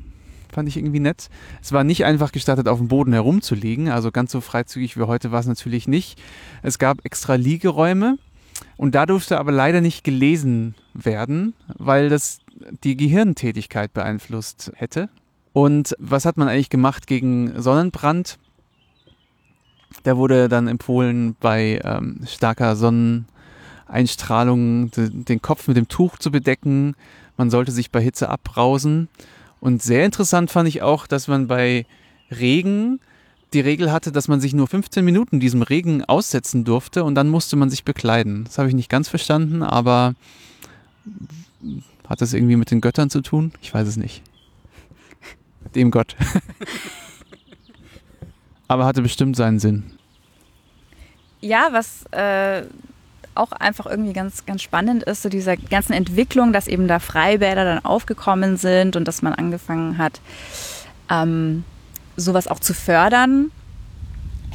Fand 0.51 0.67
ich 0.67 0.75
irgendwie 0.75 0.99
nett. 0.99 1.29
Es 1.61 1.71
war 1.71 1.85
nicht 1.85 2.03
einfach 2.03 2.33
gestattet, 2.33 2.67
auf 2.67 2.79
dem 2.79 2.89
Boden 2.89 3.13
herumzulegen. 3.13 3.87
Also 3.87 4.11
ganz 4.11 4.33
so 4.33 4.41
freizügig 4.41 4.97
wie 4.97 5.03
heute 5.03 5.31
war 5.31 5.39
es 5.39 5.47
natürlich 5.47 5.87
nicht. 5.87 6.21
Es 6.61 6.77
gab 6.77 7.05
extra 7.05 7.35
Liegeräume. 7.35 8.17
Und 8.75 8.95
da 8.95 9.05
durfte 9.05 9.39
aber 9.39 9.53
leider 9.53 9.79
nicht 9.79 10.03
gelesen 10.03 10.75
werden, 10.93 11.53
weil 11.77 12.09
das 12.09 12.39
die 12.83 12.97
Gehirntätigkeit 12.97 13.93
beeinflusst 13.93 14.71
hätte. 14.75 15.09
Und 15.53 15.95
was 15.99 16.25
hat 16.25 16.37
man 16.37 16.47
eigentlich 16.47 16.69
gemacht 16.69 17.07
gegen 17.07 17.59
Sonnenbrand? 17.61 18.37
Da 20.03 20.17
wurde 20.17 20.49
dann 20.49 20.67
empfohlen, 20.67 21.35
bei 21.39 21.81
ähm, 21.83 22.21
starker 22.27 22.75
Sonnen 22.75 23.27
Einstrahlung 23.87 24.91
den 24.91 25.41
Kopf 25.41 25.67
mit 25.67 25.77
dem 25.77 25.87
Tuch 25.87 26.17
zu 26.17 26.29
bedecken. 26.29 26.95
Man 27.37 27.49
sollte 27.49 27.71
sich 27.71 27.89
bei 27.89 28.01
Hitze 28.01 28.29
abbrausen. 28.29 29.07
Und 29.59 29.81
sehr 29.81 30.05
interessant 30.05 30.51
fand 30.51 30.67
ich 30.67 30.81
auch, 30.81 31.07
dass 31.07 31.27
man 31.27 31.47
bei 31.47 31.85
Regen 32.29 32.99
die 33.53 33.61
Regel 33.61 33.91
hatte, 33.91 34.11
dass 34.11 34.27
man 34.27 34.41
sich 34.41 34.53
nur 34.53 34.67
15 34.67 35.03
Minuten 35.03 35.39
diesem 35.39 35.61
Regen 35.61 36.03
aussetzen 36.03 36.65
durfte 36.65 37.03
und 37.03 37.15
dann 37.15 37.29
musste 37.29 37.55
man 37.55 37.69
sich 37.69 37.85
bekleiden. 37.85 38.43
Das 38.43 38.57
habe 38.57 38.67
ich 38.67 38.75
nicht 38.75 38.89
ganz 38.89 39.07
verstanden, 39.07 39.63
aber 39.63 40.15
hat 42.07 42.21
das 42.21 42.33
irgendwie 42.33 42.55
mit 42.55 42.71
den 42.71 42.81
Göttern 42.81 43.09
zu 43.09 43.21
tun? 43.21 43.51
Ich 43.61 43.73
weiß 43.73 43.87
es 43.87 43.97
nicht. 43.97 44.23
Dem 45.75 45.91
Gott. 45.91 46.15
aber 48.67 48.85
hatte 48.85 49.01
bestimmt 49.01 49.35
seinen 49.35 49.59
Sinn. 49.59 49.83
Ja, 51.41 51.69
was 51.71 52.05
äh, 52.11 52.63
auch 53.35 53.51
einfach 53.51 53.85
irgendwie 53.85 54.13
ganz, 54.13 54.45
ganz 54.45 54.61
spannend 54.61 55.03
ist, 55.03 55.21
so 55.21 55.29
dieser 55.29 55.55
ganzen 55.55 55.93
Entwicklung, 55.93 56.53
dass 56.53 56.67
eben 56.67 56.87
da 56.87 56.99
Freibäder 56.99 57.63
dann 57.63 57.85
aufgekommen 57.85 58.57
sind 58.57 58.95
und 58.95 59.07
dass 59.07 59.21
man 59.21 59.33
angefangen 59.33 59.97
hat, 59.97 60.19
ähm, 61.09 61.63
sowas 62.15 62.47
auch 62.47 62.59
zu 62.59 62.73
fördern, 62.73 63.51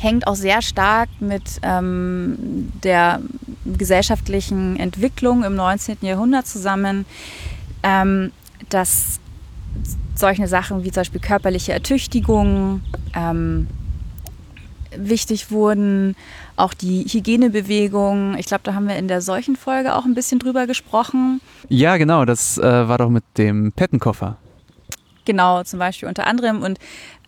hängt 0.02 0.26
auch 0.26 0.34
sehr 0.34 0.62
stark 0.62 1.08
mit 1.20 1.60
ähm, 1.62 2.72
der 2.82 3.20
gesellschaftlichen 3.64 4.76
Entwicklung 4.76 5.44
im 5.44 5.54
19. 5.54 5.98
Jahrhundert 6.02 6.46
zusammen, 6.46 7.06
ähm, 7.82 8.32
dass 8.68 9.20
solche 10.14 10.46
Sachen 10.46 10.84
wie 10.84 10.90
zum 10.90 11.00
Beispiel 11.00 11.20
körperliche 11.20 11.72
Ertüchtigung 11.72 12.82
ähm, 13.14 13.68
wichtig 14.96 15.50
wurden, 15.50 16.16
auch 16.56 16.74
die 16.74 17.04
Hygienebewegung. 17.04 18.36
Ich 18.36 18.46
glaube, 18.46 18.62
da 18.64 18.74
haben 18.74 18.88
wir 18.88 18.96
in 18.96 19.08
der 19.08 19.22
solchen 19.22 19.56
Folge 19.56 19.94
auch 19.94 20.04
ein 20.04 20.14
bisschen 20.14 20.38
drüber 20.38 20.66
gesprochen. 20.66 21.40
Ja, 21.68 21.96
genau, 21.96 22.24
das 22.24 22.58
äh, 22.58 22.88
war 22.88 22.98
doch 22.98 23.08
mit 23.08 23.24
dem 23.38 23.72
Pettenkoffer. 23.72 24.36
Genau, 25.24 25.62
zum 25.62 25.78
Beispiel 25.78 26.08
unter 26.08 26.26
anderem. 26.26 26.62
Und 26.62 26.78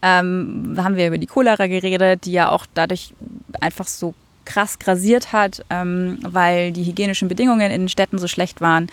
ähm, 0.03 0.75
haben 0.77 0.97
wir 0.97 1.09
über 1.09 1.19
die 1.19 1.27
Cholera 1.27 1.67
geredet, 1.67 2.25
die 2.25 2.33
ja 2.33 2.51
auch 2.51 2.67
dadurch 2.75 3.15
einfach 3.61 3.87
so 3.87 4.15
krass 4.45 4.79
grasiert 4.79 5.33
hat, 5.33 5.65
ähm, 5.71 6.19
weil 6.23 6.73
die 6.73 6.85
hygienischen 6.85 7.29
Bedingungen 7.29 7.71
in 7.71 7.83
den 7.83 7.89
Städten 7.89 8.19
so 8.19 8.29
schlecht 8.29 8.61
waren 8.61 8.89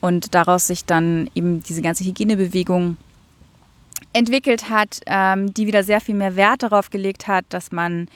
und 0.00 0.34
daraus 0.34 0.66
sich 0.66 0.84
dann 0.84 1.30
eben 1.34 1.62
diese 1.62 1.82
ganze 1.82 2.04
Hygienebewegung 2.04 2.96
entwickelt 4.12 4.68
hat, 4.68 5.00
ähm, 5.06 5.54
die 5.54 5.66
wieder 5.66 5.84
sehr 5.84 6.00
viel 6.00 6.14
mehr 6.14 6.34
Wert 6.36 6.62
darauf 6.62 6.90
gelegt 6.90 7.28
hat, 7.28 7.44
dass 7.50 7.70
man 7.70 8.08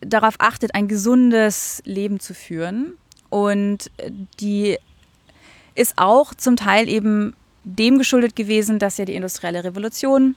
darauf 0.00 0.34
achtet, 0.38 0.74
ein 0.74 0.88
gesundes 0.88 1.82
Leben 1.84 2.20
zu 2.20 2.34
führen. 2.34 2.94
Und 3.28 3.90
die 4.40 4.76
ist 5.74 5.94
auch 5.96 6.34
zum 6.34 6.56
Teil 6.56 6.88
eben 6.88 7.34
dem 7.64 7.98
geschuldet 7.98 8.36
gewesen, 8.36 8.78
dass 8.78 8.98
ja 8.98 9.04
die 9.04 9.14
industrielle 9.14 9.64
Revolution 9.64 10.36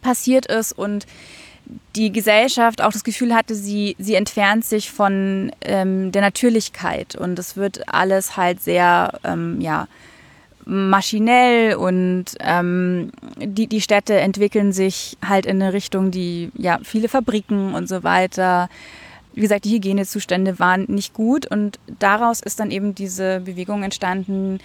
passiert 0.00 0.46
ist 0.46 0.72
und 0.72 1.06
die 1.96 2.12
Gesellschaft 2.12 2.82
auch 2.82 2.92
das 2.92 3.04
Gefühl 3.04 3.34
hatte, 3.34 3.54
sie, 3.54 3.96
sie 3.98 4.14
entfernt 4.14 4.64
sich 4.64 4.90
von 4.90 5.52
ähm, 5.62 6.12
der 6.12 6.22
Natürlichkeit 6.22 7.14
und 7.14 7.38
es 7.38 7.56
wird 7.56 7.88
alles 7.88 8.36
halt 8.36 8.60
sehr, 8.60 9.18
ähm, 9.24 9.60
ja, 9.60 9.86
maschinell 10.64 11.74
und 11.74 12.26
ähm, 12.40 13.10
die, 13.36 13.66
die 13.66 13.80
Städte 13.80 14.20
entwickeln 14.20 14.72
sich 14.72 15.16
halt 15.26 15.46
in 15.46 15.60
eine 15.60 15.72
Richtung, 15.72 16.10
die 16.10 16.50
ja 16.56 16.78
viele 16.82 17.08
Fabriken 17.08 17.74
und 17.74 17.88
so 17.88 18.04
weiter. 18.04 18.68
Wie 19.34 19.40
gesagt, 19.40 19.64
die 19.64 19.74
Hygienezustände 19.74 20.58
waren 20.58 20.84
nicht 20.88 21.14
gut 21.14 21.46
und 21.46 21.78
daraus 21.98 22.40
ist 22.40 22.60
dann 22.60 22.70
eben 22.70 22.94
diese 22.94 23.40
Bewegung 23.40 23.82
entstanden. 23.82 24.60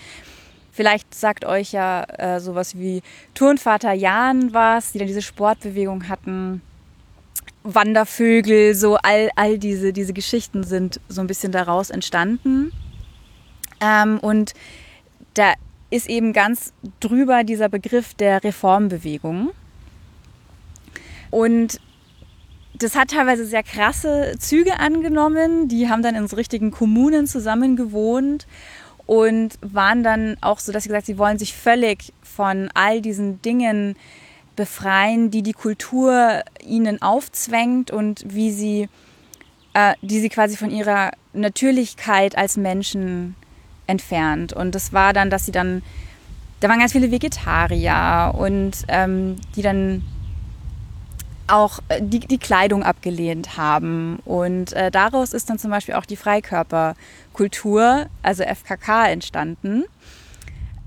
Vielleicht 0.78 1.16
sagt 1.16 1.44
euch 1.44 1.72
ja 1.72 2.04
äh, 2.04 2.40
sowas 2.40 2.78
wie 2.78 3.02
Turnvater 3.34 3.94
Jan 3.94 4.54
was, 4.54 4.92
die 4.92 5.00
dann 5.00 5.08
diese 5.08 5.24
Sportbewegung 5.24 6.08
hatten. 6.08 6.62
Wandervögel, 7.64 8.76
so 8.76 8.98
all, 8.98 9.32
all 9.36 9.58
diese, 9.58 9.92
diese 9.92 10.14
Geschichten 10.14 10.64
sind 10.64 11.02
so 11.10 11.22
ein 11.22 11.26
bisschen 11.26 11.52
daraus 11.52 11.90
entstanden. 11.90 12.72
Ähm, 13.82 14.20
und 14.20 14.54
da 15.34 15.54
ist 15.90 16.08
eben 16.08 16.32
ganz 16.32 16.74
drüber 17.00 17.44
dieser 17.44 17.70
Begriff 17.70 18.14
der 18.14 18.44
Reformbewegung. 18.44 19.54
Und 21.32 21.82
das 22.76 22.96
hat 22.96 23.10
teilweise 23.10 23.48
sehr 23.48 23.64
krasse 23.64 24.36
Züge 24.38 24.80
angenommen. 24.80 25.70
Die 25.70 25.90
haben 25.90 26.04
dann 26.04 26.14
in 26.14 26.28
so 26.28 26.36
richtigen 26.36 26.70
Kommunen 26.70 27.26
zusammen 27.26 27.76
gewohnt 27.76 28.46
und 29.08 29.58
waren 29.62 30.04
dann 30.04 30.38
auch 30.42 30.60
so, 30.60 30.72
dass 30.72 30.84
sie 30.84 30.90
gesagt, 30.90 31.08
sie 31.08 31.18
wollen 31.18 31.40
sich 31.40 31.56
völlig 31.56 32.14
von 32.22 32.70
all 32.74 33.02
diesen 33.02 33.42
Dingen 33.42 33.96
befreien, 34.56 35.32
die 35.32 35.42
die 35.42 35.54
Kultur 35.54 36.44
ihnen 36.62 37.02
aufzwängt 37.02 37.90
und 37.90 38.24
wie 38.28 38.52
sie, 38.52 38.90
äh, 39.74 39.94
die 40.02 40.20
sie 40.20 40.30
quasi 40.30 40.58
von 40.58 40.70
ihrer 40.70 41.12
Natürlichkeit 41.34 42.38
als 42.38 42.58
Menschen 42.58 43.36
entfernt. 43.88 44.52
Und 44.52 44.76
das 44.76 44.92
war 44.92 45.14
dann, 45.14 45.30
dass 45.30 45.46
sie 45.46 45.52
dann, 45.54 45.84
da 46.60 46.68
waren 46.68 46.80
ganz 46.80 46.92
viele 46.92 47.10
Vegetarier 47.10 48.34
und 48.38 48.84
ähm, 48.90 49.38
die 49.56 49.62
dann 49.62 50.04
auch 51.48 51.80
äh, 51.88 52.02
die, 52.02 52.20
die 52.20 52.38
Kleidung 52.38 52.84
abgelehnt 52.84 53.58
haben. 53.58 54.20
Und 54.26 54.74
äh, 54.74 54.92
daraus 54.92 55.34
ist 55.34 55.50
dann 55.50 55.60
zum 55.60 55.72
Beispiel 55.72 55.96
auch 55.96 56.06
die 56.06 56.18
Freikörperkultur, 57.38 58.08
also 58.24 58.44
FKK, 58.44 59.10
entstanden. 59.12 59.84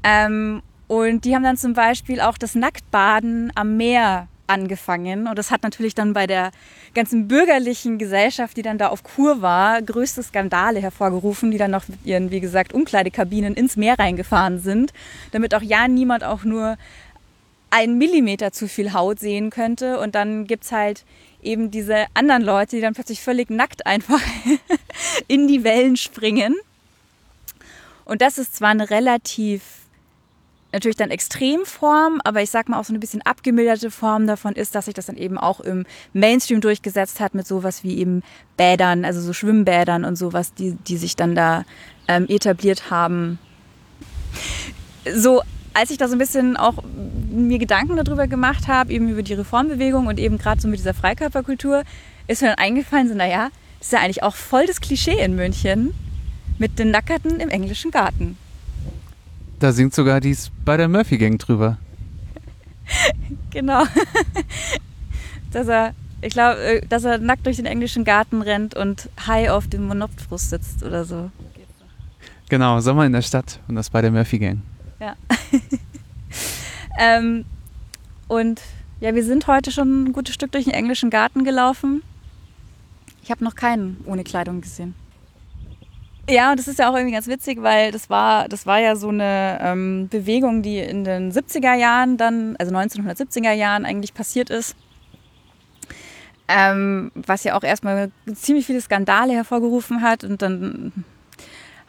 Ähm, 0.02 0.62
Und 0.88 1.24
die 1.24 1.36
haben 1.36 1.44
dann 1.44 1.56
zum 1.56 1.72
Beispiel 1.72 2.20
auch 2.20 2.36
das 2.36 2.56
Nacktbaden 2.56 3.52
am 3.54 3.76
Meer 3.76 4.26
angefangen. 4.48 5.28
Und 5.28 5.38
das 5.38 5.52
hat 5.52 5.62
natürlich 5.62 5.94
dann 5.94 6.12
bei 6.12 6.26
der 6.26 6.50
ganzen 6.94 7.28
bürgerlichen 7.28 7.96
Gesellschaft, 7.98 8.56
die 8.56 8.62
dann 8.62 8.78
da 8.78 8.88
auf 8.88 9.04
Kur 9.04 9.40
war, 9.40 9.80
größte 9.80 10.24
Skandale 10.24 10.80
hervorgerufen, 10.80 11.52
die 11.52 11.58
dann 11.58 11.70
noch 11.70 11.86
mit 11.86 12.04
ihren, 12.04 12.32
wie 12.32 12.40
gesagt, 12.40 12.72
Umkleidekabinen 12.72 13.54
ins 13.54 13.76
Meer 13.76 14.00
reingefahren 14.00 14.58
sind, 14.58 14.92
damit 15.30 15.54
auch 15.54 15.62
ja 15.62 15.86
niemand 15.86 16.24
auch 16.24 16.42
nur 16.42 16.76
einen 17.70 17.96
Millimeter 17.96 18.50
zu 18.50 18.66
viel 18.66 18.92
Haut 18.92 19.20
sehen 19.20 19.50
könnte. 19.50 20.00
Und 20.00 20.16
dann 20.16 20.48
gibt 20.48 20.64
es 20.64 20.72
halt 20.72 21.04
eben 21.42 21.70
diese 21.70 22.06
anderen 22.14 22.42
Leute, 22.42 22.76
die 22.76 22.82
dann 22.82 22.94
plötzlich 22.94 23.20
völlig 23.20 23.50
nackt 23.50 23.86
einfach 23.86 24.20
in 25.28 25.48
die 25.48 25.64
Wellen 25.64 25.96
springen. 25.96 26.56
Und 28.04 28.22
das 28.22 28.38
ist 28.38 28.56
zwar 28.56 28.70
eine 28.70 28.90
relativ 28.90 29.62
natürlich 30.72 30.96
dann 30.96 31.10
Extremform, 31.10 32.20
aber 32.24 32.42
ich 32.42 32.50
sag 32.50 32.68
mal 32.68 32.78
auch 32.78 32.84
so 32.84 32.92
eine 32.92 32.98
bisschen 32.98 33.22
abgemilderte 33.22 33.90
Form 33.90 34.26
davon 34.26 34.54
ist, 34.54 34.74
dass 34.74 34.84
sich 34.84 34.94
das 34.94 35.06
dann 35.06 35.16
eben 35.16 35.38
auch 35.38 35.60
im 35.60 35.84
Mainstream 36.12 36.60
durchgesetzt 36.60 37.20
hat 37.20 37.34
mit 37.34 37.46
sowas 37.46 37.82
wie 37.82 37.98
eben 37.98 38.22
Bädern, 38.56 39.04
also 39.04 39.20
so 39.20 39.32
Schwimmbädern 39.32 40.04
und 40.04 40.16
sowas, 40.16 40.54
die, 40.54 40.72
die 40.72 40.96
sich 40.96 41.16
dann 41.16 41.34
da 41.34 41.64
ähm, 42.08 42.26
etabliert 42.28 42.90
haben. 42.90 43.38
So, 45.12 45.42
als 45.74 45.90
ich 45.90 45.98
da 45.98 46.08
so 46.08 46.14
ein 46.14 46.18
bisschen 46.18 46.56
auch 46.56 46.82
mir 47.30 47.58
Gedanken 47.58 47.96
darüber 47.96 48.26
gemacht 48.26 48.68
habe, 48.68 48.92
eben 48.92 49.08
über 49.08 49.22
die 49.22 49.34
Reformbewegung 49.34 50.06
und 50.06 50.18
eben 50.18 50.38
gerade 50.38 50.60
so 50.60 50.68
mit 50.68 50.78
dieser 50.78 50.94
Freikörperkultur, 50.94 51.84
ist 52.26 52.42
mir 52.42 52.48
dann 52.48 52.58
eingefallen, 52.58 53.08
so 53.08 53.14
naja, 53.14 53.50
das 53.78 53.88
ist 53.88 53.92
ja 53.92 54.00
eigentlich 54.00 54.22
auch 54.22 54.34
voll 54.34 54.66
das 54.66 54.80
Klischee 54.80 55.22
in 55.22 55.36
München 55.36 55.94
mit 56.58 56.78
den 56.78 56.90
Nackerten 56.90 57.40
im 57.40 57.48
englischen 57.48 57.90
Garten. 57.90 58.36
Da 59.58 59.72
singt 59.72 59.94
sogar 59.94 60.20
dies 60.20 60.50
bei 60.64 60.76
der 60.76 60.88
Murphy 60.88 61.18
Gang 61.18 61.38
drüber. 61.38 61.78
genau. 63.50 63.84
dass 65.52 65.68
er, 65.68 65.94
ich 66.20 66.32
glaube, 66.32 66.60
äh, 66.60 66.86
dass 66.86 67.04
er 67.04 67.18
nackt 67.18 67.46
durch 67.46 67.56
den 67.56 67.66
englischen 67.66 68.04
Garten 68.04 68.42
rennt 68.42 68.74
und 68.74 69.08
high 69.26 69.50
auf 69.50 69.68
dem 69.68 69.86
Monoptfrust 69.86 70.50
sitzt 70.50 70.82
oder 70.82 71.04
so. 71.04 71.30
Genau, 72.48 72.80
Sommer 72.80 73.06
in 73.06 73.12
der 73.12 73.22
Stadt 73.22 73.60
und 73.68 73.76
das 73.76 73.90
bei 73.90 74.02
der 74.02 74.10
Murphy 74.10 74.38
Gang. 74.38 74.62
Ja. 75.00 75.16
ähm, 76.98 77.44
und 78.28 78.60
ja, 79.00 79.14
wir 79.14 79.24
sind 79.24 79.46
heute 79.46 79.72
schon 79.72 80.04
ein 80.04 80.12
gutes 80.12 80.34
Stück 80.34 80.52
durch 80.52 80.64
den 80.64 80.74
englischen 80.74 81.10
Garten 81.10 81.44
gelaufen. 81.44 82.02
Ich 83.22 83.30
habe 83.30 83.42
noch 83.42 83.54
keinen 83.54 84.02
ohne 84.06 84.24
Kleidung 84.24 84.60
gesehen. 84.60 84.94
Ja, 86.28 86.50
und 86.52 86.60
das 86.60 86.68
ist 86.68 86.78
ja 86.78 86.88
auch 86.88 86.94
irgendwie 86.94 87.14
ganz 87.14 87.26
witzig, 87.26 87.62
weil 87.62 87.90
das 87.90 88.08
war, 88.08 88.48
das 88.48 88.66
war 88.66 88.78
ja 88.78 88.94
so 88.94 89.08
eine 89.08 89.58
ähm, 89.62 90.08
Bewegung, 90.08 90.62
die 90.62 90.78
in 90.78 91.02
den 91.02 91.32
70er 91.32 91.74
Jahren 91.74 92.18
dann, 92.18 92.56
also 92.56 92.74
1970er 92.74 93.52
Jahren 93.52 93.84
eigentlich 93.84 94.14
passiert 94.14 94.50
ist. 94.50 94.76
Ähm, 96.46 97.10
was 97.14 97.44
ja 97.44 97.56
auch 97.56 97.62
erstmal 97.62 98.10
ziemlich 98.34 98.66
viele 98.66 98.80
Skandale 98.80 99.32
hervorgerufen 99.32 100.02
hat 100.02 100.24
und 100.24 100.42
dann 100.42 100.92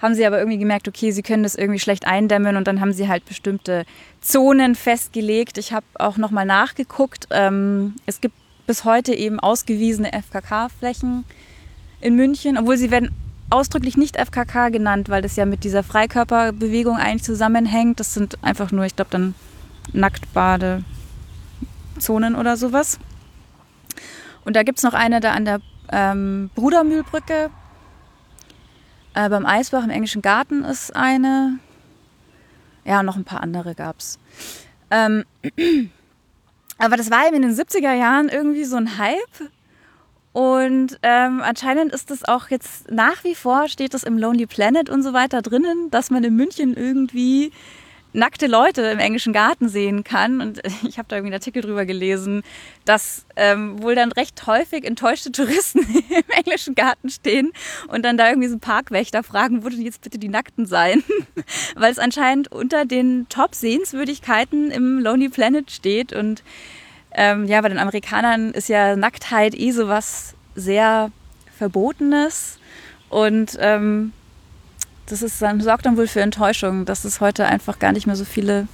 haben 0.01 0.15
sie 0.15 0.25
aber 0.25 0.39
irgendwie 0.39 0.57
gemerkt, 0.57 0.87
okay, 0.87 1.11
sie 1.11 1.21
können 1.21 1.43
das 1.43 1.55
irgendwie 1.55 1.79
schlecht 1.79 2.07
eindämmen 2.07 2.57
und 2.57 2.67
dann 2.67 2.81
haben 2.81 2.93
sie 2.93 3.07
halt 3.07 3.25
bestimmte 3.25 3.85
Zonen 4.19 4.75
festgelegt. 4.75 5.57
Ich 5.57 5.73
habe 5.73 5.85
auch 5.95 6.17
nochmal 6.17 6.45
nachgeguckt. 6.45 7.27
Ähm, 7.29 7.95
es 8.05 8.19
gibt 8.19 8.35
bis 8.65 8.83
heute 8.83 9.13
eben 9.13 9.39
ausgewiesene 9.39 10.11
FKK-Flächen 10.11 11.25
in 11.99 12.15
München, 12.15 12.57
obwohl 12.57 12.77
sie 12.77 12.89
werden 12.89 13.11
ausdrücklich 13.51 13.97
nicht 13.97 14.17
FKK 14.17 14.69
genannt, 14.69 15.09
weil 15.09 15.21
das 15.21 15.35
ja 15.35 15.45
mit 15.45 15.63
dieser 15.63 15.83
Freikörperbewegung 15.83 16.97
eigentlich 16.97 17.23
zusammenhängt. 17.23 17.99
Das 17.99 18.13
sind 18.13 18.43
einfach 18.43 18.71
nur, 18.71 18.85
ich 18.85 18.95
glaube, 18.95 19.11
dann 19.11 19.35
Nacktbadezonen 19.93 20.85
oder 22.35 22.57
sowas. 22.57 22.97
Und 24.45 24.55
da 24.55 24.63
gibt 24.63 24.79
es 24.79 24.83
noch 24.83 24.93
eine 24.93 25.19
da 25.19 25.33
an 25.33 25.45
der 25.45 25.59
ähm, 25.91 26.49
Brudermühlbrücke. 26.55 27.51
Äh, 29.13 29.29
beim 29.29 29.45
Eisbach 29.45 29.83
im 29.83 29.89
Englischen 29.89 30.21
Garten 30.21 30.63
ist 30.63 30.95
eine. 30.95 31.59
Ja, 32.85 33.03
noch 33.03 33.15
ein 33.15 33.25
paar 33.25 33.41
andere 33.41 33.75
gab 33.75 33.99
es. 33.99 34.19
Ähm, 34.89 35.25
aber 36.77 36.97
das 36.97 37.11
war 37.11 37.27
eben 37.27 37.35
in 37.35 37.41
den 37.43 37.55
70er 37.55 37.93
Jahren 37.93 38.29
irgendwie 38.29 38.63
so 38.63 38.77
ein 38.77 38.97
Hype 38.97 39.51
und 40.33 40.97
ähm, 41.03 41.41
anscheinend 41.41 41.91
ist 41.91 42.09
es 42.09 42.23
auch 42.23 42.49
jetzt 42.49 42.89
nach 42.89 43.23
wie 43.23 43.35
vor, 43.35 43.67
steht 43.67 43.93
das 43.93 44.03
im 44.03 44.17
Lonely 44.17 44.45
Planet 44.45 44.89
und 44.89 45.03
so 45.03 45.11
weiter 45.13 45.41
drinnen, 45.41 45.91
dass 45.91 46.09
man 46.09 46.23
in 46.23 46.35
München 46.35 46.73
irgendwie 46.75 47.51
nackte 48.13 48.47
Leute 48.47 48.81
im 48.83 48.99
englischen 48.99 49.33
Garten 49.33 49.69
sehen 49.69 50.03
kann. 50.03 50.41
Und 50.41 50.61
ich 50.87 50.97
habe 50.97 51.07
da 51.07 51.15
irgendwie 51.15 51.33
einen 51.33 51.41
Artikel 51.41 51.61
drüber 51.61 51.85
gelesen, 51.85 52.43
dass 52.85 53.25
ähm, 53.35 53.81
wohl 53.81 53.95
dann 53.95 54.11
recht 54.11 54.45
häufig 54.47 54.85
enttäuschte 54.85 55.31
Touristen 55.31 55.79
im 56.09 56.29
englischen 56.35 56.75
Garten 56.75 57.09
stehen 57.09 57.51
und 57.87 58.03
dann 58.03 58.17
da 58.17 58.29
irgendwie 58.29 58.49
so 58.49 58.57
Parkwächter 58.57 59.23
fragen, 59.23 59.63
wo 59.63 59.69
denn 59.69 59.81
jetzt 59.81 60.01
bitte 60.01 60.19
die 60.19 60.29
Nackten 60.29 60.65
sein? 60.65 61.03
Weil 61.75 61.91
es 61.91 61.99
anscheinend 61.99 62.51
unter 62.51 62.85
den 62.85 63.27
Top-Sehenswürdigkeiten 63.29 64.71
im 64.71 64.99
Lonely 64.99 65.29
Planet 65.29 65.71
steht 65.71 66.13
und 66.13 66.43
ähm, 67.13 67.45
ja, 67.45 67.59
bei 67.59 67.67
den 67.67 67.77
Amerikanern 67.77 68.51
ist 68.51 68.69
ja 68.69 68.95
Nacktheit 68.95 69.53
eh 69.53 69.71
sowas 69.71 70.33
sehr 70.55 71.11
Verbotenes. 71.57 72.57
Und 73.09 73.57
ähm, 73.59 74.13
das 75.11 75.21
ist 75.21 75.41
dann, 75.41 75.59
sorgt 75.61 75.85
dann 75.85 75.97
wohl 75.97 76.07
für 76.07 76.21
Enttäuschung, 76.21 76.85
dass 76.85 77.03
es 77.05 77.19
heute 77.21 77.45
einfach 77.45 77.79
gar 77.79 77.91
nicht 77.91 78.07
mehr 78.07 78.15
so 78.15 78.25
viele 78.25 78.67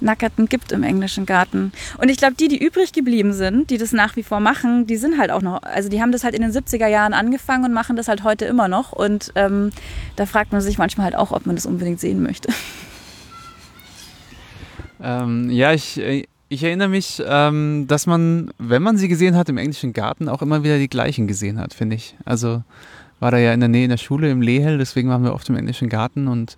Nackerten 0.00 0.46
gibt 0.46 0.72
im 0.72 0.82
englischen 0.82 1.26
Garten. 1.26 1.72
Und 1.98 2.08
ich 2.08 2.18
glaube, 2.18 2.34
die, 2.34 2.48
die 2.48 2.62
übrig 2.62 2.92
geblieben 2.92 3.32
sind, 3.32 3.70
die 3.70 3.78
das 3.78 3.92
nach 3.92 4.16
wie 4.16 4.22
vor 4.22 4.40
machen, 4.40 4.86
die 4.86 4.96
sind 4.96 5.18
halt 5.18 5.30
auch 5.30 5.42
noch, 5.42 5.62
also 5.62 5.88
die 5.88 6.00
haben 6.00 6.12
das 6.12 6.24
halt 6.24 6.34
in 6.34 6.42
den 6.42 6.52
70er 6.52 6.86
Jahren 6.86 7.14
angefangen 7.14 7.64
und 7.64 7.72
machen 7.72 7.96
das 7.96 8.08
halt 8.08 8.22
heute 8.24 8.44
immer 8.44 8.68
noch. 8.68 8.92
Und 8.92 9.32
ähm, 9.34 9.70
da 10.16 10.26
fragt 10.26 10.52
man 10.52 10.60
sich 10.60 10.78
manchmal 10.78 11.06
halt 11.06 11.16
auch, 11.16 11.32
ob 11.32 11.46
man 11.46 11.56
das 11.56 11.66
unbedingt 11.66 12.00
sehen 12.00 12.22
möchte. 12.22 12.52
Ähm, 15.00 15.50
ja, 15.50 15.72
ich, 15.72 16.00
ich 16.48 16.64
erinnere 16.64 16.88
mich, 16.88 17.22
ähm, 17.24 17.86
dass 17.86 18.06
man, 18.06 18.50
wenn 18.58 18.82
man 18.82 18.96
sie 18.96 19.08
gesehen 19.08 19.36
hat 19.36 19.48
im 19.48 19.58
englischen 19.58 19.92
Garten, 19.92 20.28
auch 20.28 20.42
immer 20.42 20.64
wieder 20.64 20.78
die 20.78 20.88
gleichen 20.88 21.26
gesehen 21.26 21.58
hat, 21.58 21.74
finde 21.74 21.96
ich. 21.96 22.16
Also 22.24 22.62
war 23.20 23.30
da 23.30 23.38
ja 23.38 23.52
in 23.52 23.60
der 23.60 23.68
Nähe 23.68 23.84
in 23.84 23.90
der 23.90 23.96
Schule 23.96 24.30
im 24.30 24.42
Lehel, 24.42 24.78
deswegen 24.78 25.08
waren 25.08 25.24
wir 25.24 25.34
oft 25.34 25.48
im 25.48 25.56
englischen 25.56 25.88
Garten 25.88 26.28
und 26.28 26.56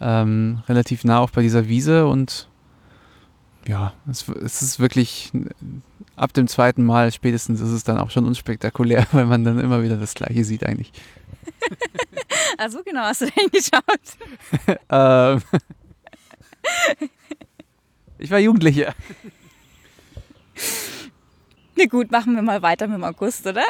ähm, 0.00 0.62
relativ 0.68 1.04
nah 1.04 1.18
auch 1.18 1.30
bei 1.30 1.42
dieser 1.42 1.68
Wiese 1.68 2.06
und 2.06 2.48
ja, 3.66 3.92
es, 4.10 4.26
es, 4.28 4.62
ist 4.62 4.80
wirklich 4.80 5.30
ab 6.16 6.32
dem 6.32 6.48
zweiten 6.48 6.84
Mal 6.84 7.12
spätestens 7.12 7.60
ist 7.60 7.70
es 7.70 7.84
dann 7.84 7.98
auch 7.98 8.10
schon 8.10 8.24
unspektakulär, 8.24 9.06
weil 9.12 9.26
man 9.26 9.44
dann 9.44 9.58
immer 9.58 9.82
wieder 9.82 9.96
das 9.96 10.14
Gleiche 10.14 10.44
sieht 10.44 10.64
eigentlich. 10.64 10.92
Ach 12.56 12.68
so 12.70 12.82
genau 12.82 13.02
hast 13.02 13.22
du 13.22 13.26
denn 13.26 13.50
geschaut? 13.50 14.80
ähm, 14.90 15.42
ich 18.18 18.30
war 18.30 18.38
Jugendlicher. 18.38 18.94
Na 21.78 21.86
gut, 21.86 22.10
machen 22.10 22.34
wir 22.34 22.42
mal 22.42 22.60
weiter 22.60 22.88
mit 22.88 22.96
dem 22.96 23.04
August, 23.04 23.46
oder? 23.46 23.62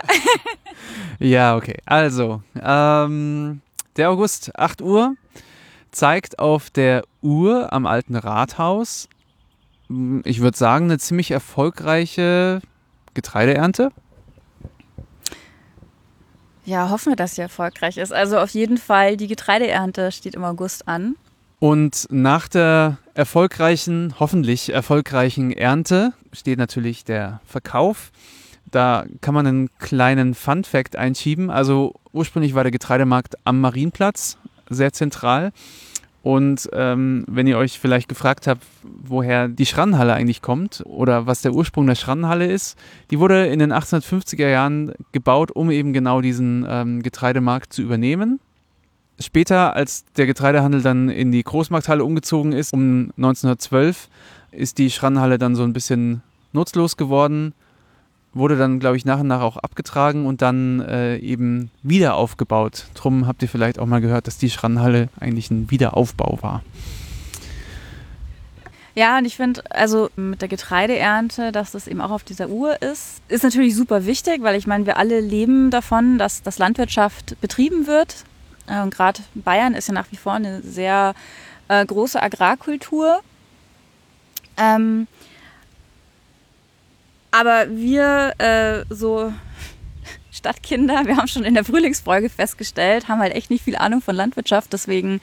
ja, 1.19 1.57
okay. 1.57 1.77
Also, 1.85 2.43
ähm, 2.59 3.61
der 3.99 4.09
August, 4.09 4.59
8 4.59 4.81
Uhr, 4.81 5.15
zeigt 5.91 6.39
auf 6.39 6.71
der 6.71 7.05
Uhr 7.21 7.71
am 7.71 7.85
alten 7.85 8.17
Rathaus, 8.17 9.11
hm, 9.89 10.23
ich 10.25 10.41
würde 10.41 10.57
sagen, 10.57 10.87
eine 10.87 10.99
ziemlich 10.99 11.31
erfolgreiche 11.33 12.63
Getreideernte. 13.13 13.91
Ja, 16.65 16.89
hoffen 16.89 17.13
wir, 17.13 17.17
dass 17.17 17.35
sie 17.35 17.43
erfolgreich 17.43 17.99
ist. 17.99 18.13
Also 18.13 18.39
auf 18.39 18.51
jeden 18.51 18.79
Fall, 18.79 19.19
die 19.19 19.27
Getreideernte 19.27 20.13
steht 20.13 20.35
im 20.35 20.45
August 20.45 20.89
an. 20.89 21.17
Und 21.59 22.07
nach 22.11 22.47
der 22.47 22.99
erfolgreichen, 23.15 24.15
hoffentlich 24.21 24.73
erfolgreichen 24.73 25.51
Ernte 25.51 26.13
steht 26.33 26.59
natürlich 26.59 27.05
der 27.05 27.41
Verkauf. 27.45 28.13
Da 28.71 29.07
kann 29.21 29.35
man 29.35 29.47
einen 29.47 29.71
kleinen 29.79 30.35
Fun 30.35 30.63
Fact 30.63 30.95
einschieben. 30.95 31.51
Also 31.51 31.95
ursprünglich 32.13 32.55
war 32.55 32.63
der 32.63 32.71
Getreidemarkt 32.71 33.35
am 33.45 33.61
Marienplatz, 33.61 34.39
sehr 34.69 34.93
zentral. 34.93 35.53
Und 36.23 36.69
ähm, 36.73 37.25
wenn 37.27 37.47
ihr 37.47 37.59
euch 37.59 37.79
vielleicht 37.79 38.09
gefragt 38.09 38.47
habt, 38.47 38.63
woher 38.83 39.49
die 39.49 39.67
Schrannenhalle 39.67 40.15
eigentlich 40.15 40.43
kommt 40.43 40.83
oder 40.85 41.27
was 41.27 41.43
der 41.43 41.55
Ursprung 41.55 41.87
der 41.87 41.95
Schrannenhalle 41.95 42.47
ist, 42.47 42.77
die 43.11 43.19
wurde 43.19 43.47
in 43.47 43.59
den 43.59 43.73
1850er 43.73 44.49
Jahren 44.49 44.93
gebaut, 45.13 45.51
um 45.53 45.71
eben 45.71 45.93
genau 45.93 46.21
diesen 46.21 46.67
ähm, 46.69 47.03
Getreidemarkt 47.03 47.73
zu 47.73 47.83
übernehmen. 47.83 48.41
Später, 49.21 49.75
als 49.75 50.05
der 50.17 50.27
Getreidehandel 50.27 50.83
dann 50.83 51.09
in 51.09 51.33
die 51.33 51.43
Großmarkthalle 51.43 52.05
umgezogen 52.05 52.53
ist, 52.53 52.73
um 52.73 53.11
1912, 53.17 54.09
ist 54.53 54.79
die 54.79 54.91
Schrannenhalle 54.91 55.39
dann 55.39 55.57
so 55.57 55.65
ein 55.65 55.73
bisschen 55.73 56.23
nutzlos 56.53 56.97
geworden, 56.97 57.53
wurde 58.33 58.57
dann, 58.57 58.79
glaube 58.79 58.97
ich, 58.97 59.05
nach 59.05 59.21
und 59.21 59.27
nach 59.27 59.41
auch 59.41 59.57
abgetragen 59.57 60.27
und 60.27 60.43
dann 60.43 60.81
äh, 60.81 61.17
eben 61.19 61.71
wieder 61.83 62.15
aufgebaut. 62.15 62.87
Drum 62.95 63.27
habt 63.27 63.43
ihr 63.43 63.49
vielleicht 63.49 63.79
auch 63.79 63.87
mal 63.87 64.01
gehört, 64.01 64.27
dass 64.27 64.39
die 64.39 64.51
Schrannenhalle 64.51 65.09
eigentlich 65.19 65.51
ein 65.51 65.71
Wiederaufbau 65.71 66.39
war. 66.41 66.63
Ja, 68.95 69.19
und 69.19 69.27
ich 69.27 69.37
finde, 69.37 69.63
also 69.71 70.11
mit 70.17 70.43
der 70.43 70.49
Getreideernte, 70.49 71.53
dass 71.53 71.71
das 71.71 71.87
eben 71.87 72.01
auch 72.01 72.11
auf 72.11 72.25
dieser 72.25 72.49
Uhr 72.49 72.83
ist, 72.83 73.23
ist 73.29 73.45
natürlich 73.45 73.77
super 73.77 74.07
wichtig, 74.07 74.43
weil 74.43 74.57
ich 74.57 74.67
meine, 74.67 74.87
wir 74.87 74.97
alle 74.97 75.21
leben 75.21 75.71
davon, 75.71 76.19
dass, 76.19 76.43
dass 76.43 76.59
Landwirtschaft 76.59 77.41
betrieben 77.41 77.87
wird. 77.87 78.25
Äh, 78.69 78.83
und 78.83 78.95
gerade 78.95 79.23
Bayern 79.35 79.75
ist 79.75 79.89
ja 79.89 79.95
nach 79.95 80.11
wie 80.11 80.17
vor 80.17 80.35
eine 80.35 80.63
sehr 80.63 81.15
äh, 81.69 81.85
große 81.85 82.23
Agrarkultur. 82.23 83.21
Ähm, 84.57 85.07
aber 87.31 87.71
wir 87.71 88.35
äh, 88.39 88.85
so 88.95 89.33
Stadtkinder, 90.31 91.07
wir 91.07 91.17
haben 91.17 91.29
schon 91.29 91.45
in 91.45 91.55
der 91.55 91.65
Frühlingsfolge 91.65 92.29
festgestellt, 92.29 93.09
haben 93.09 93.21
halt 93.21 93.35
echt 93.35 93.51
nicht 93.51 93.65
viel 93.65 93.77
Ahnung 93.77 94.01
von 94.01 94.17
Landwirtschaft. 94.17 94.73
Deswegen 94.73 95.21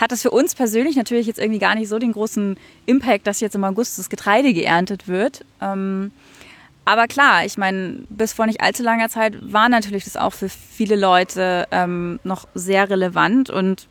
hat 0.00 0.12
das 0.12 0.22
für 0.22 0.30
uns 0.30 0.54
persönlich 0.54 0.96
natürlich 0.96 1.26
jetzt 1.26 1.38
irgendwie 1.38 1.60
gar 1.60 1.74
nicht 1.74 1.88
so 1.88 1.98
den 1.98 2.12
großen 2.12 2.56
Impact, 2.86 3.26
dass 3.26 3.40
jetzt 3.40 3.54
im 3.54 3.64
August 3.64 3.98
das 3.98 4.10
Getreide 4.10 4.52
geerntet 4.52 5.08
wird. 5.08 5.44
Ähm, 5.60 6.12
aber 6.84 7.06
klar, 7.06 7.44
ich 7.44 7.56
meine, 7.56 8.04
bis 8.10 8.32
vor 8.32 8.46
nicht 8.46 8.60
allzu 8.60 8.82
langer 8.82 9.08
Zeit 9.08 9.34
war 9.40 9.68
natürlich 9.68 10.04
das 10.04 10.16
auch 10.16 10.32
für 10.32 10.48
viele 10.48 10.96
Leute 10.96 11.66
ähm, 11.70 12.20
noch 12.24 12.46
sehr 12.54 12.90
relevant. 12.90 13.48
Und 13.48 13.88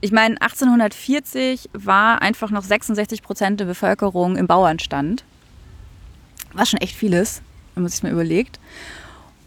ich 0.00 0.10
meine, 0.10 0.40
1840 0.40 1.70
war 1.74 2.22
einfach 2.22 2.50
noch 2.50 2.64
66 2.64 3.22
Prozent 3.22 3.60
der 3.60 3.66
Bevölkerung 3.66 4.36
im 4.36 4.46
Bauernstand. 4.46 5.24
Was 6.54 6.70
schon 6.70 6.80
echt 6.80 6.96
vieles, 6.96 7.42
wenn 7.74 7.82
man 7.82 7.90
sich 7.90 8.02
mal 8.02 8.12
überlegt. 8.12 8.58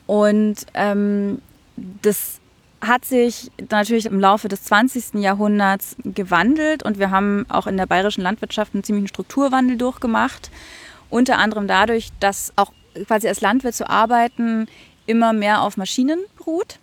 Und 0.06 0.68
ähm, 0.76 1.42
das 1.76 2.40
hat 2.82 3.06
sich 3.06 3.52
natürlich 3.70 4.06
im 4.06 4.20
Laufe 4.20 4.48
des 4.48 4.64
20. 4.64 5.16
Jahrhunderts 5.16 5.96
gewandelt 6.04 6.84
und 6.84 6.98
wir 6.98 7.12
haben 7.12 7.46
auch 7.50 7.68
in 7.68 7.76
der 7.76 7.88
bayerischen 7.88 8.22
Landwirtschaft 8.22 8.74
einen 8.74 8.84
ziemlichen 8.84 9.08
Strukturwandel 9.08 9.78
durchgemacht. 9.78 10.50
Unter 11.10 11.38
anderem 11.38 11.68
dadurch, 11.68 12.10
dass 12.20 12.54
auch 12.56 12.72
quasi 13.08 13.28
als 13.28 13.42
Landwirt 13.42 13.76
zu 13.76 13.90
arbeiten 13.90 14.68
immer 15.06 15.34
mehr 15.34 15.62
auf 15.62 15.78
Maschinen 15.78 16.20
beruht 16.38 16.80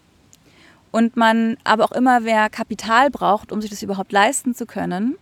und 0.91 1.17
man 1.17 1.57
aber 1.65 1.85
auch 1.85 1.93
immer 1.93 2.21
mehr 2.21 2.49
Kapital 2.51 3.11
braucht, 3.11 3.53
um 3.53 3.61
sich 3.61 3.71
das 3.71 3.83
überhaupt 3.83 4.13
leisten 4.13 4.55
zu 4.55 4.67
können. 4.67 5.17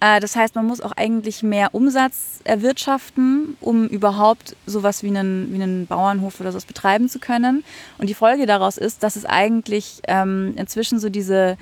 Äh, 0.00 0.20
das 0.20 0.36
heißt, 0.36 0.54
man 0.54 0.66
muss 0.66 0.80
auch 0.80 0.92
eigentlich 0.92 1.42
mehr 1.42 1.74
Umsatz 1.74 2.40
erwirtschaften, 2.44 3.56
um 3.60 3.86
überhaupt 3.86 4.56
sowas 4.66 5.02
wie 5.02 5.08
einen, 5.08 5.52
wie 5.52 5.62
einen 5.62 5.86
Bauernhof 5.86 6.40
oder 6.40 6.52
sowas 6.52 6.66
betreiben 6.66 7.08
zu 7.08 7.18
können. 7.18 7.64
Und 7.98 8.08
die 8.08 8.14
Folge 8.14 8.46
daraus 8.46 8.76
ist, 8.76 9.02
dass 9.02 9.16
es 9.16 9.24
eigentlich 9.24 10.00
ähm, 10.06 10.54
inzwischen 10.56 10.98
so 10.98 11.08
diese 11.08 11.56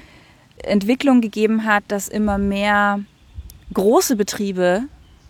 Entwicklung 0.59 1.21
gegeben 1.21 1.65
hat, 1.65 1.85
dass 1.89 2.09
immer 2.09 2.39
mehr 2.39 3.01
große 3.75 4.17
Betriebe 4.17 4.85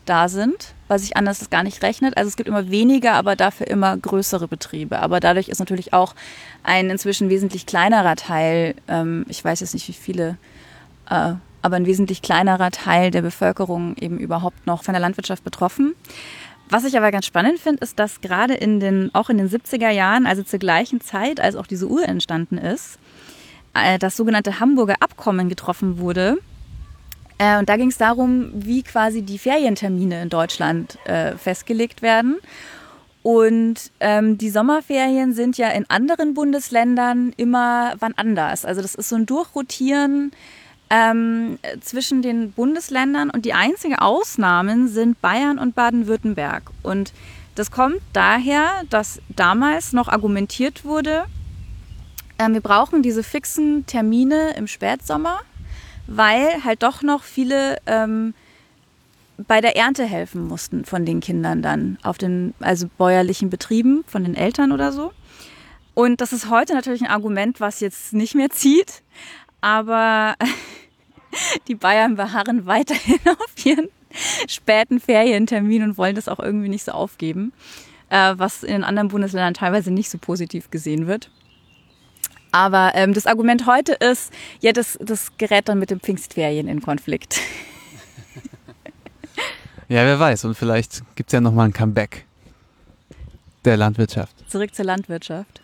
da 0.04 0.28
sind, 0.28 0.74
weil 0.88 0.98
sich 0.98 1.16
anders 1.16 1.38
das 1.38 1.50
gar 1.50 1.62
nicht 1.62 1.82
rechnet. 1.82 2.16
Also 2.16 2.28
es 2.28 2.36
gibt 2.36 2.48
immer 2.48 2.70
weniger, 2.70 3.14
aber 3.14 3.36
dafür 3.36 3.66
immer 3.66 3.96
größere 3.96 4.48
Betriebe. 4.48 5.00
Aber 5.00 5.20
dadurch 5.20 5.48
ist 5.48 5.58
natürlich 5.58 5.92
auch 5.92 6.14
ein 6.62 6.90
inzwischen 6.90 7.28
wesentlich 7.28 7.66
kleinerer 7.66 8.16
Teil, 8.16 8.74
ähm, 8.88 9.26
ich 9.28 9.44
weiß 9.44 9.60
jetzt 9.60 9.74
nicht 9.74 9.88
wie 9.88 9.92
viele, 9.92 10.36
äh, 11.10 11.34
aber 11.62 11.76
ein 11.76 11.86
wesentlich 11.86 12.22
kleinerer 12.22 12.70
Teil 12.70 13.10
der 13.10 13.22
Bevölkerung 13.22 13.96
eben 13.96 14.18
überhaupt 14.18 14.66
noch 14.66 14.84
von 14.84 14.92
der 14.92 15.00
Landwirtschaft 15.00 15.42
betroffen. 15.42 15.94
Was 16.68 16.84
ich 16.84 16.96
aber 16.96 17.12
ganz 17.12 17.26
spannend 17.26 17.60
finde, 17.60 17.82
ist, 17.82 17.98
dass 17.98 18.20
gerade 18.20 18.54
in 18.54 18.80
den, 18.80 19.14
auch 19.14 19.30
in 19.30 19.38
den 19.38 19.48
70er 19.48 19.90
Jahren, 19.90 20.26
also 20.26 20.42
zur 20.42 20.58
gleichen 20.58 21.00
Zeit, 21.00 21.40
als 21.40 21.54
auch 21.54 21.66
diese 21.66 21.86
Uhr 21.88 22.08
entstanden 22.08 22.58
ist, 22.58 22.98
äh, 23.74 23.98
das 23.98 24.16
sogenannte 24.16 24.58
Hamburger 24.58 24.96
Abkommen 25.00 25.48
getroffen 25.48 25.98
wurde. 25.98 26.38
Äh, 27.38 27.58
und 27.58 27.68
da 27.68 27.76
ging 27.76 27.88
es 27.88 27.98
darum, 27.98 28.50
wie 28.54 28.82
quasi 28.82 29.22
die 29.22 29.38
Ferientermine 29.38 30.22
in 30.22 30.28
Deutschland 30.28 30.98
äh, 31.06 31.32
festgelegt 31.36 32.02
werden. 32.02 32.36
Und 33.22 33.90
ähm, 33.98 34.38
die 34.38 34.50
Sommerferien 34.50 35.32
sind 35.32 35.58
ja 35.58 35.70
in 35.70 35.84
anderen 35.90 36.34
Bundesländern 36.34 37.32
immer 37.36 37.94
wann 37.98 38.14
anders. 38.16 38.64
Also 38.64 38.82
das 38.82 38.94
ist 38.94 39.08
so 39.08 39.16
ein 39.16 39.26
Durchrotieren 39.26 40.30
ähm, 40.90 41.58
zwischen 41.80 42.22
den 42.22 42.52
Bundesländern 42.52 43.30
und 43.30 43.44
die 43.44 43.52
einzige 43.52 44.00
Ausnahmen 44.00 44.86
sind 44.86 45.20
Bayern 45.20 45.58
und 45.58 45.74
Baden-Württemberg. 45.74 46.70
Und 46.84 47.12
das 47.56 47.72
kommt 47.72 48.00
daher, 48.12 48.70
dass 48.90 49.20
damals 49.28 49.92
noch 49.92 50.06
argumentiert 50.06 50.84
wurde, 50.84 51.24
äh, 52.38 52.48
wir 52.48 52.60
brauchen 52.60 53.02
diese 53.02 53.22
fixen 53.22 53.86
Termine 53.86 54.54
im 54.56 54.66
Spätsommer, 54.66 55.40
weil 56.06 56.64
halt 56.64 56.82
doch 56.82 57.02
noch 57.02 57.22
viele 57.22 57.76
ähm, 57.86 58.34
bei 59.38 59.60
der 59.60 59.76
Ernte 59.76 60.04
helfen 60.04 60.46
mussten 60.46 60.84
von 60.84 61.04
den 61.04 61.20
Kindern 61.20 61.62
dann 61.62 61.98
auf 62.02 62.18
den 62.18 62.54
also 62.60 62.88
bäuerlichen 62.96 63.50
Betrieben 63.50 64.04
von 64.06 64.24
den 64.24 64.34
Eltern 64.34 64.72
oder 64.72 64.92
so. 64.92 65.12
Und 65.94 66.20
das 66.20 66.32
ist 66.32 66.50
heute 66.50 66.74
natürlich 66.74 67.02
ein 67.02 67.10
Argument, 67.10 67.60
was 67.60 67.80
jetzt 67.80 68.12
nicht 68.12 68.34
mehr 68.34 68.50
zieht, 68.50 69.02
aber 69.60 70.34
die 71.68 71.74
Bayern 71.74 72.16
beharren 72.16 72.66
weiterhin 72.66 73.18
auf 73.26 73.64
ihren 73.64 73.88
späten 74.48 75.00
Ferientermin 75.00 75.82
und 75.82 75.98
wollen 75.98 76.14
das 76.14 76.28
auch 76.28 76.38
irgendwie 76.38 76.68
nicht 76.68 76.84
so 76.84 76.92
aufgeben, 76.92 77.52
äh, 78.08 78.34
was 78.36 78.62
in 78.62 78.72
den 78.72 78.84
anderen 78.84 79.08
Bundesländern 79.08 79.54
teilweise 79.54 79.90
nicht 79.90 80.10
so 80.10 80.18
positiv 80.18 80.70
gesehen 80.70 81.06
wird. 81.06 81.30
Aber 82.56 82.92
ähm, 82.94 83.12
das 83.12 83.26
Argument 83.26 83.66
heute 83.66 83.92
ist, 83.92 84.32
ja, 84.60 84.72
das, 84.72 84.98
das 85.02 85.36
gerät 85.36 85.68
dann 85.68 85.78
mit 85.78 85.90
den 85.90 86.00
Pfingstferien 86.00 86.68
in 86.68 86.80
Konflikt. 86.80 87.38
Ja, 89.88 90.04
wer 90.04 90.18
weiß. 90.18 90.46
Und 90.46 90.56
vielleicht 90.56 91.04
gibt 91.14 91.28
es 91.28 91.32
ja 91.32 91.40
nochmal 91.40 91.68
ein 91.68 91.72
Comeback 91.72 92.24
der 93.64 93.76
Landwirtschaft. 93.76 94.34
Zurück 94.50 94.74
zur 94.74 94.84
Landwirtschaft. 94.84 95.60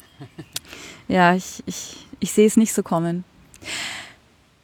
Ja, 1.09 1.35
ich, 1.35 1.61
ich, 1.67 2.07
ich 2.21 2.31
sehe 2.31 2.47
es 2.47 2.57
nicht 2.57 2.73
so 2.73 2.85
kommen. 2.85 3.25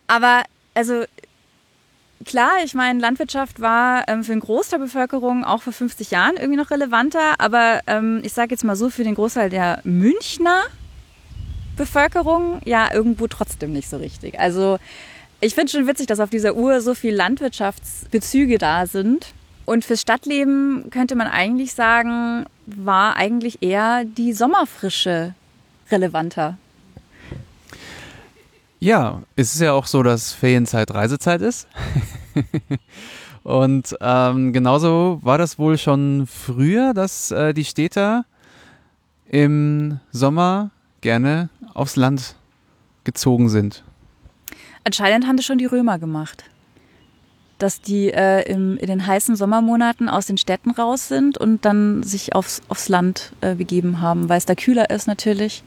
Aber 0.06 0.44
also 0.74 1.02
klar, 2.24 2.52
ich 2.64 2.74
meine, 2.74 3.00
Landwirtschaft 3.00 3.60
war 3.60 4.08
ähm, 4.08 4.22
für 4.22 4.30
den 4.30 4.38
Großteil 4.38 4.78
der 4.78 4.86
Bevölkerung 4.86 5.42
auch 5.42 5.62
vor 5.62 5.72
50 5.72 6.12
Jahren 6.12 6.36
irgendwie 6.36 6.56
noch 6.56 6.70
relevanter, 6.70 7.40
aber 7.40 7.80
ähm, 7.88 8.20
ich 8.22 8.34
sage 8.34 8.52
jetzt 8.52 8.62
mal 8.62 8.76
so, 8.76 8.90
für 8.90 9.02
den 9.02 9.16
Großteil 9.16 9.50
der 9.50 9.80
Münchner 9.82 10.62
Bevölkerung 11.78 12.60
ja 12.64 12.92
irgendwo 12.92 13.26
trotzdem 13.26 13.72
nicht 13.72 13.88
so 13.88 13.96
richtig. 13.96 14.38
Also 14.38 14.78
ich 15.40 15.54
finde 15.54 15.72
schon 15.72 15.86
witzig, 15.86 16.08
dass 16.08 16.20
auf 16.20 16.30
dieser 16.30 16.54
Uhr 16.54 16.80
so 16.80 16.94
viele 16.94 17.16
Landwirtschaftsbezüge 17.16 18.58
da 18.58 18.86
sind. 18.86 19.32
Und 19.64 19.84
fürs 19.84 20.00
Stadtleben 20.00 20.90
könnte 20.90 21.14
man 21.14 21.26
eigentlich 21.26 21.74
sagen, 21.74 22.46
war 22.66 23.16
eigentlich 23.16 23.62
eher 23.62 24.04
die 24.04 24.32
Sommerfrische 24.32 25.34
relevanter. 25.90 26.58
Ja, 28.80 29.22
es 29.36 29.54
ist 29.54 29.60
ja 29.60 29.72
auch 29.72 29.86
so, 29.86 30.02
dass 30.02 30.32
Ferienzeit 30.32 30.92
Reisezeit 30.92 31.42
ist. 31.42 31.68
Und 33.42 33.96
ähm, 34.00 34.52
genauso 34.52 35.20
war 35.22 35.38
das 35.38 35.58
wohl 35.58 35.78
schon 35.78 36.26
früher, 36.26 36.94
dass 36.94 37.30
äh, 37.30 37.54
die 37.54 37.64
Städter 37.64 38.24
im 39.30 40.00
Sommer 40.12 40.70
gerne 41.00 41.48
aufs 41.78 41.96
Land 41.96 42.34
gezogen 43.04 43.48
sind. 43.48 43.84
Anscheinend 44.84 45.26
haben 45.26 45.36
das 45.36 45.46
schon 45.46 45.58
die 45.58 45.66
Römer 45.66 45.98
gemacht. 45.98 46.44
Dass 47.58 47.80
die 47.80 48.12
äh, 48.12 48.42
im, 48.50 48.76
in 48.76 48.86
den 48.86 49.06
heißen 49.06 49.34
Sommermonaten 49.34 50.08
aus 50.08 50.26
den 50.26 50.38
Städten 50.38 50.70
raus 50.70 51.08
sind 51.08 51.38
und 51.38 51.64
dann 51.64 52.02
sich 52.04 52.34
aufs, 52.34 52.62
aufs 52.68 52.88
Land 52.88 53.32
äh, 53.40 53.56
begeben 53.56 54.00
haben, 54.00 54.28
weil 54.28 54.38
es 54.38 54.46
da 54.46 54.54
kühler 54.54 54.90
ist 54.90 55.08
natürlich. 55.08 55.64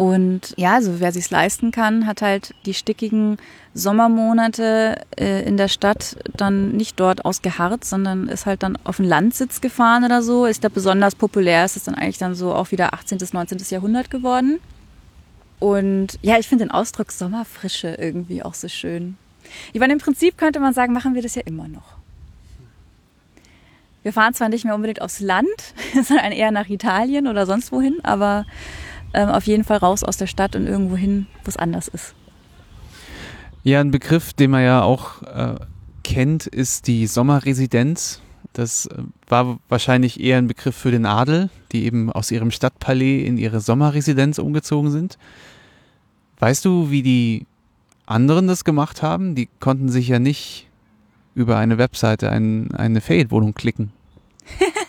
Und 0.00 0.54
ja, 0.56 0.76
also 0.76 0.98
wer 0.98 1.12
sich's 1.12 1.30
leisten 1.30 1.72
kann, 1.72 2.06
hat 2.06 2.22
halt 2.22 2.54
die 2.64 2.72
stickigen 2.72 3.36
Sommermonate 3.74 5.02
äh, 5.18 5.46
in 5.46 5.58
der 5.58 5.68
Stadt 5.68 6.16
dann 6.36 6.72
nicht 6.72 6.98
dort 6.98 7.24
ausgeharrt, 7.26 7.84
sondern 7.84 8.26
ist 8.26 8.46
halt 8.46 8.62
dann 8.62 8.78
auf 8.84 8.96
den 8.96 9.04
Landsitz 9.04 9.60
gefahren 9.60 10.04
oder 10.04 10.22
so. 10.22 10.46
Ist 10.46 10.64
da 10.64 10.70
besonders 10.70 11.14
populär, 11.14 11.66
ist 11.66 11.76
es 11.76 11.84
dann 11.84 11.94
eigentlich 11.94 12.16
dann 12.16 12.34
so 12.34 12.54
auch 12.54 12.70
wieder 12.70 12.94
18. 12.94 13.18
bis 13.18 13.34
19. 13.34 13.58
Jahrhundert 13.68 14.10
geworden. 14.10 14.58
Und 15.60 16.18
ja, 16.22 16.38
ich 16.38 16.48
finde 16.48 16.64
den 16.64 16.70
Ausdruck 16.72 17.12
Sommerfrische 17.12 17.94
irgendwie 17.94 18.42
auch 18.42 18.54
so 18.54 18.66
schön. 18.66 19.16
Ich 19.72 19.80
meine, 19.80 19.92
im 19.92 19.98
Prinzip 19.98 20.36
könnte 20.36 20.58
man 20.58 20.74
sagen, 20.74 20.92
machen 20.92 21.14
wir 21.14 21.22
das 21.22 21.34
ja 21.34 21.42
immer 21.44 21.68
noch. 21.68 22.00
Wir 24.02 24.12
fahren 24.12 24.32
zwar 24.32 24.48
nicht 24.48 24.64
mehr 24.64 24.74
unbedingt 24.74 25.02
aufs 25.02 25.20
Land, 25.20 25.74
sondern 26.02 26.32
eher 26.32 26.50
nach 26.50 26.68
Italien 26.68 27.26
oder 27.28 27.46
sonst 27.46 27.70
wohin, 27.70 27.98
aber 28.02 28.46
ähm, 29.12 29.28
auf 29.28 29.46
jeden 29.46 29.64
Fall 29.64 29.78
raus 29.78 30.02
aus 30.02 30.16
der 30.16 30.26
Stadt 30.26 30.56
und 30.56 30.66
irgendwo 30.66 30.96
hin, 30.96 31.26
wo 31.44 31.48
es 31.48 31.56
anders 31.56 31.88
ist. 31.88 32.14
Ja, 33.62 33.80
ein 33.80 33.90
Begriff, 33.90 34.32
den 34.32 34.52
man 34.52 34.64
ja 34.64 34.82
auch 34.82 35.22
äh, 35.22 35.56
kennt, 36.02 36.46
ist 36.46 36.86
die 36.86 37.06
Sommerresidenz. 37.06 38.22
Das 38.52 38.86
äh, 38.86 39.02
war 39.28 39.58
wahrscheinlich 39.68 40.20
eher 40.20 40.38
ein 40.38 40.48
Begriff 40.48 40.76
für 40.76 40.90
den 40.90 41.06
Adel, 41.06 41.50
die 41.72 41.84
eben 41.84 42.10
aus 42.10 42.30
ihrem 42.30 42.50
Stadtpalais 42.50 43.24
in 43.24 43.38
ihre 43.38 43.60
Sommerresidenz 43.60 44.38
umgezogen 44.38 44.90
sind. 44.90 45.18
Weißt 46.38 46.64
du, 46.64 46.90
wie 46.90 47.02
die 47.02 47.46
anderen 48.06 48.46
das 48.48 48.64
gemacht 48.64 49.02
haben? 49.02 49.34
Die 49.34 49.48
konnten 49.60 49.88
sich 49.88 50.08
ja 50.08 50.18
nicht 50.18 50.66
über 51.34 51.58
eine 51.58 51.78
Webseite 51.78 52.30
ein, 52.30 52.74
eine 52.74 53.00
Ferienwohnung 53.00 53.54
klicken? 53.54 53.92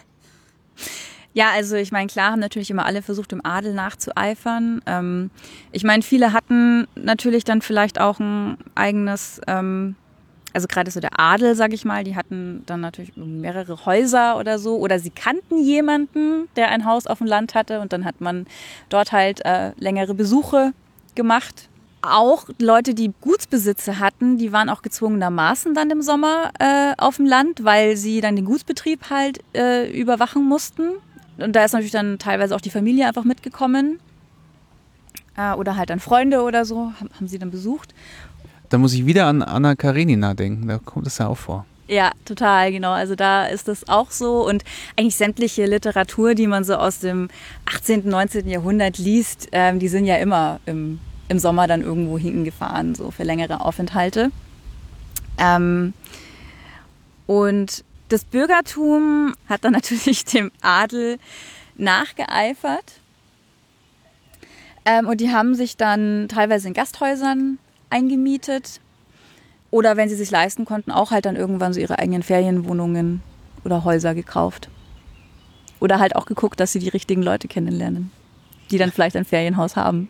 Ja, 1.33 1.51
also 1.51 1.77
ich 1.77 1.91
meine, 1.91 2.07
klar 2.07 2.31
haben 2.31 2.39
natürlich 2.39 2.69
immer 2.69 2.85
alle 2.85 3.01
versucht, 3.01 3.31
dem 3.31 3.45
Adel 3.45 3.73
nachzueifern. 3.73 4.81
Ähm, 4.85 5.29
ich 5.71 5.83
meine, 5.83 6.03
viele 6.03 6.33
hatten 6.33 6.87
natürlich 6.95 7.45
dann 7.45 7.61
vielleicht 7.61 8.01
auch 8.01 8.19
ein 8.19 8.57
eigenes, 8.75 9.39
ähm, 9.47 9.95
also 10.53 10.67
gerade 10.67 10.91
so 10.91 10.99
der 10.99 11.19
Adel, 11.19 11.55
sag 11.55 11.73
ich 11.73 11.85
mal, 11.85 12.03
die 12.03 12.15
hatten 12.15 12.63
dann 12.65 12.81
natürlich 12.81 13.15
mehrere 13.15 13.85
Häuser 13.85 14.37
oder 14.37 14.59
so. 14.59 14.77
Oder 14.77 14.99
sie 14.99 15.09
kannten 15.09 15.63
jemanden, 15.63 16.49
der 16.55 16.69
ein 16.69 16.85
Haus 16.85 17.07
auf 17.07 17.19
dem 17.19 17.27
Land 17.27 17.55
hatte 17.55 17.79
und 17.79 17.93
dann 17.93 18.05
hat 18.05 18.21
man 18.21 18.45
dort 18.89 19.11
halt 19.11 19.43
äh, 19.45 19.71
längere 19.77 20.13
Besuche 20.13 20.73
gemacht. 21.15 21.69
Auch 22.01 22.45
Leute, 22.59 22.95
die 22.95 23.13
Gutsbesitze 23.21 23.99
hatten, 23.99 24.37
die 24.37 24.51
waren 24.51 24.69
auch 24.69 24.81
gezwungenermaßen 24.81 25.75
dann 25.75 25.91
im 25.91 26.01
Sommer 26.01 26.51
äh, 26.59 26.93
auf 26.97 27.17
dem 27.17 27.27
Land, 27.27 27.63
weil 27.63 27.95
sie 27.95 28.21
dann 28.21 28.35
den 28.35 28.45
Gutsbetrieb 28.45 29.09
halt 29.09 29.39
äh, 29.53 29.89
überwachen 29.91 30.43
mussten 30.43 30.93
und 31.37 31.55
da 31.55 31.65
ist 31.65 31.73
natürlich 31.73 31.91
dann 31.91 32.19
teilweise 32.19 32.55
auch 32.55 32.61
die 32.61 32.69
Familie 32.69 33.07
einfach 33.07 33.23
mitgekommen. 33.23 33.99
Äh, 35.37 35.53
oder 35.53 35.77
halt 35.77 35.89
dann 35.89 35.99
Freunde 35.99 36.41
oder 36.43 36.65
so, 36.65 36.93
haben, 36.99 37.09
haben 37.15 37.27
sie 37.27 37.39
dann 37.39 37.51
besucht. 37.51 37.93
Da 38.71 38.77
muss 38.77 38.93
ich 38.93 39.05
wieder 39.05 39.27
an 39.27 39.41
Anna 39.41 39.75
Karenina 39.75 40.33
denken, 40.33 40.69
da 40.69 40.77
kommt 40.77 41.05
es 41.05 41.17
ja 41.17 41.27
auch 41.27 41.37
vor. 41.37 41.65
Ja, 41.89 42.11
total, 42.23 42.71
genau. 42.71 42.91
Also 42.91 43.15
da 43.15 43.45
ist 43.45 43.67
das 43.67 43.89
auch 43.89 44.11
so. 44.11 44.47
Und 44.47 44.63
eigentlich 44.95 45.17
sämtliche 45.17 45.65
Literatur, 45.65 46.35
die 46.35 46.47
man 46.47 46.63
so 46.63 46.75
aus 46.75 46.99
dem 46.99 47.27
18., 47.65 48.07
19. 48.07 48.47
Jahrhundert 48.47 48.97
liest, 48.97 49.49
ähm, 49.51 49.79
die 49.79 49.89
sind 49.89 50.05
ja 50.05 50.15
immer 50.15 50.61
im, 50.65 51.01
im 51.27 51.37
Sommer 51.37 51.67
dann 51.67 51.81
irgendwo 51.81 52.17
hingefahren, 52.17 52.95
so 52.95 53.11
für 53.11 53.23
längere 53.23 53.59
Aufenthalte. 53.59 54.31
Ähm, 55.37 55.93
und 57.27 57.83
das 58.07 58.23
Bürgertum 58.23 59.35
hat 59.49 59.65
dann 59.65 59.73
natürlich 59.73 60.23
dem 60.23 60.49
Adel 60.61 61.17
nachgeeifert. 61.75 63.01
Ähm, 64.85 65.09
und 65.09 65.19
die 65.19 65.31
haben 65.31 65.55
sich 65.55 65.75
dann 65.75 66.29
teilweise 66.29 66.69
in 66.69 66.73
Gasthäusern 66.73 67.57
eingemietet. 67.91 68.81
Oder 69.69 69.95
wenn 69.95 70.09
sie 70.09 70.15
sich 70.15 70.31
leisten 70.31 70.65
konnten, 70.65 70.91
auch 70.91 71.11
halt 71.11 71.25
dann 71.25 71.35
irgendwann 71.35 71.73
so 71.73 71.79
ihre 71.79 71.99
eigenen 71.99 72.23
Ferienwohnungen 72.23 73.21
oder 73.63 73.83
Häuser 73.85 74.13
gekauft. 74.13 74.69
Oder 75.79 75.99
halt 75.99 76.15
auch 76.15 76.25
geguckt, 76.25 76.59
dass 76.59 76.73
sie 76.73 76.79
die 76.79 76.89
richtigen 76.89 77.23
Leute 77.23 77.47
kennenlernen, 77.47 78.11
die 78.69 78.77
dann 78.77 78.91
vielleicht 78.91 79.15
ein 79.15 79.25
Ferienhaus 79.25 79.75
haben. 79.75 80.09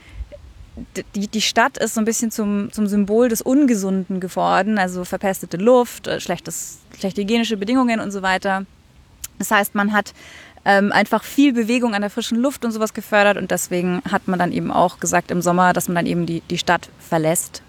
die, 1.14 1.28
die 1.28 1.40
Stadt 1.40 1.78
ist 1.78 1.94
so 1.94 2.00
ein 2.00 2.04
bisschen 2.04 2.30
zum, 2.30 2.72
zum 2.72 2.86
Symbol 2.86 3.28
des 3.28 3.42
Ungesunden 3.42 4.20
geworden, 4.20 4.78
also 4.78 5.04
verpestete 5.04 5.56
Luft, 5.56 6.06
äh, 6.06 6.20
schlechtes, 6.20 6.80
schlechte 6.98 7.22
hygienische 7.22 7.56
Bedingungen 7.56 8.00
und 8.00 8.10
so 8.10 8.22
weiter. 8.22 8.64
Das 9.38 9.50
heißt, 9.50 9.74
man 9.74 9.92
hat 9.92 10.12
ähm, 10.64 10.92
einfach 10.92 11.24
viel 11.24 11.52
Bewegung 11.52 11.94
an 11.94 12.02
der 12.02 12.10
frischen 12.10 12.38
Luft 12.38 12.64
und 12.64 12.72
sowas 12.72 12.94
gefördert 12.94 13.36
und 13.36 13.50
deswegen 13.50 14.02
hat 14.10 14.28
man 14.28 14.38
dann 14.38 14.52
eben 14.52 14.70
auch 14.70 15.00
gesagt 15.00 15.30
im 15.30 15.42
Sommer, 15.42 15.72
dass 15.72 15.88
man 15.88 15.96
dann 15.96 16.06
eben 16.06 16.26
die, 16.26 16.40
die 16.42 16.58
Stadt 16.58 16.88
verlässt 16.98 17.62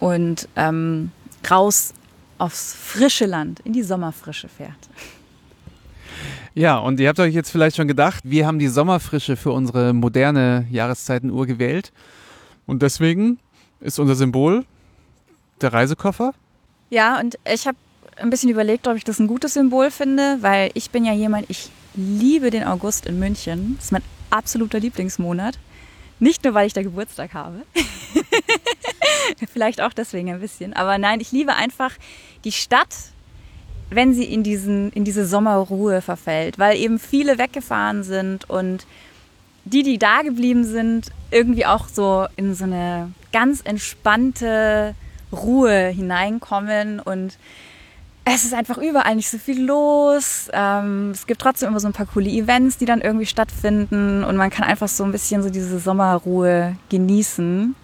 und 0.00 0.48
ähm, 0.56 1.12
raus 1.48 1.92
aufs 2.38 2.74
frische 2.74 3.26
Land, 3.26 3.60
in 3.60 3.72
die 3.72 3.82
Sommerfrische 3.82 4.48
fährt. 4.48 4.88
Ja, 6.54 6.78
und 6.78 6.98
ihr 7.00 7.08
habt 7.08 7.20
euch 7.20 7.34
jetzt 7.34 7.50
vielleicht 7.50 7.76
schon 7.76 7.88
gedacht, 7.88 8.22
wir 8.24 8.46
haben 8.46 8.58
die 8.58 8.68
Sommerfrische 8.68 9.36
für 9.36 9.52
unsere 9.52 9.92
moderne 9.92 10.66
Jahreszeitenuhr 10.70 11.46
gewählt. 11.46 11.92
Und 12.66 12.82
deswegen 12.82 13.38
ist 13.80 13.98
unser 13.98 14.14
Symbol 14.14 14.64
der 15.60 15.72
Reisekoffer. 15.72 16.34
Ja, 16.90 17.20
und 17.20 17.38
ich 17.52 17.66
habe 17.66 17.76
ein 18.16 18.30
bisschen 18.30 18.50
überlegt, 18.50 18.88
ob 18.88 18.96
ich 18.96 19.04
das 19.04 19.18
ein 19.18 19.26
gutes 19.26 19.54
Symbol 19.54 19.90
finde, 19.90 20.38
weil 20.40 20.70
ich 20.74 20.90
bin 20.90 21.04
ja 21.04 21.12
jemand, 21.12 21.48
ich 21.48 21.70
liebe 21.94 22.50
den 22.50 22.64
August 22.64 23.06
in 23.06 23.18
München. 23.18 23.74
Das 23.76 23.86
ist 23.86 23.92
mein 23.92 24.02
absoluter 24.30 24.80
Lieblingsmonat. 24.80 25.58
Nicht 26.20 26.44
nur, 26.44 26.54
weil 26.54 26.66
ich 26.66 26.72
da 26.72 26.82
Geburtstag 26.82 27.34
habe. 27.34 27.62
Vielleicht 29.52 29.80
auch 29.80 29.92
deswegen 29.92 30.32
ein 30.32 30.40
bisschen. 30.40 30.72
Aber 30.72 30.98
nein, 30.98 31.20
ich 31.20 31.30
liebe 31.30 31.54
einfach 31.54 31.92
die 32.44 32.52
Stadt, 32.52 32.94
wenn 33.90 34.12
sie 34.14 34.24
in, 34.24 34.42
diesen, 34.42 34.92
in 34.92 35.04
diese 35.04 35.26
Sommerruhe 35.26 36.02
verfällt, 36.02 36.58
weil 36.58 36.76
eben 36.76 36.98
viele 36.98 37.38
weggefahren 37.38 38.02
sind 38.02 38.48
und 38.48 38.86
die, 39.64 39.82
die 39.82 39.98
da 39.98 40.22
geblieben 40.22 40.64
sind, 40.64 41.10
irgendwie 41.30 41.66
auch 41.66 41.88
so 41.88 42.26
in 42.36 42.54
so 42.54 42.64
eine 42.64 43.12
ganz 43.32 43.60
entspannte 43.64 44.94
Ruhe 45.32 45.88
hineinkommen 45.88 47.00
und 47.00 47.38
es 48.24 48.44
ist 48.44 48.54
einfach 48.54 48.78
überall 48.78 49.16
nicht 49.16 49.30
so 49.30 49.38
viel 49.38 49.64
los. 49.64 50.48
Ähm, 50.52 51.12
es 51.12 51.26
gibt 51.26 51.40
trotzdem 51.40 51.70
immer 51.70 51.80
so 51.80 51.86
ein 51.86 51.94
paar 51.94 52.06
coole 52.06 52.28
Events, 52.28 52.76
die 52.76 52.84
dann 52.84 53.00
irgendwie 53.00 53.26
stattfinden 53.26 54.22
und 54.22 54.36
man 54.36 54.50
kann 54.50 54.66
einfach 54.66 54.88
so 54.88 55.04
ein 55.04 55.12
bisschen 55.12 55.42
so 55.42 55.48
diese 55.48 55.78
Sommerruhe 55.78 56.76
genießen. 56.90 57.74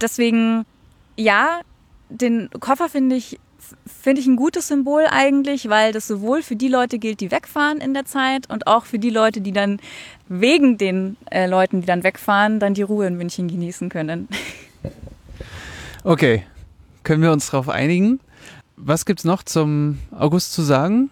Deswegen, 0.00 0.66
ja, 1.16 1.60
den 2.10 2.50
Koffer 2.60 2.88
finde 2.88 3.16
ich 3.16 3.38
finde 3.86 4.20
ich 4.20 4.26
ein 4.26 4.36
gutes 4.36 4.68
Symbol 4.68 5.06
eigentlich, 5.10 5.68
weil 5.68 5.92
das 5.92 6.06
sowohl 6.06 6.42
für 6.42 6.56
die 6.56 6.68
Leute 6.68 6.98
gilt, 6.98 7.20
die 7.20 7.30
wegfahren 7.30 7.78
in 7.78 7.94
der 7.94 8.04
Zeit 8.04 8.48
und 8.50 8.66
auch 8.66 8.84
für 8.84 8.98
die 8.98 9.10
Leute, 9.10 9.40
die 9.40 9.52
dann 9.52 9.80
wegen 10.28 10.78
den 10.78 11.16
äh, 11.30 11.46
Leuten, 11.46 11.80
die 11.80 11.86
dann 11.86 12.04
wegfahren, 12.04 12.60
dann 12.60 12.74
die 12.74 12.82
Ruhe 12.82 13.06
in 13.06 13.16
München 13.16 13.48
genießen 13.48 13.88
können. 13.88 14.28
Okay, 16.04 16.44
können 17.02 17.20
wir 17.20 17.32
uns 17.32 17.50
darauf 17.50 17.68
einigen? 17.68 18.20
Was 18.76 19.06
gibt 19.06 19.18
es 19.18 19.24
noch 19.24 19.42
zum 19.42 19.98
August 20.16 20.52
zu 20.52 20.62
sagen? 20.62 21.10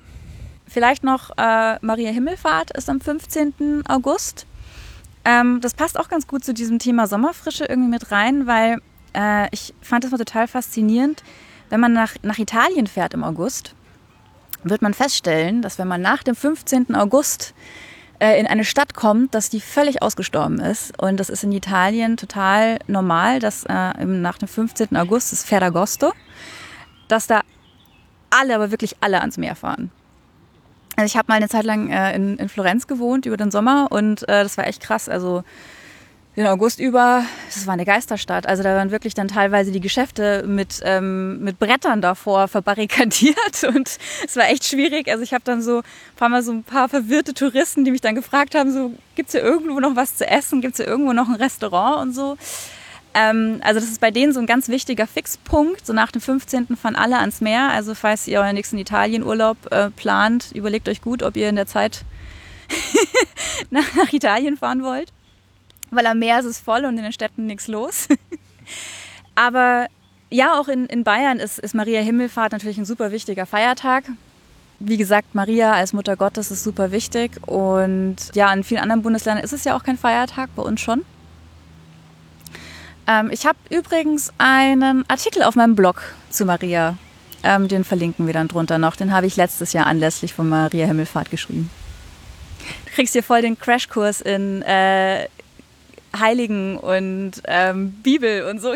Vielleicht 0.68 1.02
noch 1.02 1.30
äh, 1.36 1.78
Maria 1.80 2.12
Himmelfahrt 2.12 2.70
ist 2.76 2.88
am 2.88 3.00
15. 3.00 3.82
August. 3.88 4.46
Ähm, 5.24 5.60
das 5.60 5.74
passt 5.74 5.98
auch 5.98 6.08
ganz 6.08 6.28
gut 6.28 6.44
zu 6.44 6.54
diesem 6.54 6.78
Thema 6.78 7.08
Sommerfrische 7.08 7.64
irgendwie 7.64 7.90
mit 7.90 8.12
rein, 8.12 8.46
weil 8.46 8.78
äh, 9.14 9.48
ich 9.50 9.74
fand 9.80 10.04
das 10.04 10.12
mal 10.12 10.18
total 10.18 10.46
faszinierend 10.46 11.24
wenn 11.70 11.80
man 11.80 11.92
nach, 11.92 12.14
nach 12.22 12.38
Italien 12.38 12.86
fährt 12.86 13.14
im 13.14 13.24
August, 13.24 13.74
wird 14.62 14.82
man 14.82 14.94
feststellen, 14.94 15.62
dass 15.62 15.78
wenn 15.78 15.88
man 15.88 16.00
nach 16.00 16.22
dem 16.22 16.34
15. 16.34 16.94
August 16.94 17.54
äh, 18.18 18.38
in 18.40 18.46
eine 18.46 18.64
Stadt 18.64 18.94
kommt, 18.94 19.34
dass 19.34 19.50
die 19.50 19.60
völlig 19.60 20.02
ausgestorben 20.02 20.58
ist. 20.58 20.98
Und 21.00 21.18
das 21.18 21.28
ist 21.28 21.44
in 21.44 21.52
Italien 21.52 22.16
total 22.16 22.78
normal, 22.86 23.40
dass 23.40 23.64
äh, 23.64 24.04
nach 24.04 24.38
dem 24.38 24.48
15. 24.48 24.96
August, 24.96 25.32
das 25.32 25.44
Ferragosto, 25.44 26.12
dass 27.08 27.26
da 27.26 27.42
alle, 28.30 28.54
aber 28.54 28.70
wirklich 28.70 28.96
alle 29.00 29.20
ans 29.20 29.36
Meer 29.36 29.54
fahren. 29.54 29.90
Also 30.96 31.06
ich 31.06 31.16
habe 31.16 31.26
mal 31.28 31.36
eine 31.36 31.48
Zeit 31.48 31.64
lang 31.64 31.90
äh, 31.90 32.14
in, 32.14 32.38
in 32.38 32.48
Florenz 32.48 32.86
gewohnt 32.86 33.26
über 33.26 33.36
den 33.36 33.50
Sommer 33.50 33.88
und 33.90 34.22
äh, 34.28 34.42
das 34.42 34.56
war 34.56 34.66
echt 34.66 34.80
krass. 34.80 35.08
Also 35.08 35.42
den 36.36 36.46
August 36.46 36.80
über, 36.80 37.24
das 37.46 37.66
war 37.66 37.74
eine 37.74 37.84
Geisterstadt. 37.84 38.46
Also 38.46 38.62
da 38.62 38.74
waren 38.76 38.90
wirklich 38.90 39.14
dann 39.14 39.28
teilweise 39.28 39.70
die 39.70 39.80
Geschäfte 39.80 40.44
mit, 40.46 40.80
ähm, 40.82 41.40
mit 41.40 41.58
Brettern 41.58 42.00
davor 42.00 42.48
verbarrikadiert 42.48 43.64
und 43.68 43.98
es 44.24 44.36
war 44.36 44.48
echt 44.48 44.64
schwierig. 44.64 45.08
Also 45.08 45.22
ich 45.22 45.32
habe 45.32 45.44
dann 45.44 45.62
so 45.62 45.78
ein 45.78 45.84
paar 46.16 46.28
Mal 46.28 46.42
so 46.42 46.52
ein 46.52 46.64
paar 46.64 46.88
verwirrte 46.88 47.34
Touristen, 47.34 47.84
die 47.84 47.92
mich 47.92 48.00
dann 48.00 48.16
gefragt 48.16 48.54
haben, 48.54 48.72
so 48.72 48.92
gibt's 49.14 49.32
hier 49.32 49.42
irgendwo 49.42 49.78
noch 49.78 49.94
was 49.94 50.16
zu 50.16 50.26
essen, 50.26 50.60
gibt's 50.60 50.78
hier 50.78 50.88
irgendwo 50.88 51.12
noch 51.12 51.28
ein 51.28 51.36
Restaurant 51.36 52.02
und 52.02 52.12
so. 52.14 52.36
Ähm, 53.14 53.60
also 53.62 53.78
das 53.78 53.88
ist 53.88 54.00
bei 54.00 54.10
denen 54.10 54.32
so 54.32 54.40
ein 54.40 54.46
ganz 54.46 54.68
wichtiger 54.68 55.06
Fixpunkt. 55.06 55.86
So 55.86 55.92
nach 55.92 56.10
dem 56.10 56.20
15. 56.20 56.76
fahren 56.76 56.96
alle 56.96 57.18
ans 57.18 57.40
Meer. 57.40 57.70
Also 57.70 57.94
falls 57.94 58.26
ihr 58.26 58.40
euren 58.40 58.54
nächsten 58.54 58.76
Italienurlaub 58.78 59.56
äh, 59.70 59.90
plant, 59.90 60.50
überlegt 60.52 60.88
euch 60.88 61.00
gut, 61.00 61.22
ob 61.22 61.36
ihr 61.36 61.48
in 61.48 61.56
der 61.56 61.66
Zeit 61.66 62.04
nach, 63.70 63.94
nach 63.96 64.12
Italien 64.12 64.56
fahren 64.56 64.82
wollt. 64.82 65.12
Weil 65.94 66.06
am 66.06 66.18
Meer 66.18 66.40
ist 66.40 66.46
es 66.46 66.58
voll 66.58 66.84
und 66.84 66.96
in 66.96 67.04
den 67.04 67.12
Städten 67.12 67.46
nichts 67.46 67.68
los. 67.68 68.08
Aber 69.34 69.86
ja, 70.30 70.58
auch 70.58 70.68
in, 70.68 70.86
in 70.86 71.04
Bayern 71.04 71.38
ist, 71.38 71.58
ist 71.58 71.74
Maria 71.74 72.00
Himmelfahrt 72.00 72.52
natürlich 72.52 72.78
ein 72.78 72.84
super 72.84 73.12
wichtiger 73.12 73.46
Feiertag. 73.46 74.04
Wie 74.80 74.96
gesagt, 74.96 75.34
Maria 75.34 75.72
als 75.72 75.92
Mutter 75.92 76.16
Gottes 76.16 76.50
ist 76.50 76.64
super 76.64 76.90
wichtig. 76.90 77.32
Und 77.46 78.16
ja, 78.34 78.52
in 78.52 78.64
vielen 78.64 78.80
anderen 78.80 79.02
Bundesländern 79.02 79.44
ist 79.44 79.52
es 79.52 79.64
ja 79.64 79.76
auch 79.76 79.84
kein 79.84 79.96
Feiertag, 79.96 80.50
bei 80.56 80.62
uns 80.62 80.80
schon. 80.80 81.04
Ähm, 83.06 83.30
ich 83.30 83.46
habe 83.46 83.58
übrigens 83.70 84.32
einen 84.38 85.08
Artikel 85.08 85.42
auf 85.42 85.54
meinem 85.54 85.76
Blog 85.76 86.02
zu 86.30 86.44
Maria. 86.44 86.96
Ähm, 87.42 87.68
den 87.68 87.84
verlinken 87.84 88.26
wir 88.26 88.34
dann 88.34 88.48
drunter 88.48 88.78
noch. 88.78 88.96
Den 88.96 89.12
habe 89.12 89.26
ich 89.26 89.36
letztes 89.36 89.72
Jahr 89.72 89.86
anlässlich 89.86 90.32
von 90.32 90.48
Maria 90.48 90.86
Himmelfahrt 90.86 91.30
geschrieben. 91.30 91.70
Du 92.86 92.92
kriegst 92.92 93.12
hier 93.12 93.22
voll 93.22 93.42
den 93.42 93.58
Crashkurs 93.58 94.20
in 94.20 94.62
äh, 94.62 95.28
Heiligen 96.18 96.76
und 96.76 97.42
ähm, 97.46 97.92
Bibel 98.02 98.44
und 98.50 98.60
so. 98.60 98.74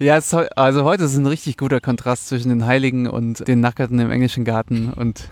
Ja, 0.00 0.16
es, 0.16 0.32
also 0.32 0.84
heute 0.84 1.04
ist 1.04 1.16
ein 1.16 1.26
richtig 1.26 1.56
guter 1.56 1.80
Kontrast 1.80 2.28
zwischen 2.28 2.50
den 2.50 2.66
Heiligen 2.66 3.08
und 3.08 3.48
den 3.48 3.60
Nackerten 3.60 3.98
im 3.98 4.12
englischen 4.12 4.44
Garten 4.44 4.92
und 4.92 5.28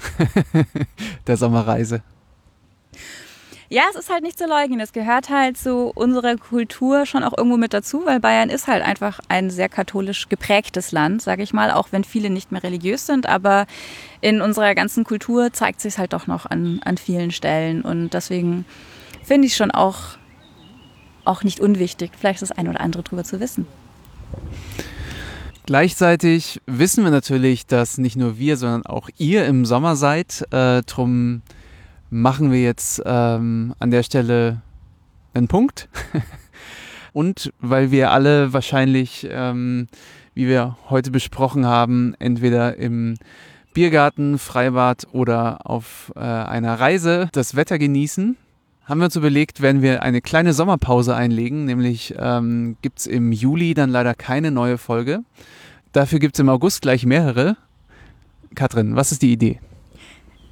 der 1.29 1.37
Sommerreise. 1.37 2.03
Ja, 3.69 3.83
es 3.91 3.97
ist 3.97 4.11
halt 4.11 4.23
nicht 4.23 4.39
zu 4.39 4.47
leugnen. 4.47 4.81
Es 4.81 4.93
gehört 4.93 5.29
halt 5.29 5.57
zu 5.57 5.93
unserer 5.95 6.37
Kultur 6.37 7.07
schon 7.07 7.25
auch 7.25 7.37
irgendwo 7.37 7.57
mit 7.57 7.73
dazu, 7.73 8.03
weil 8.07 8.21
Bayern 8.21 8.49
ist 8.49 8.67
halt 8.69 8.85
einfach 8.85 9.21
ein 9.29 9.51
sehr 9.51 9.69
katholisch 9.69 10.29
geprägtes 10.29 10.93
Land, 10.93 11.23
sage 11.23 11.43
ich 11.43 11.53
mal, 11.53 11.73
auch 11.73 11.89
wenn 11.91 12.05
viele 12.05 12.31
nicht 12.31 12.53
mehr 12.53 12.63
religiös 12.63 13.07
sind. 13.07 13.27
Aber 13.27 13.67
in 14.21 14.41
unserer 14.41 14.75
ganzen 14.75 15.05
Kultur 15.05 15.53
zeigt 15.53 15.81
sich 15.81 15.99
halt 15.99 16.13
doch 16.13 16.29
noch 16.29 16.47
an, 16.47 16.81
an 16.85 16.97
vielen 16.97 17.33
Stellen. 17.33 17.83
Und 17.83 18.15
deswegen 18.15 18.65
finde 19.27 19.49
ich 19.49 19.57
schon 19.57 19.73
auch, 19.73 20.17
auch 21.25 21.43
nicht 21.43 21.61
unwichtig, 21.61 22.13
vielleicht 22.19 22.43
das 22.43 22.53
ein 22.53 22.69
oder 22.69 22.81
andere 22.81 23.03
drüber 23.03 23.25
zu 23.25 23.41
wissen. 23.41 23.67
Gleichzeitig 25.67 26.63
wissen 26.67 27.03
wir 27.03 27.11
natürlich, 27.11 27.67
dass 27.67 27.99
nicht 27.99 28.17
nur 28.17 28.39
wir, 28.39 28.57
sondern 28.57 28.87
auch 28.87 29.11
ihr 29.19 29.47
im 29.47 29.67
Sommer 29.67 29.97
seid. 29.97 30.47
Äh, 30.53 30.83
drum 30.83 31.43
machen 32.09 32.53
wir 32.53 32.63
jetzt 32.63 33.03
ähm, 33.05 33.75
an 33.81 33.91
der 33.91 34.05
Stelle 34.05 34.63
einen 35.35 35.49
Punkt. 35.49 35.89
Und 37.13 37.53
weil 37.61 37.91
wir 37.91 38.13
alle 38.13 38.53
wahrscheinlich, 38.53 39.27
ähm, 39.29 39.89
wie 40.35 40.47
wir 40.47 40.77
heute 40.89 41.11
besprochen 41.11 41.67
haben, 41.67 42.15
entweder 42.21 42.77
im 42.77 43.17
Biergarten, 43.75 44.39
Freibad 44.39 45.09
oder 45.11 45.69
auf 45.69 46.13
äh, 46.15 46.21
einer 46.21 46.79
Reise 46.79 47.29
das 47.33 47.57
Wetter 47.57 47.79
genießen, 47.79 48.37
haben 48.87 48.99
wir 48.99 49.07
uns 49.07 49.17
überlegt, 49.17 49.63
wenn 49.63 49.83
wir 49.83 50.03
eine 50.03 50.21
kleine 50.21 50.53
Sommerpause 50.53 51.15
einlegen, 51.15 51.65
nämlich 51.65 52.15
ähm, 52.19 52.77
gibt 52.83 53.01
es 53.01 53.07
im 53.07 53.33
Juli 53.33 53.75
dann 53.75 53.91
leider 53.91 54.15
keine 54.15 54.53
neue 54.53 54.79
Folge. 54.79 55.25
Dafür 55.93 56.21
gibt 56.21 56.37
es 56.37 56.41
im 56.41 56.49
August 56.49 56.83
gleich 56.83 57.05
mehrere. 57.05 57.57
Katrin, 58.55 58.95
was 58.95 59.11
ist 59.11 59.23
die 59.23 59.33
Idee? 59.33 59.61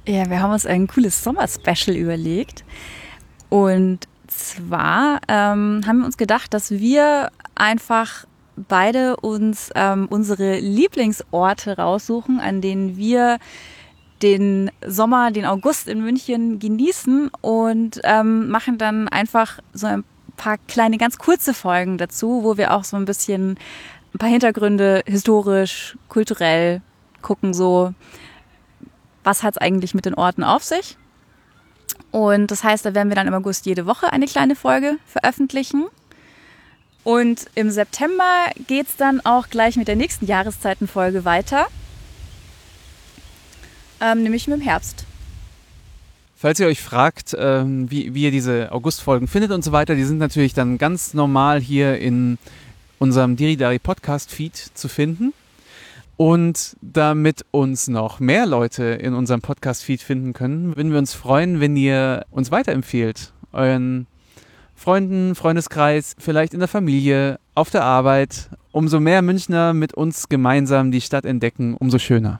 Ja, 0.05 0.29
wir 0.29 0.41
haben 0.41 0.51
uns 0.51 0.65
ein 0.65 0.87
cooles 0.87 1.23
Sommer-Special 1.23 1.95
überlegt. 1.95 2.65
Und 3.49 3.99
zwar 4.27 5.21
ähm, 5.27 5.81
haben 5.87 5.99
wir 5.99 6.05
uns 6.05 6.17
gedacht, 6.17 6.53
dass 6.53 6.71
wir 6.71 7.31
einfach 7.55 8.25
beide 8.57 9.15
uns 9.17 9.71
ähm, 9.75 10.07
unsere 10.09 10.59
Lieblingsorte 10.59 11.77
raussuchen, 11.77 12.39
an 12.39 12.61
denen 12.61 12.97
wir 12.97 13.39
den 14.25 14.71
Sommer, 14.83 15.29
den 15.29 15.45
August 15.45 15.87
in 15.87 16.03
München 16.03 16.57
genießen 16.57 17.29
und 17.41 18.01
ähm, 18.03 18.49
machen 18.49 18.79
dann 18.79 19.07
einfach 19.07 19.59
so 19.71 19.85
ein 19.85 20.03
paar 20.35 20.57
kleine, 20.67 20.97
ganz 20.97 21.19
kurze 21.19 21.53
Folgen 21.53 21.99
dazu, 21.99 22.43
wo 22.43 22.57
wir 22.57 22.73
auch 22.73 22.83
so 22.83 22.97
ein 22.97 23.05
bisschen 23.05 23.59
ein 24.13 24.17
paar 24.17 24.29
Hintergründe 24.29 25.03
historisch, 25.05 25.95
kulturell 26.09 26.81
gucken, 27.21 27.53
so 27.53 27.93
was 29.23 29.43
hat 29.43 29.55
es 29.55 29.61
eigentlich 29.61 29.93
mit 29.93 30.05
den 30.05 30.15
Orten 30.15 30.43
auf 30.43 30.63
sich. 30.63 30.97
Und 32.09 32.49
das 32.49 32.63
heißt, 32.63 32.83
da 32.83 32.95
werden 32.95 33.09
wir 33.09 33.15
dann 33.15 33.27
im 33.27 33.33
August 33.35 33.67
jede 33.67 33.85
Woche 33.85 34.11
eine 34.11 34.25
kleine 34.25 34.55
Folge 34.55 34.97
veröffentlichen. 35.05 35.85
Und 37.03 37.45
im 37.53 37.69
September 37.69 38.47
geht 38.67 38.87
es 38.87 38.95
dann 38.95 39.23
auch 39.23 39.49
gleich 39.49 39.75
mit 39.75 39.87
der 39.87 39.95
nächsten 39.95 40.25
Jahreszeitenfolge 40.25 41.25
weiter, 41.25 41.67
ähm, 44.01 44.23
nämlich 44.23 44.45
dem 44.45 44.61
Herbst. 44.61 45.05
Falls 46.37 46.59
ihr 46.59 46.67
euch 46.67 46.81
fragt, 46.81 47.35
ähm, 47.39 47.89
wie, 47.89 48.13
wie 48.13 48.23
ihr 48.23 48.31
diese 48.31 48.71
Augustfolgen 48.71 49.27
findet 49.27 49.51
und 49.51 49.63
so 49.63 49.71
weiter, 49.71 49.95
die 49.95 50.03
sind 50.03 50.17
natürlich 50.17 50.53
dann 50.53 50.77
ganz 50.77 51.13
normal 51.13 51.59
hier 51.61 51.97
in 51.97 52.37
unserem 52.99 53.35
Diridari 53.35 53.79
Podcast 53.79 54.31
Feed 54.31 54.55
zu 54.55 54.87
finden. 54.87 55.33
Und 56.17 56.77
damit 56.81 57.45
uns 57.51 57.87
noch 57.87 58.19
mehr 58.19 58.45
Leute 58.45 58.83
in 58.83 59.13
unserem 59.13 59.41
Podcast-Feed 59.41 60.01
finden 60.01 60.31
können, 60.31 60.77
würden 60.77 60.91
wir 60.91 60.99
uns 60.99 61.13
freuen, 61.13 61.59
wenn 61.59 61.75
ihr 61.75 62.25
uns 62.31 62.51
weiterempfehlt. 62.51 63.33
Euren 63.51 64.07
Freunden, 64.75 65.35
Freundeskreis, 65.35 66.15
vielleicht 66.17 66.53
in 66.53 66.59
der 66.59 66.69
Familie, 66.69 67.39
auf 67.53 67.69
der 67.69 67.83
Arbeit. 67.83 68.49
Umso 68.71 68.99
mehr 68.99 69.21
Münchner 69.21 69.73
mit 69.73 69.93
uns 69.93 70.29
gemeinsam 70.29 70.91
die 70.91 71.01
Stadt 71.01 71.25
entdecken, 71.25 71.75
umso 71.75 71.97
schöner 71.97 72.39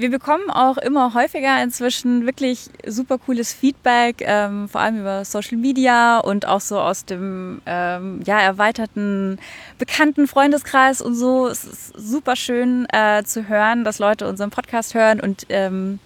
wir 0.00 0.10
bekommen 0.10 0.50
auch 0.50 0.78
immer 0.78 1.14
häufiger 1.14 1.62
inzwischen 1.62 2.26
wirklich 2.26 2.70
super 2.86 3.18
cooles 3.18 3.52
Feedback, 3.52 4.16
ähm, 4.20 4.68
vor 4.68 4.80
allem 4.80 5.00
über 5.00 5.24
Social 5.24 5.58
Media 5.58 6.18
und 6.18 6.46
auch 6.46 6.60
so 6.60 6.80
aus 6.80 7.04
dem 7.04 7.60
ähm, 7.66 8.20
ja, 8.24 8.40
erweiterten 8.40 9.38
bekannten 9.78 10.26
Freundeskreis 10.26 11.02
und 11.02 11.14
so. 11.14 11.46
Es 11.46 11.64
ist 11.64 11.92
super 11.96 12.36
schön 12.36 12.86
äh, 12.92 13.22
zu 13.24 13.48
hören, 13.48 13.84
dass 13.84 13.98
Leute 13.98 14.26
unseren 14.26 14.50
Podcast 14.50 14.94
hören 14.94 15.20
und 15.20 15.46
ähm, 15.50 15.98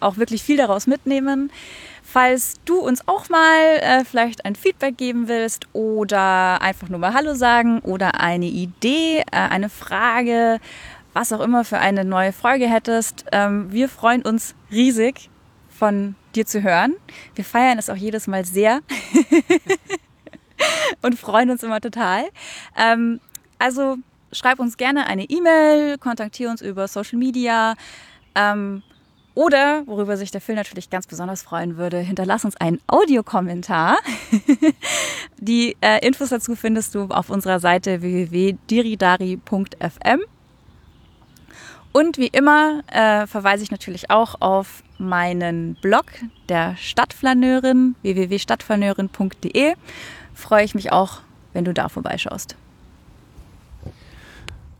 auch 0.00 0.16
wirklich 0.16 0.42
viel 0.42 0.56
daraus 0.56 0.86
mitnehmen. 0.86 1.50
Falls 2.02 2.56
du 2.66 2.78
uns 2.78 3.06
auch 3.08 3.30
mal 3.30 3.60
äh, 3.80 4.04
vielleicht 4.04 4.44
ein 4.44 4.54
Feedback 4.54 4.98
geben 4.98 5.28
willst 5.28 5.66
oder 5.72 6.60
einfach 6.60 6.90
nur 6.90 6.98
mal 6.98 7.14
Hallo 7.14 7.34
sagen 7.34 7.78
oder 7.80 8.20
eine 8.20 8.46
Idee, 8.46 9.20
äh, 9.20 9.24
eine 9.30 9.70
Frage, 9.70 10.58
was 11.12 11.32
auch 11.32 11.40
immer 11.40 11.64
für 11.64 11.78
eine 11.78 12.04
neue 12.04 12.32
Folge 12.32 12.68
hättest. 12.68 13.24
Ähm, 13.32 13.72
wir 13.72 13.88
freuen 13.88 14.22
uns 14.22 14.54
riesig 14.70 15.30
von 15.68 16.14
dir 16.34 16.46
zu 16.46 16.62
hören. 16.62 16.94
Wir 17.34 17.44
feiern 17.44 17.78
es 17.78 17.90
auch 17.90 17.96
jedes 17.96 18.26
Mal 18.26 18.44
sehr 18.44 18.80
und 21.02 21.18
freuen 21.18 21.50
uns 21.50 21.62
immer 21.62 21.80
total. 21.80 22.24
Ähm, 22.76 23.20
also 23.58 23.96
schreib 24.32 24.58
uns 24.58 24.76
gerne 24.76 25.06
eine 25.06 25.24
E-Mail, 25.24 25.98
kontaktiere 25.98 26.50
uns 26.50 26.62
über 26.62 26.88
Social 26.88 27.18
Media. 27.18 27.74
Ähm, 28.34 28.82
oder, 29.34 29.86
worüber 29.86 30.18
sich 30.18 30.30
der 30.30 30.42
Phil 30.42 30.54
natürlich 30.54 30.90
ganz 30.90 31.06
besonders 31.06 31.42
freuen 31.42 31.78
würde, 31.78 31.98
hinterlass 31.98 32.44
uns 32.44 32.54
einen 32.56 32.80
Audiokommentar. 32.86 33.96
Die 35.38 35.74
äh, 35.80 36.06
Infos 36.06 36.28
dazu 36.28 36.54
findest 36.54 36.94
du 36.94 37.04
auf 37.04 37.30
unserer 37.30 37.58
Seite 37.58 38.02
www.diridari.fm. 38.02 40.20
Und 41.92 42.16
wie 42.16 42.28
immer 42.28 42.82
äh, 42.90 43.26
verweise 43.26 43.62
ich 43.62 43.70
natürlich 43.70 44.10
auch 44.10 44.40
auf 44.40 44.82
meinen 44.98 45.76
Blog 45.82 46.06
der 46.48 46.76
Stadtflaneurin 46.76 47.94
www.stadtflaneurin.de. 48.02 49.74
Freue 50.34 50.64
ich 50.64 50.74
mich 50.74 50.90
auch, 50.90 51.20
wenn 51.52 51.64
du 51.64 51.74
da 51.74 51.88
vorbeischaust. 51.88 52.56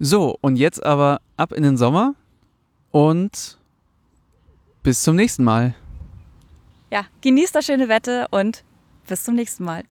So, 0.00 0.36
und 0.40 0.56
jetzt 0.56 0.84
aber 0.84 1.20
ab 1.36 1.52
in 1.52 1.62
den 1.62 1.76
Sommer 1.76 2.14
und 2.90 3.58
bis 4.82 5.02
zum 5.02 5.16
nächsten 5.16 5.44
Mal. 5.44 5.74
Ja, 6.90 7.04
genießt 7.20 7.54
das 7.54 7.66
schöne 7.66 7.88
Wetter 7.88 8.26
und 8.30 8.64
bis 9.06 9.24
zum 9.24 9.34
nächsten 9.34 9.64
Mal. 9.64 9.80